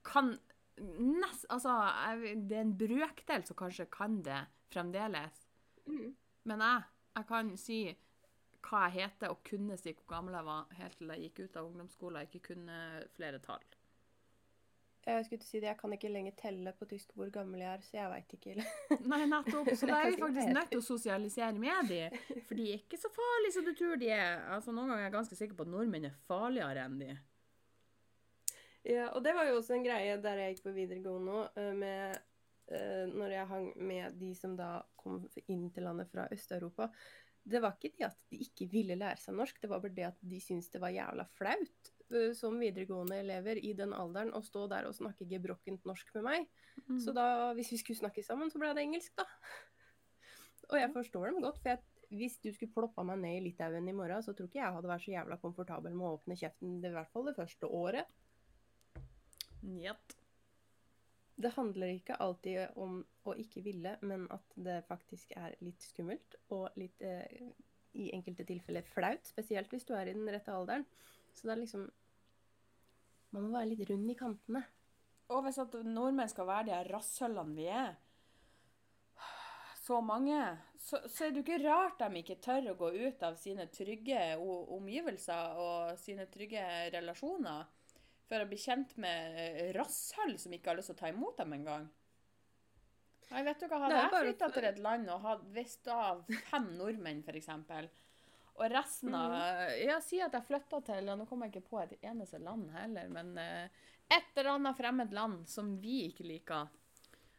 kan 0.06 0.34
nest, 0.80 1.46
altså, 1.52 1.74
jeg, 2.16 2.36
Det 2.48 2.56
er 2.56 2.64
en 2.64 2.76
brøkdel 2.78 3.44
som 3.46 3.58
kanskje 3.58 3.88
kan 3.92 4.20
det 4.26 4.42
fremdeles. 4.72 5.42
Mm. 5.86 6.14
Men 6.48 6.64
jeg, 6.64 6.86
jeg 7.16 7.28
kan 7.28 7.52
si 7.60 7.80
hva 8.66 8.86
jeg 8.86 8.96
heter, 8.98 9.32
og 9.32 9.44
kunne 9.46 9.76
si 9.80 9.92
hvor 9.94 10.08
gammel 10.16 10.36
jeg 10.36 10.48
var 10.48 10.74
helt 10.78 10.98
til 10.98 11.12
jeg 11.14 11.28
gikk 11.28 11.44
ut 11.44 11.60
av 11.60 11.68
ungdomsskolen 11.70 12.20
og 12.20 12.28
ikke 12.28 12.52
kunne 12.52 12.80
flere 13.16 13.40
tall. 13.44 13.64
Jeg 15.06 15.24
skulle 15.24 15.46
si 15.46 15.56
det, 15.56 15.68
jeg 15.70 15.78
kan 15.80 15.92
ikke 15.96 16.10
lenger 16.12 16.34
telle 16.36 16.72
på 16.76 16.84
tysk 16.90 17.14
hvor 17.16 17.30
gammel 17.32 17.62
jeg 17.62 17.70
er, 17.72 17.84
så 17.84 17.96
jeg 17.96 18.10
veit 18.12 18.34
ikke. 18.36 18.66
Nei, 19.12 19.22
nettopp. 19.30 19.70
Så 19.72 19.86
da 19.90 20.02
er 20.02 20.12
vi 20.12 20.20
faktisk 20.20 20.52
nødt 20.52 20.70
til 20.74 20.82
å 20.82 20.84
sosialisere 20.84 21.56
med 21.56 21.88
de. 21.88 22.00
For 22.48 22.58
de 22.58 22.66
er 22.68 22.82
ikke 22.82 23.00
så 23.00 23.08
farlige 23.14 23.54
som 23.56 23.66
du 23.66 23.72
tror 23.78 24.00
de 24.00 24.10
er. 24.12 24.42
Altså, 24.52 24.74
Noen 24.76 24.92
ganger 24.92 25.06
er 25.06 25.08
jeg 25.08 25.16
ganske 25.16 25.38
sikker 25.38 25.56
på 25.56 25.66
at 25.66 25.72
nordmenn 25.72 26.10
er 26.10 26.18
farligere 26.28 26.84
enn 26.84 26.98
de. 27.00 27.14
Ja, 28.88 29.08
og 29.12 29.24
det 29.24 29.32
var 29.36 29.48
jo 29.48 29.58
også 29.60 29.76
en 29.76 29.84
greie 29.84 30.18
der 30.20 30.40
jeg 30.40 30.54
gikk 30.54 30.66
på 30.68 30.76
videregående 30.76 31.32
òg, 31.36 31.58
med 31.80 32.20
eh, 32.72 33.08
Når 33.12 33.34
jeg 33.34 33.48
hang 33.50 33.66
med 33.76 34.20
de 34.20 34.30
som 34.36 34.54
da 34.56 34.70
kom 35.00 35.22
inn 35.46 35.68
til 35.72 35.84
landet 35.88 36.12
fra 36.12 36.28
Øst-Europa. 36.32 36.90
Det 37.40 37.60
var 37.64 37.76
ikke 37.76 37.92
det 37.96 38.06
at 38.08 38.18
de 38.28 38.40
ikke 38.44 38.68
ville 38.72 38.96
lære 39.00 39.20
seg 39.20 39.36
norsk, 39.36 39.60
det 39.62 39.70
var 39.72 39.80
bare 39.80 39.96
det 39.96 40.06
at 40.10 40.20
de 40.20 40.40
syntes 40.44 40.68
det 40.72 40.80
var 40.82 40.92
jævla 40.92 41.24
flaut 41.38 41.88
eh, 41.88 41.99
som 42.36 42.58
videregående 42.58 43.20
elever 43.22 43.60
i 43.62 43.72
den 43.78 43.92
alderen 43.94 44.32
å 44.34 44.42
stå 44.44 44.66
der 44.70 44.88
og 44.88 44.96
snakke 44.96 45.28
gebrokkent 45.30 45.84
norsk 45.88 46.10
med 46.18 46.26
meg. 46.26 46.48
Mm. 46.88 46.98
Så 47.02 47.14
da, 47.16 47.26
hvis 47.58 47.72
vi 47.74 47.80
skulle 47.82 48.00
snakke 48.00 48.24
sammen, 48.26 48.50
så 48.50 48.60
ble 48.62 48.72
det 48.76 48.84
engelsk, 48.84 49.14
da. 49.18 49.26
Og 50.70 50.78
jeg 50.78 50.92
forstår 50.94 51.30
dem 51.30 51.42
godt, 51.42 51.58
for 51.62 51.72
jeg, 51.72 51.82
hvis 52.14 52.38
du 52.42 52.50
skulle 52.54 52.74
ploppa 52.74 53.04
meg 53.06 53.20
ned 53.22 53.38
i 53.38 53.44
Litauen 53.48 53.88
i 53.90 53.94
morgen, 53.96 54.22
så 54.22 54.34
tror 54.34 54.50
ikke 54.50 54.62
jeg 54.62 54.76
hadde 54.76 54.90
vært 54.90 55.04
så 55.06 55.14
jævla 55.14 55.38
komfortabel 55.42 55.94
med 55.96 56.06
å 56.06 56.14
åpne 56.18 56.38
kjeften, 56.38 56.78
det, 56.82 56.92
i 56.92 56.98
hvert 56.98 57.12
fall 57.14 57.26
det 57.30 57.36
første 57.38 57.70
året. 57.80 58.10
Njet. 59.66 60.16
Det 61.40 61.54
handler 61.54 61.94
ikke 61.94 62.18
alltid 62.20 62.76
om 62.80 63.00
å 63.28 63.34
ikke 63.40 63.62
ville, 63.64 63.96
men 64.04 64.26
at 64.34 64.56
det 64.60 64.82
faktisk 64.88 65.32
er 65.40 65.56
litt 65.64 65.82
skummelt 65.82 66.36
og 66.52 66.68
litt 66.80 67.00
eh, 67.06 67.48
i 67.96 68.10
enkelte 68.14 68.44
tilfeller 68.46 68.86
flaut, 68.86 69.24
spesielt 69.26 69.72
hvis 69.72 69.86
du 69.88 69.94
er 69.96 70.10
i 70.10 70.14
den 70.14 70.28
rette 70.30 70.52
alderen. 70.54 70.84
Så 71.32 71.46
det 71.46 71.54
er 71.54 71.62
liksom 71.62 71.86
Man 73.34 73.46
må 73.46 73.56
være 73.58 73.70
litt 73.72 73.90
rund 73.90 74.10
i 74.10 74.18
kantene. 74.18 74.62
Og 75.30 75.44
hvis 75.46 75.60
at 75.62 75.74
nordmenn 75.86 76.30
skal 76.30 76.48
være 76.48 76.66
de 76.68 76.74
her 76.74 76.88
rasshøllene 76.90 77.54
vi 77.56 77.66
er, 77.70 77.92
så 79.80 80.00
mange, 80.04 80.38
så, 80.78 81.00
så 81.08 81.26
er 81.26 81.32
det 81.32 81.40
jo 81.40 81.44
ikke 81.46 81.62
rart 81.64 82.02
de 82.02 82.20
ikke 82.20 82.36
tør 82.42 82.68
å 82.70 82.78
gå 82.78 82.90
ut 83.08 83.22
av 83.26 83.38
sine 83.40 83.64
trygge 83.72 84.20
omgivelser 84.38 85.56
og 85.58 85.96
sine 85.98 86.26
trygge 86.30 86.62
relasjoner 86.94 87.64
for 88.30 88.44
å 88.44 88.46
bli 88.50 88.58
kjent 88.60 88.92
med 89.02 89.40
eh, 89.40 89.70
rasshøll 89.74 90.36
som 90.38 90.54
ikke 90.54 90.70
har 90.70 90.78
lyst 90.78 90.92
til 90.92 90.98
å 90.98 91.00
ta 91.00 91.10
imot 91.10 91.40
dem 91.40 91.56
engang. 91.56 91.88
Jeg 93.30 93.46
vet 93.46 93.62
jo 93.62 93.70
hva, 93.70 93.80
Hadde 93.84 93.98
jeg 93.98 94.12
flytta 94.14 94.50
til 94.54 94.68
et 94.68 94.78
land 94.82 95.10
og 95.14 95.26
hadde 95.26 95.52
visst 95.54 95.90
av 95.94 96.22
fem 96.50 96.70
nordmenn, 96.78 97.24
f.eks., 97.26 97.50
og 98.56 98.66
resten 98.72 99.14
av 99.14 99.30
Mhm. 99.32 99.86
Ja, 99.86 100.00
si 100.00 100.20
at 100.20 100.32
jeg 100.32 100.46
flytta 100.46 100.80
til 100.84 101.06
Nå 101.06 101.26
kommer 101.28 101.46
jeg 101.46 101.56
ikke 101.56 101.70
på 101.70 101.80
et 101.82 101.96
eneste 102.02 102.38
land 102.38 102.70
heller, 102.74 103.08
men 103.08 103.38
uh, 103.38 103.68
et 104.10 104.36
eller 104.36 104.56
annet 104.56 104.76
fremmed 104.76 105.12
land 105.12 105.48
som 105.48 105.76
vi 105.80 106.08
ikke 106.08 106.26
liker. 106.26 106.68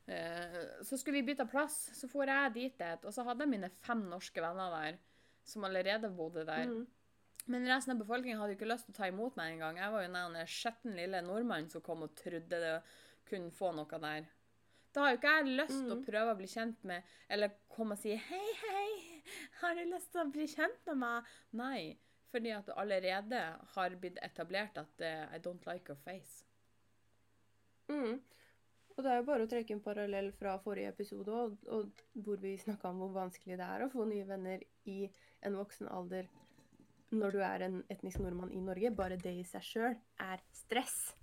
Uh, 0.08 0.84
så 0.84 0.98
skulle 0.98 1.20
vi 1.22 1.28
bytte 1.32 1.46
plass, 1.46 1.92
så 2.00 2.10
for 2.10 2.26
jeg 2.26 2.54
dit 2.54 2.82
et, 2.82 3.06
og 3.06 3.14
så 3.14 3.24
hadde 3.24 3.46
jeg 3.46 3.54
mine 3.54 3.70
fem 3.70 4.02
norske 4.10 4.42
venner 4.42 4.72
der, 4.72 4.98
som 5.44 5.64
allerede 5.64 6.10
bodde 6.10 6.46
der. 6.46 6.66
Mm. 6.68 6.88
Men 7.46 7.68
resten 7.68 7.96
av 7.96 8.02
befolkningen 8.02 8.40
hadde 8.40 8.56
ikke 8.56 8.70
lyst 8.70 8.86
til 8.88 8.96
å 8.96 9.00
ta 9.00 9.08
imot 9.10 9.38
meg 9.40 9.56
engang. 9.56 9.80
Jeg 9.82 9.94
var 9.94 10.04
jo 10.06 10.12
den 10.14 10.48
skjetten 10.48 10.98
lille 10.98 11.24
nordmannen 11.26 11.72
som 11.72 11.82
kom 11.86 12.06
og 12.06 12.14
trodde 12.16 12.60
det 12.62 12.76
kunne 13.30 13.54
få 13.56 13.72
noe 13.76 14.02
der. 14.04 14.28
Da 14.94 15.02
har 15.06 15.12
jo 15.14 15.18
ikke 15.22 15.34
jeg 15.38 15.58
lyst 15.58 15.78
til 15.78 15.92
å 15.92 15.96
Mhm. 15.98 16.06
prøve 16.06 16.32
å 16.34 16.38
bli 16.38 16.48
kjent 16.52 16.84
med, 16.84 17.04
eller 17.30 17.52
komme 17.70 17.94
og 17.96 17.98
si 18.02 18.16
hei, 18.16 18.48
hei, 18.62 19.22
har 19.62 19.76
du 19.76 19.86
lyst 19.92 20.12
til 20.12 20.22
å 20.26 20.32
bli 20.32 20.48
kjent 20.52 20.82
med 20.88 20.98
meg? 20.98 21.24
Nei, 21.54 21.98
fordi 22.32 22.52
at 22.58 22.66
det 22.66 22.76
allerede 22.76 23.40
har 23.76 23.90
blitt 24.02 24.18
etablert 24.22 24.78
at 24.78 25.02
uh, 25.02 25.36
I 25.36 25.40
don't 25.40 25.66
like 25.66 25.88
your 25.90 25.98
face. 26.04 26.44
Mm. 27.90 28.20
Og 28.98 29.04
det 29.06 29.12
er 29.12 29.18
jo 29.22 29.26
bare 29.30 29.46
å 29.46 29.50
trekke 29.50 29.72
en 29.72 29.82
parallell 29.84 30.32
fra 30.36 30.58
forrige 30.60 30.92
episode, 30.92 31.32
og, 31.32 31.58
og 31.72 32.04
hvor 32.26 32.38
vi 32.44 32.58
snakka 32.60 32.90
om 32.92 33.00
hvor 33.00 33.14
vanskelig 33.16 33.58
det 33.58 33.68
er 33.68 33.86
å 33.86 33.92
få 33.92 34.06
nye 34.08 34.26
venner 34.28 34.64
i 34.92 35.10
en 35.42 35.56
voksen 35.56 35.88
alder 35.90 36.28
når 37.12 37.32
du 37.32 37.40
er 37.44 37.64
en 37.66 37.80
etnisk 37.92 38.20
nordmann 38.24 38.52
i 38.56 38.60
Norge. 38.64 38.92
Bare 38.96 39.18
det 39.20 39.34
i 39.40 39.44
seg 39.48 39.64
sjøl 39.64 39.96
er 40.20 40.44
stress. 40.56 41.14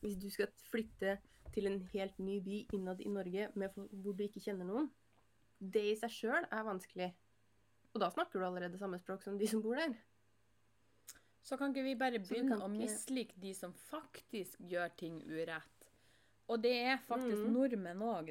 Hvis 0.00 0.16
du 0.20 0.28
skal 0.30 0.48
flytte 0.70 1.18
til 1.54 1.66
en 1.66 1.80
helt 1.92 2.18
ny 2.18 2.38
by 2.44 2.58
innad 2.76 3.00
i 3.00 3.08
Norge 3.08 3.48
med, 3.54 3.70
fo- 3.74 3.88
hvor 4.02 4.12
du 4.16 4.22
ikke 4.26 4.40
kjenner 4.44 4.64
noen. 4.68 4.90
det 5.58 5.82
i 5.90 5.94
seg 5.98 6.10
sjøl 6.14 6.44
er 6.54 6.62
vanskelig. 6.62 7.08
Og 7.94 8.00
da 8.00 8.10
snakker 8.14 8.38
du 8.38 8.44
allerede 8.46 8.78
samme 8.78 8.98
språk 9.00 9.22
som 9.24 9.38
de 9.40 9.46
som 9.50 9.62
bor 9.64 9.74
der. 9.74 9.96
Så 11.42 11.56
kan 11.58 11.72
ikke 11.72 11.82
vi 11.82 11.94
bare 11.98 12.20
begynne 12.20 12.60
å 12.62 12.68
mislike 12.70 13.34
de 13.40 13.54
som 13.54 13.72
faktisk 13.88 14.60
gjør 14.60 14.92
ting 15.00 15.22
urett? 15.26 15.88
Og 16.48 16.62
det 16.62 16.74
er 16.92 17.00
faktisk 17.08 17.42
mm. 17.42 17.52
nordmenn 17.56 18.04
òg. 18.04 18.30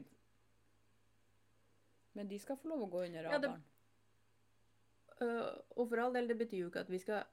Men 2.13 2.29
de 2.29 2.39
skal 2.39 2.57
få 2.57 2.69
lov 2.71 2.85
å 2.85 2.91
gå 2.93 3.03
under 3.09 3.23
Ja, 3.27 3.37
det- 3.37 3.49
radaren. 3.49 3.63
Øh, 5.19 5.57
og 5.75 5.89
for 5.89 5.97
all 5.99 6.13
del, 6.13 6.27
det 6.29 6.37
betyr 6.37 6.59
jo 6.61 6.69
ikke 6.69 6.85
at 6.85 6.89
vi 6.93 6.99
skal 7.01 7.23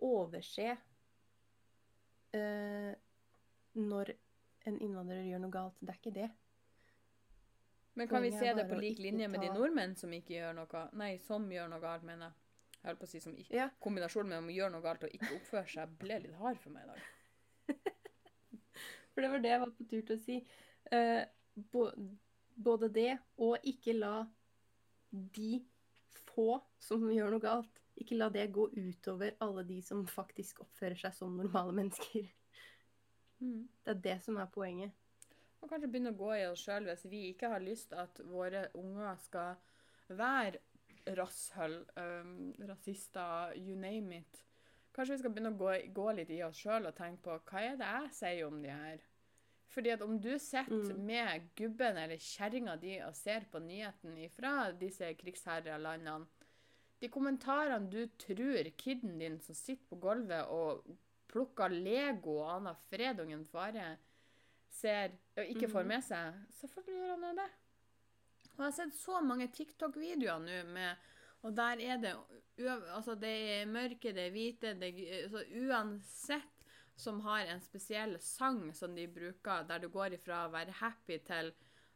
overse 0.00 0.76
øh, 2.34 2.94
når 3.78 4.12
en 4.68 4.76
innvandrer 4.84 5.24
gjør 5.28 5.42
noe 5.44 5.54
galt. 5.54 5.80
Det 5.80 5.94
er 5.94 6.00
ikke 6.00 6.14
det. 6.16 6.28
Men 7.98 8.08
kan 8.10 8.22
vi 8.22 8.30
se 8.30 8.52
det 8.54 8.68
på 8.70 8.76
lik 8.78 9.00
linje 9.02 9.26
med 9.28 9.42
de 9.42 9.48
nordmenn 9.50 9.96
som 9.98 10.12
ikke 10.14 10.36
gjør 10.36 10.52
noe 10.54 10.84
Nei, 11.00 11.16
som 11.24 11.48
gjør 11.50 11.70
noe 11.72 11.82
galt, 11.82 12.04
mener 12.06 12.28
jeg. 12.28 12.44
Jeg 12.78 12.86
holdt 12.92 13.00
på 13.00 13.08
å 13.08 13.10
si 13.10 13.20
som 13.22 13.34
ikke. 13.34 13.54
Ja. 13.58 13.64
Kombinasjonen 13.82 14.44
med 14.44 14.52
å 14.52 14.58
gjøre 14.60 14.74
noe 14.76 14.84
galt 14.84 15.06
og 15.08 15.14
ikke 15.16 15.32
oppføre 15.34 15.72
seg 15.72 15.96
ble 15.98 16.20
litt 16.22 16.36
hard 16.38 16.60
for 16.62 16.74
meg 16.74 16.86
i 16.86 16.92
dag. 16.92 17.08
For 19.12 19.24
det 19.24 19.30
var 19.32 19.42
det 19.42 19.50
jeg 19.50 19.60
var 19.64 19.72
på 19.74 19.86
tur 19.90 20.02
til 20.06 20.14
å 20.14 20.22
si. 20.22 20.36
Uh, 20.94 21.24
bo- 21.74 21.90
både 22.54 22.88
det 22.94 23.10
og 23.42 23.66
ikke 23.66 23.96
la 23.98 24.12
de 25.10 25.58
få 26.28 26.60
som 26.78 27.02
gjør 27.10 27.34
noe 27.34 27.42
galt, 27.42 27.82
ikke 27.98 28.18
la 28.18 28.28
det 28.30 28.46
gå 28.54 28.68
utover 28.76 29.34
alle 29.42 29.64
de 29.66 29.80
som 29.82 30.04
faktisk 30.06 30.62
oppfører 30.62 31.00
seg 31.00 31.16
som 31.16 31.34
normale 31.34 31.74
mennesker. 31.74 32.28
Mm. 33.40 33.68
Det 33.84 33.90
er 33.94 34.00
det 34.04 34.16
som 34.24 34.36
er 34.36 34.46
poenget. 34.54 34.90
Og 35.60 35.70
kanskje 35.70 35.88
begynne 35.90 36.12
å 36.14 36.18
gå 36.18 36.32
i 36.38 36.46
oss 36.46 36.62
sjøl 36.66 36.86
hvis 36.86 37.04
vi 37.10 37.24
ikke 37.32 37.50
har 37.50 37.62
lyst 37.64 37.92
at 37.92 38.20
våre 38.30 38.68
unger 38.78 39.16
skal 39.22 39.56
være 40.08 40.60
rasshøl, 41.18 41.78
um, 41.96 42.52
rasister, 42.68 43.54
you 43.56 43.76
name 43.76 44.20
it. 44.20 44.44
Kanskje 44.94 45.14
vi 45.14 45.18
skal 45.22 45.32
begynne 45.34 45.52
å 45.54 45.58
gå, 45.58 45.72
gå 45.94 46.08
litt 46.18 46.30
i 46.34 46.42
oss 46.46 46.58
sjøl 46.62 46.86
og 46.90 46.96
tenke 46.98 47.22
på 47.26 47.38
hva 47.50 47.62
er 47.62 47.78
det 47.80 47.88
jeg 47.94 48.12
sier 48.18 48.46
om 48.48 48.60
de 48.62 48.70
her? 48.72 49.04
Fordi 49.68 49.90
at 49.92 50.02
om 50.02 50.16
du 50.20 50.30
sitter 50.38 50.94
Mm. 50.94 51.04
med 51.06 51.48
gubben 51.56 51.96
eller 51.96 52.16
kjerringa 52.16 52.76
di 52.80 52.98
og 53.04 53.14
ser 53.14 53.44
på 53.52 53.60
nyheten 53.60 54.16
fra 54.30 54.72
disse 54.72 55.14
krigsherrelandene 55.14 56.26
De 57.00 57.08
kommentarene 57.08 57.90
du 57.90 58.06
tror 58.18 58.70
kiden 58.76 59.18
din 59.18 59.38
som 59.40 59.54
sitter 59.54 59.84
på 59.86 60.00
gulvet 60.00 60.48
og 60.48 60.82
plukker 61.28 61.68
Lego 61.72 62.38
og 62.42 62.50
aner 62.56 62.74
fredungen 62.88 63.44
fare, 63.46 63.96
ser 64.70 65.14
og 65.36 65.44
ikke 65.44 65.68
får 65.68 65.82
Mhm. 65.84 65.88
med 65.88 66.04
seg, 66.04 66.34
selvfølgelig 66.60 66.98
gjør 67.00 67.24
han 67.26 67.36
det. 67.36 67.50
Og 68.58 68.58
jeg 68.58 68.64
har 68.64 68.70
sett 68.72 68.94
så 68.94 69.20
mange 69.22 69.48
TikTok-videoer 69.48 70.38
nå 70.42 70.64
med 70.72 70.96
Og 71.44 71.54
der 71.54 71.78
er 71.78 71.96
det 72.02 72.16
Altså, 72.58 73.14
det 73.14 73.62
er 73.62 73.66
mørke, 73.66 74.10
det 74.12 74.26
er 74.26 74.30
hvite, 74.34 74.72
det 74.74 74.88
er 74.98 75.28
så 75.30 75.44
Uansett 75.54 76.42
som 76.96 77.20
har 77.20 77.46
en 77.46 77.60
spesiell 77.60 78.16
sang 78.20 78.72
som 78.74 78.96
de 78.96 79.06
bruker, 79.06 79.62
der 79.68 79.78
du 79.78 79.88
går 79.88 80.16
ifra 80.16 80.48
å 80.48 80.50
være 80.50 80.72
happy 80.80 81.18
til 81.18 81.52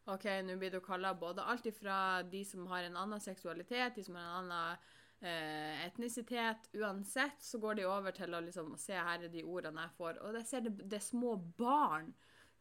OK, 0.07 0.23
nå 0.43 0.55
blir 0.57 0.71
du 0.71 0.79
kalla 0.79 1.13
både 1.13 1.43
alt 1.43 1.65
ifra 1.65 2.23
de 2.23 2.45
som 2.45 2.65
har 2.67 2.83
en 2.83 2.95
annen 2.95 3.19
seksualitet, 3.19 3.95
de 3.95 4.03
som 4.03 4.15
har 4.15 4.23
en 4.23 4.45
annen 4.45 4.77
eh, 5.23 5.85
etnisitet. 5.87 6.69
Uansett 6.79 7.41
så 7.43 7.59
går 7.63 7.79
de 7.79 7.85
over 7.89 8.11
til 8.15 8.33
å 8.35 8.41
liksom 8.43 8.75
se 8.77 8.93
her 8.97 9.23
er 9.25 9.31
de 9.33 9.43
ordene 9.43 9.87
jeg 9.87 9.97
får. 9.97 10.21
Og 10.23 10.37
jeg 10.39 10.49
ser 10.49 10.65
det, 10.67 10.75
det 10.89 10.99
er 10.99 11.05
små 11.07 11.35
barn 11.57 12.13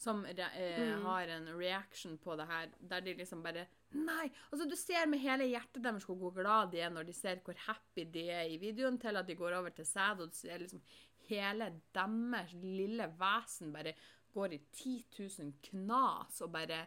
som 0.02 0.24
eh, 0.26 0.38
Mm. 0.82 1.02
har 1.04 1.28
en 1.28 1.46
reaction 1.58 2.16
på 2.18 2.34
det 2.36 2.46
her, 2.48 2.70
der 2.80 3.00
de 3.00 3.14
liksom 3.14 3.42
bare 3.44 3.66
Nei! 3.92 4.30
Altså, 4.50 4.64
du 4.68 4.74
ser 4.74 5.06
med 5.06 5.20
hele 5.20 5.44
hjertet 5.50 5.82
deres 5.84 6.06
hvor 6.08 6.32
glad 6.34 6.70
de 6.72 6.80
er 6.80 6.90
når 6.90 7.04
de 7.06 7.12
ser 7.12 7.42
hvor 7.44 7.54
happy 7.66 8.04
de 8.10 8.24
er 8.30 8.48
i 8.48 8.56
videoen, 8.58 8.98
til 8.98 9.16
at 9.16 9.26
de 9.28 9.36
går 9.36 9.52
over 9.58 9.70
til 9.70 9.84
sæd, 9.86 10.20
og 10.24 10.32
du 10.32 10.34
ser 10.34 10.58
liksom 10.58 10.80
hele 11.28 11.68
deres 11.94 12.54
lille 12.62 13.06
vesen 13.20 13.70
bare 13.72 13.92
går 14.32 14.54
i 14.56 14.60
10 14.72 14.94
000 15.18 15.52
knas 15.68 16.40
og 16.42 16.50
bare 16.54 16.86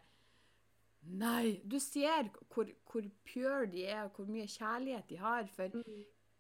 Nei! 1.06 1.62
Du 1.64 1.78
ser 1.80 2.30
hvor, 2.50 2.70
hvor 2.90 3.08
pure 3.28 3.66
de 3.72 3.86
er, 3.86 4.04
og 4.08 4.18
hvor 4.18 4.30
mye 4.32 4.48
kjærlighet 4.50 5.10
de 5.10 5.20
har 5.22 5.48
for 5.54 5.80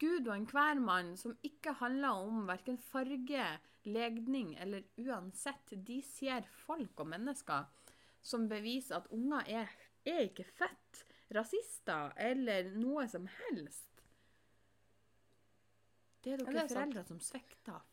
Gud 0.01 0.27
og 0.27 0.35
enhver 0.35 0.79
mann, 0.81 1.15
som 1.17 1.37
ikke 1.43 1.75
handler 1.79 2.19
om 2.25 2.47
verken 2.49 2.77
farge, 2.77 3.45
legning 3.85 4.55
eller 4.59 4.83
uansett. 4.99 5.75
De 5.87 6.01
ser 6.03 6.47
folk 6.65 6.99
og 6.99 7.07
mennesker 7.13 7.67
som 8.25 8.49
beviser 8.49 8.97
at 8.97 9.09
unger 9.13 9.45
er, 9.61 9.71
er 10.05 10.25
ikke 10.25 10.47
født 10.57 11.03
rasister 11.35 12.13
eller 12.17 12.71
noe 12.75 13.05
som 13.09 13.27
helst. 13.39 14.01
Det 16.25 16.33
er 16.33 16.41
Ja, 16.41 16.45
dere 16.45 16.53
det 16.53 16.63
er 16.63 16.73
foreldre 16.73 17.03
som 17.05 17.19
svikter. 17.21 17.83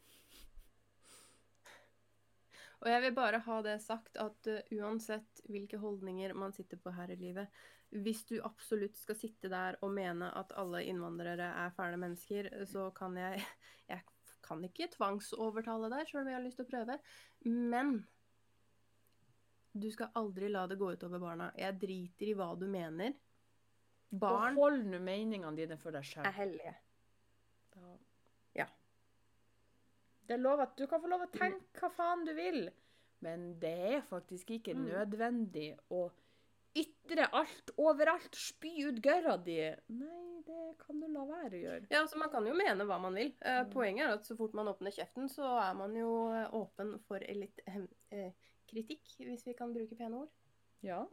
Og 2.82 2.88
jeg 2.90 3.02
vil 3.04 3.14
bare 3.14 3.38
ha 3.44 3.60
det 3.62 3.76
sagt 3.84 4.16
at 4.18 4.48
uh, 4.50 4.56
uansett 4.74 5.42
hvilke 5.48 5.78
holdninger 5.78 6.34
man 6.34 6.52
sitter 6.56 6.80
på 6.82 6.90
her 6.96 7.12
i 7.14 7.18
livet, 7.20 7.48
hvis 7.92 8.24
du 8.26 8.38
absolutt 8.42 8.96
skal 8.98 9.18
sitte 9.20 9.50
der 9.52 9.76
og 9.84 9.92
mene 9.94 10.30
at 10.38 10.50
alle 10.58 10.80
innvandrere 10.88 11.50
er 11.66 11.74
fæle 11.76 11.98
mennesker, 12.00 12.48
så 12.66 12.88
kan 12.96 13.16
jeg 13.20 13.42
Jeg 13.92 14.02
kan 14.48 14.64
ikke 14.66 14.88
tvangsovertale 14.96 15.88
deg, 15.92 16.08
sjøl 16.08 16.22
om 16.24 16.28
jeg 16.32 16.34
har 16.34 16.42
lyst 16.44 16.58
til 16.58 16.66
å 16.66 16.70
prøve. 16.72 16.96
Men 17.46 17.92
du 19.72 19.86
skal 19.94 20.10
aldri 20.18 20.48
la 20.50 20.64
det 20.66 20.76
gå 20.80 20.88
utover 20.96 21.20
barna. 21.22 21.46
Jeg 21.56 21.78
driter 21.80 22.26
i 22.32 22.34
hva 22.36 22.48
du 22.58 22.66
mener. 22.68 23.14
Barn 24.10 24.58
Og 24.58 24.64
hold 24.64 24.82
nå 24.90 24.98
meningene 25.00 25.54
dine 25.56 25.78
for 25.80 25.94
deg 25.94 26.04
sjøl. 26.04 26.26
er 26.26 26.34
hellige. 26.40 26.74
Da- 27.76 27.98
Ja. 28.58 28.66
Det 30.32 30.38
er 30.38 30.44
lov 30.46 30.60
at 30.64 30.76
du 30.80 30.86
kan 30.88 31.02
få 31.02 31.08
lov 31.12 31.26
å 31.26 31.30
tenke 31.34 31.82
hva 31.82 31.90
faen 31.92 32.22
du 32.24 32.30
vil, 32.32 32.62
men 33.20 33.42
det 33.60 33.72
er 33.98 34.04
faktisk 34.08 34.48
ikke 34.56 34.72
Mm. 34.74 34.86
nødvendig 34.88 35.66
å 35.92 36.06
ytre 36.74 37.26
alt 37.36 37.72
overalt, 37.76 38.34
spy 38.34 38.70
ut 38.88 39.02
gørra 39.04 39.34
di. 39.44 39.58
Nei, 39.92 40.40
det 40.46 40.78
kan 40.80 40.98
du 41.02 41.06
la 41.12 41.26
være 41.28 41.52
å 41.58 41.60
gjøre. 41.66 41.86
Ja, 41.90 42.00
altså 42.00 42.16
Man 42.16 42.30
kan 42.32 42.46
jo 42.48 42.54
mene 42.56 42.86
hva 42.88 42.98
man 42.98 43.12
vil. 43.14 43.34
Eh, 43.42 43.60
Mm. 43.64 43.72
Poenget 43.74 44.06
er 44.08 44.14
at 44.14 44.24
så 44.24 44.36
fort 44.38 44.54
man 44.54 44.66
åpner 44.72 44.90
kjeften, 44.90 45.28
så 45.28 45.44
er 45.60 45.74
man 45.74 45.92
jo 45.94 46.30
eh, 46.32 46.48
åpen 46.50 46.98
for 47.06 47.18
litt 47.18 47.60
eh, 47.66 48.32
kritikk, 48.66 49.04
hvis 49.18 49.44
vi 49.44 49.52
kan 49.52 49.74
bruke 49.74 49.94
pene 49.98 50.22
ord. 50.22 50.30
Ja. 50.82 51.04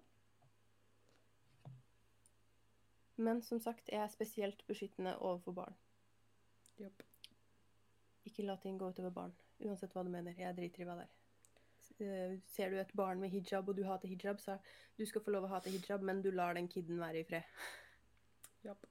Men 3.17 3.41
som 3.41 3.59
sagt, 3.59 3.89
jeg 3.91 3.99
er 3.99 4.07
spesielt 4.07 4.63
beskyttende 4.65 5.17
overfor 5.20 5.51
barn. 5.51 5.76
Jopp. 6.80 7.03
Ikke 8.28 8.43
la 8.45 8.55
ting 8.57 8.78
gå 8.78 8.89
utover 8.91 9.13
barn, 9.15 9.34
uansett 9.63 9.93
hva 9.95 10.03
du 10.03 10.09
mener. 10.13 10.36
Jeg 10.38 10.55
driter 10.57 10.82
i 10.84 10.86
hva 10.89 10.95
det 10.99 11.07
er. 11.07 11.15
Eh, 11.99 12.38
Ser 12.47 12.70
du 12.72 12.78
et 12.80 12.93
barn 12.95 13.20
med 13.20 13.30
hijab, 13.34 13.67
og 13.70 13.76
du 13.76 13.84
hater 13.84 14.07
hijab, 14.07 14.39
så 14.39 14.57
du 14.97 15.05
skal 15.05 15.22
få 15.22 15.32
lov 15.32 15.47
å 15.47 15.51
hate 15.53 15.72
hijab, 15.74 16.01
men 16.05 16.22
du 16.22 16.32
lar 16.32 16.53
den 16.55 16.67
kiden 16.72 16.99
være 16.99 17.20
i 17.20 17.28
fred. 17.28 17.43
Japp. 18.67 18.86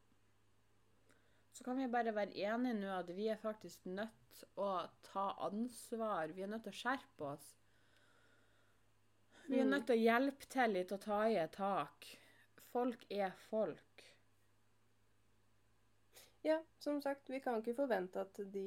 Så 1.52 1.64
kan 1.64 1.76
vi 1.80 1.88
bare 1.90 2.12
være 2.14 2.36
enige 2.38 2.74
nå 2.78 2.90
at 3.00 3.08
vi 3.16 3.28
er 3.32 3.36
faktisk 3.40 3.86
nødt 3.90 4.44
å 4.56 4.68
ta 5.02 5.32
ansvar. 5.48 6.30
Vi 6.36 6.44
er 6.44 6.52
nødt 6.52 6.62
til 6.68 6.74
å 6.74 6.78
skjerpe 6.80 7.32
oss. 7.32 7.48
Vi 9.48 9.58
er 9.58 9.64
Mm. 9.64 9.70
nødt 9.72 9.86
til 9.88 9.96
å 9.96 10.02
hjelpe 10.04 10.46
til 10.52 10.70
litt 10.76 10.92
og 10.92 11.00
ta 11.00 11.22
i 11.26 11.36
et 11.40 11.52
tak. 11.56 12.06
Folk 12.70 13.04
er 13.10 13.32
folk. 13.48 13.87
Ja, 16.48 16.62
som 16.80 17.02
sagt, 17.04 17.28
vi 17.28 17.42
kan 17.44 17.60
ikke 17.60 17.74
forvente 17.76 18.22
at, 18.24 18.38
de, 18.52 18.64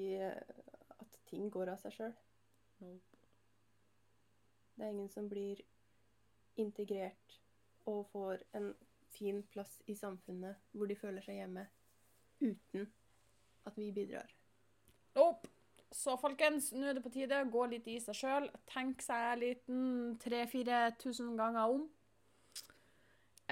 at 1.02 1.16
ting 1.30 1.48
går 1.50 1.72
av 1.74 1.80
seg 1.82 1.96
sjøl. 1.96 2.12
Nope. 2.84 3.22
Det 4.76 4.86
er 4.86 4.94
ingen 4.94 5.10
som 5.10 5.30
blir 5.30 5.64
integrert 6.62 7.40
og 7.90 8.06
får 8.12 8.44
en 8.58 8.72
fin 9.12 9.42
plass 9.54 9.80
i 9.90 9.96
samfunnet 9.98 10.62
hvor 10.78 10.90
de 10.90 10.98
føler 11.00 11.26
seg 11.26 11.40
hjemme, 11.42 11.66
uten 12.42 12.86
at 13.66 13.78
vi 13.78 13.90
bidrar. 13.96 14.30
Nope. 15.18 15.50
Så 15.92 16.14
folkens, 16.22 16.70
nå 16.72 16.86
er 16.88 16.96
det 16.96 17.04
på 17.04 17.12
tide 17.12 17.42
å 17.42 17.50
gå 17.52 17.66
litt 17.74 17.88
i 17.92 17.98
seg 18.00 18.16
sjøl. 18.16 18.46
Tenk 18.70 19.02
seg 19.04 19.42
litt 19.42 19.66
3000-4000 20.24 21.34
ganger 21.36 21.74
om. 21.74 21.90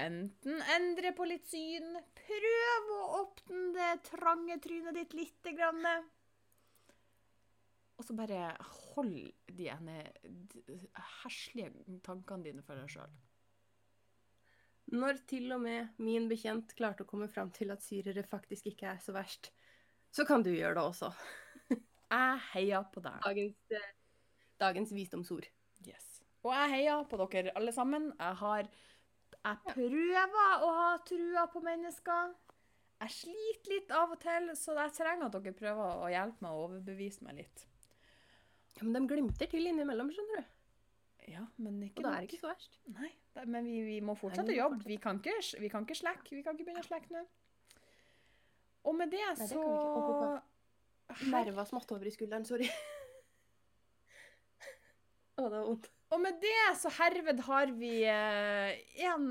Enten 0.00 0.62
endre 0.76 1.12
på 1.16 1.26
litt 1.28 1.48
syn, 1.50 1.92
prøv 2.16 2.90
å 2.94 3.00
åpne 3.20 3.66
det 3.76 3.90
trange 4.08 4.56
trynet 4.64 4.96
ditt 4.96 5.16
lite 5.18 5.52
grann. 5.56 5.84
Og 8.00 8.06
så 8.06 8.16
bare 8.16 8.54
hold 8.94 9.18
de 9.52 9.66
ene 9.68 9.98
heslige 11.20 11.98
tankene 12.06 12.46
dine 12.46 12.64
for 12.64 12.80
deg 12.80 12.88
sjøl. 12.94 13.18
Når 14.90 15.20
til 15.30 15.52
og 15.54 15.60
med 15.62 16.00
min 16.02 16.26
bekjent 16.30 16.72
klarte 16.78 17.04
å 17.04 17.10
komme 17.10 17.28
fram 17.30 17.52
til 17.54 17.70
at 17.70 17.84
syrere 17.84 18.24
faktisk 18.26 18.70
ikke 18.72 18.88
er 18.94 19.02
så 19.04 19.14
verst, 19.14 19.52
så 20.10 20.24
kan 20.26 20.42
du 20.42 20.50
gjøre 20.50 20.80
det 20.80 20.86
også. 20.88 21.12
Jeg 22.10 22.40
heier 22.54 22.88
på 22.90 23.02
deg. 23.04 23.20
Dagens, 23.22 23.76
eh, 23.76 23.90
dagens 24.58 24.94
visdomsord. 24.96 25.46
Yes. 25.86 26.08
Og 26.42 26.50
jeg 26.56 26.72
heier 26.72 27.04
på 27.08 27.18
dere 27.20 27.52
alle 27.56 27.72
sammen. 27.72 28.10
Jeg 28.16 28.36
har 28.40 28.68
jeg 29.40 29.72
prøver 29.72 30.64
å 30.66 30.70
ha 30.76 30.92
trua 31.06 31.46
på 31.52 31.62
mennesker. 31.64 32.32
Jeg 33.00 33.14
sliter 33.16 33.72
litt 33.72 33.92
av 33.96 34.12
og 34.12 34.20
til, 34.20 34.50
så 34.60 34.74
jeg 34.76 34.92
trenger 34.98 35.30
at 35.30 35.36
dere 35.36 35.56
prøver 35.56 36.02
å 36.04 36.08
hjelpe 36.12 36.44
meg 36.44 36.56
å 36.56 36.64
overbevise 36.66 37.24
meg 37.24 37.38
litt. 37.40 37.62
Ja, 38.76 38.84
men 38.84 38.96
de 38.96 39.00
glimter 39.08 39.48
til 39.50 39.70
innimellom, 39.70 40.10
skjønner 40.12 40.42
du. 40.42 40.56
Ja, 41.30 41.44
men 41.62 41.78
ikke 41.84 42.00
Og 42.00 42.06
da 42.06 42.12
er 42.16 42.24
det 42.24 42.30
ikke 42.30 42.42
så 42.42 42.50
verst. 42.50 42.78
Nei, 42.90 43.10
da, 43.36 43.44
men 43.48 43.68
vi, 43.68 43.78
vi 43.86 43.98
må 44.04 44.16
fortsette 44.18 44.50
å 44.50 44.52
vi 44.52 44.58
jobbe. 44.58 44.80
Vi 44.88 44.98
kan 45.00 45.20
ikke, 45.20 45.36
vi 45.62 45.70
kan 45.72 45.86
ikke 45.86 45.98
slekke. 46.00 46.36
Vi 46.36 46.44
kan 46.44 46.56
ikke 46.56 46.66
begynne 46.68 46.84
å 46.84 46.88
slekke 46.88 47.14
nå. 47.14 47.22
Og 48.90 48.96
med 48.96 49.12
det, 49.12 49.20
Nei, 49.20 49.36
det 49.36 49.48
så 49.50 49.62
Nerva 51.30 51.64
smatt 51.68 51.90
over 51.92 52.06
i 52.06 52.12
skulderen, 52.14 52.46
sorry. 52.48 52.68
Å, 55.36 55.38
det 55.42 55.56
var 55.56 55.66
vondt. 55.66 55.86
Og 56.10 56.20
med 56.20 56.40
det, 56.42 56.56
så 56.80 56.90
herved 56.96 57.42
har 57.46 57.70
vi 57.78 57.92
én 58.04 59.26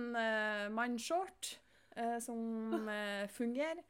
mann 0.71 0.95
short 0.99 1.57
eh, 1.99 2.19
som 2.23 2.39
eh, 2.97 3.27
fungerer. 3.27 3.83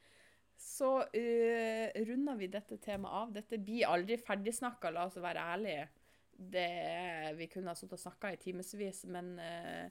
Så 0.59 0.89
uh, 0.99 1.85
runder 2.03 2.35
vi 2.35 2.49
dette 2.51 2.75
temaet 2.83 3.15
av. 3.15 3.29
Dette 3.31 3.61
blir 3.63 3.87
aldri 3.87 4.17
ferdigsnakka, 4.19 4.91
la 4.91 5.05
oss 5.07 5.15
være 5.15 5.45
ærlige. 5.53 5.85
Det, 6.35 6.65
vi 7.39 7.47
kunne 7.51 7.71
ha 7.71 7.79
sittet 7.79 7.95
og 7.95 8.01
snakka 8.01 8.33
i 8.33 8.39
timevis, 8.41 9.05
men 9.07 9.37
uh, 9.39 9.87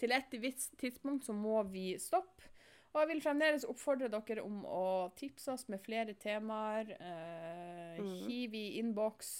til 0.00 0.12
et 0.12 0.36
visst 0.42 0.76
tidspunkt 0.80 1.24
så 1.24 1.32
må 1.36 1.62
vi 1.72 1.94
stoppe. 2.00 2.52
Og 2.90 3.00
jeg 3.00 3.10
vil 3.14 3.22
fremdeles 3.24 3.64
oppfordre 3.64 4.10
dere 4.12 4.44
om 4.44 4.60
å 4.66 4.84
tipse 5.16 5.54
oss 5.54 5.68
med 5.72 5.80
flere 5.80 6.12
temaer. 6.20 6.92
Uh, 7.00 8.04
mm. 8.04 8.14
Hiv 8.26 8.60
i 8.60 8.66
innboks. 8.82 9.32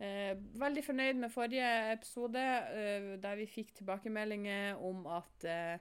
Eh, 0.00 0.34
veldig 0.58 0.82
fornøyd 0.84 1.16
med 1.22 1.30
forrige 1.30 1.92
episode, 1.92 2.40
eh, 2.74 3.16
der 3.22 3.36
vi 3.36 3.46
fikk 3.46 3.74
tilbakemeldinger 3.78 4.80
om 4.82 5.06
at 5.06 5.44
eh, 5.44 5.78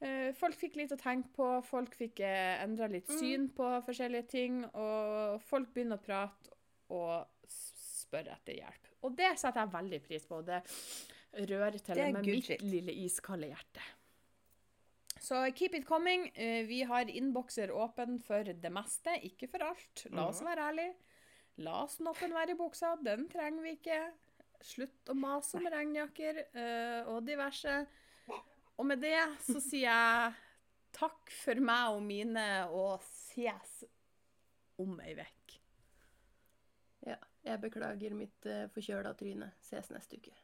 eh, 0.00 0.30
folk 0.32 0.54
fikk 0.56 0.76
litt 0.80 0.92
å 0.92 0.96
tenke 1.00 1.28
på, 1.36 1.50
folk 1.68 1.94
fikk 1.94 2.20
eh, 2.24 2.62
endra 2.64 2.88
litt 2.88 3.08
Mm. 3.08 3.18
syn 3.18 3.48
på 3.50 3.68
forskjellige 3.84 4.28
ting, 4.28 4.64
og 4.74 5.40
folk 5.42 5.68
begynner 5.74 5.98
å 6.00 6.02
prate 6.06 6.50
og 6.88 7.26
spørre 7.46 8.32
etter 8.32 8.54
hjelp. 8.62 8.88
Og 9.04 9.14
det 9.16 9.38
setter 9.38 9.60
jeg 9.66 9.74
veldig 9.76 10.02
pris 10.06 10.24
på, 10.26 10.40
det 10.46 10.62
rører 11.50 11.78
til 11.84 11.94
Det 11.94 12.12
med 12.14 12.24
mitt 12.26 12.44
shit. 12.46 12.62
lille 12.62 12.92
iskalde 13.04 13.48
hjerte. 13.52 13.82
Så 15.20 15.40
keep 15.56 15.74
it 15.74 15.84
coming. 15.86 16.30
Eh, 16.34 16.64
Vi 16.66 16.82
har 16.82 17.04
innbokser 17.04 17.68
åpen 17.70 18.18
for 18.22 18.42
det 18.44 18.70
meste, 18.72 19.16
ikke 19.22 19.48
for 19.50 19.58
alt. 19.64 20.06
La 20.10 20.28
oss 20.28 20.40
Mhm. 20.40 20.48
være 20.48 20.72
ærlige. 20.72 20.94
La 21.64 21.86
snoppen 21.88 22.34
være 22.36 22.52
i 22.52 22.58
buksa, 22.58 22.94
den 23.00 23.28
trenger 23.32 23.64
vi 23.64 23.76
ikke. 23.78 24.00
Slutt 24.66 25.12
å 25.12 25.16
mase 25.16 25.56
om 25.56 25.68
regnjakker 25.72 26.42
uh, 26.56 27.12
og 27.14 27.22
diverse. 27.28 27.78
Og 28.76 28.84
med 28.88 29.00
det 29.00 29.18
så 29.46 29.60
sier 29.64 29.86
jeg 29.88 30.34
takk 30.96 31.32
for 31.32 31.60
meg 31.64 31.96
og 31.96 32.02
mine, 32.04 32.46
og 32.72 33.04
ses 33.04 33.78
om 34.80 34.98
ei 35.04 35.14
vekk. 35.16 35.58
Ja, 37.06 37.20
jeg 37.46 37.62
beklager 37.64 38.16
mitt 38.18 38.48
uh, 38.50 38.66
forkjøla 38.74 39.14
tryne. 39.16 39.52
Ses 39.64 39.92
neste 39.94 40.20
uke. 40.20 40.36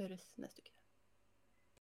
Høres 0.00 0.34
neste 0.40 0.64
uke. 0.64 0.77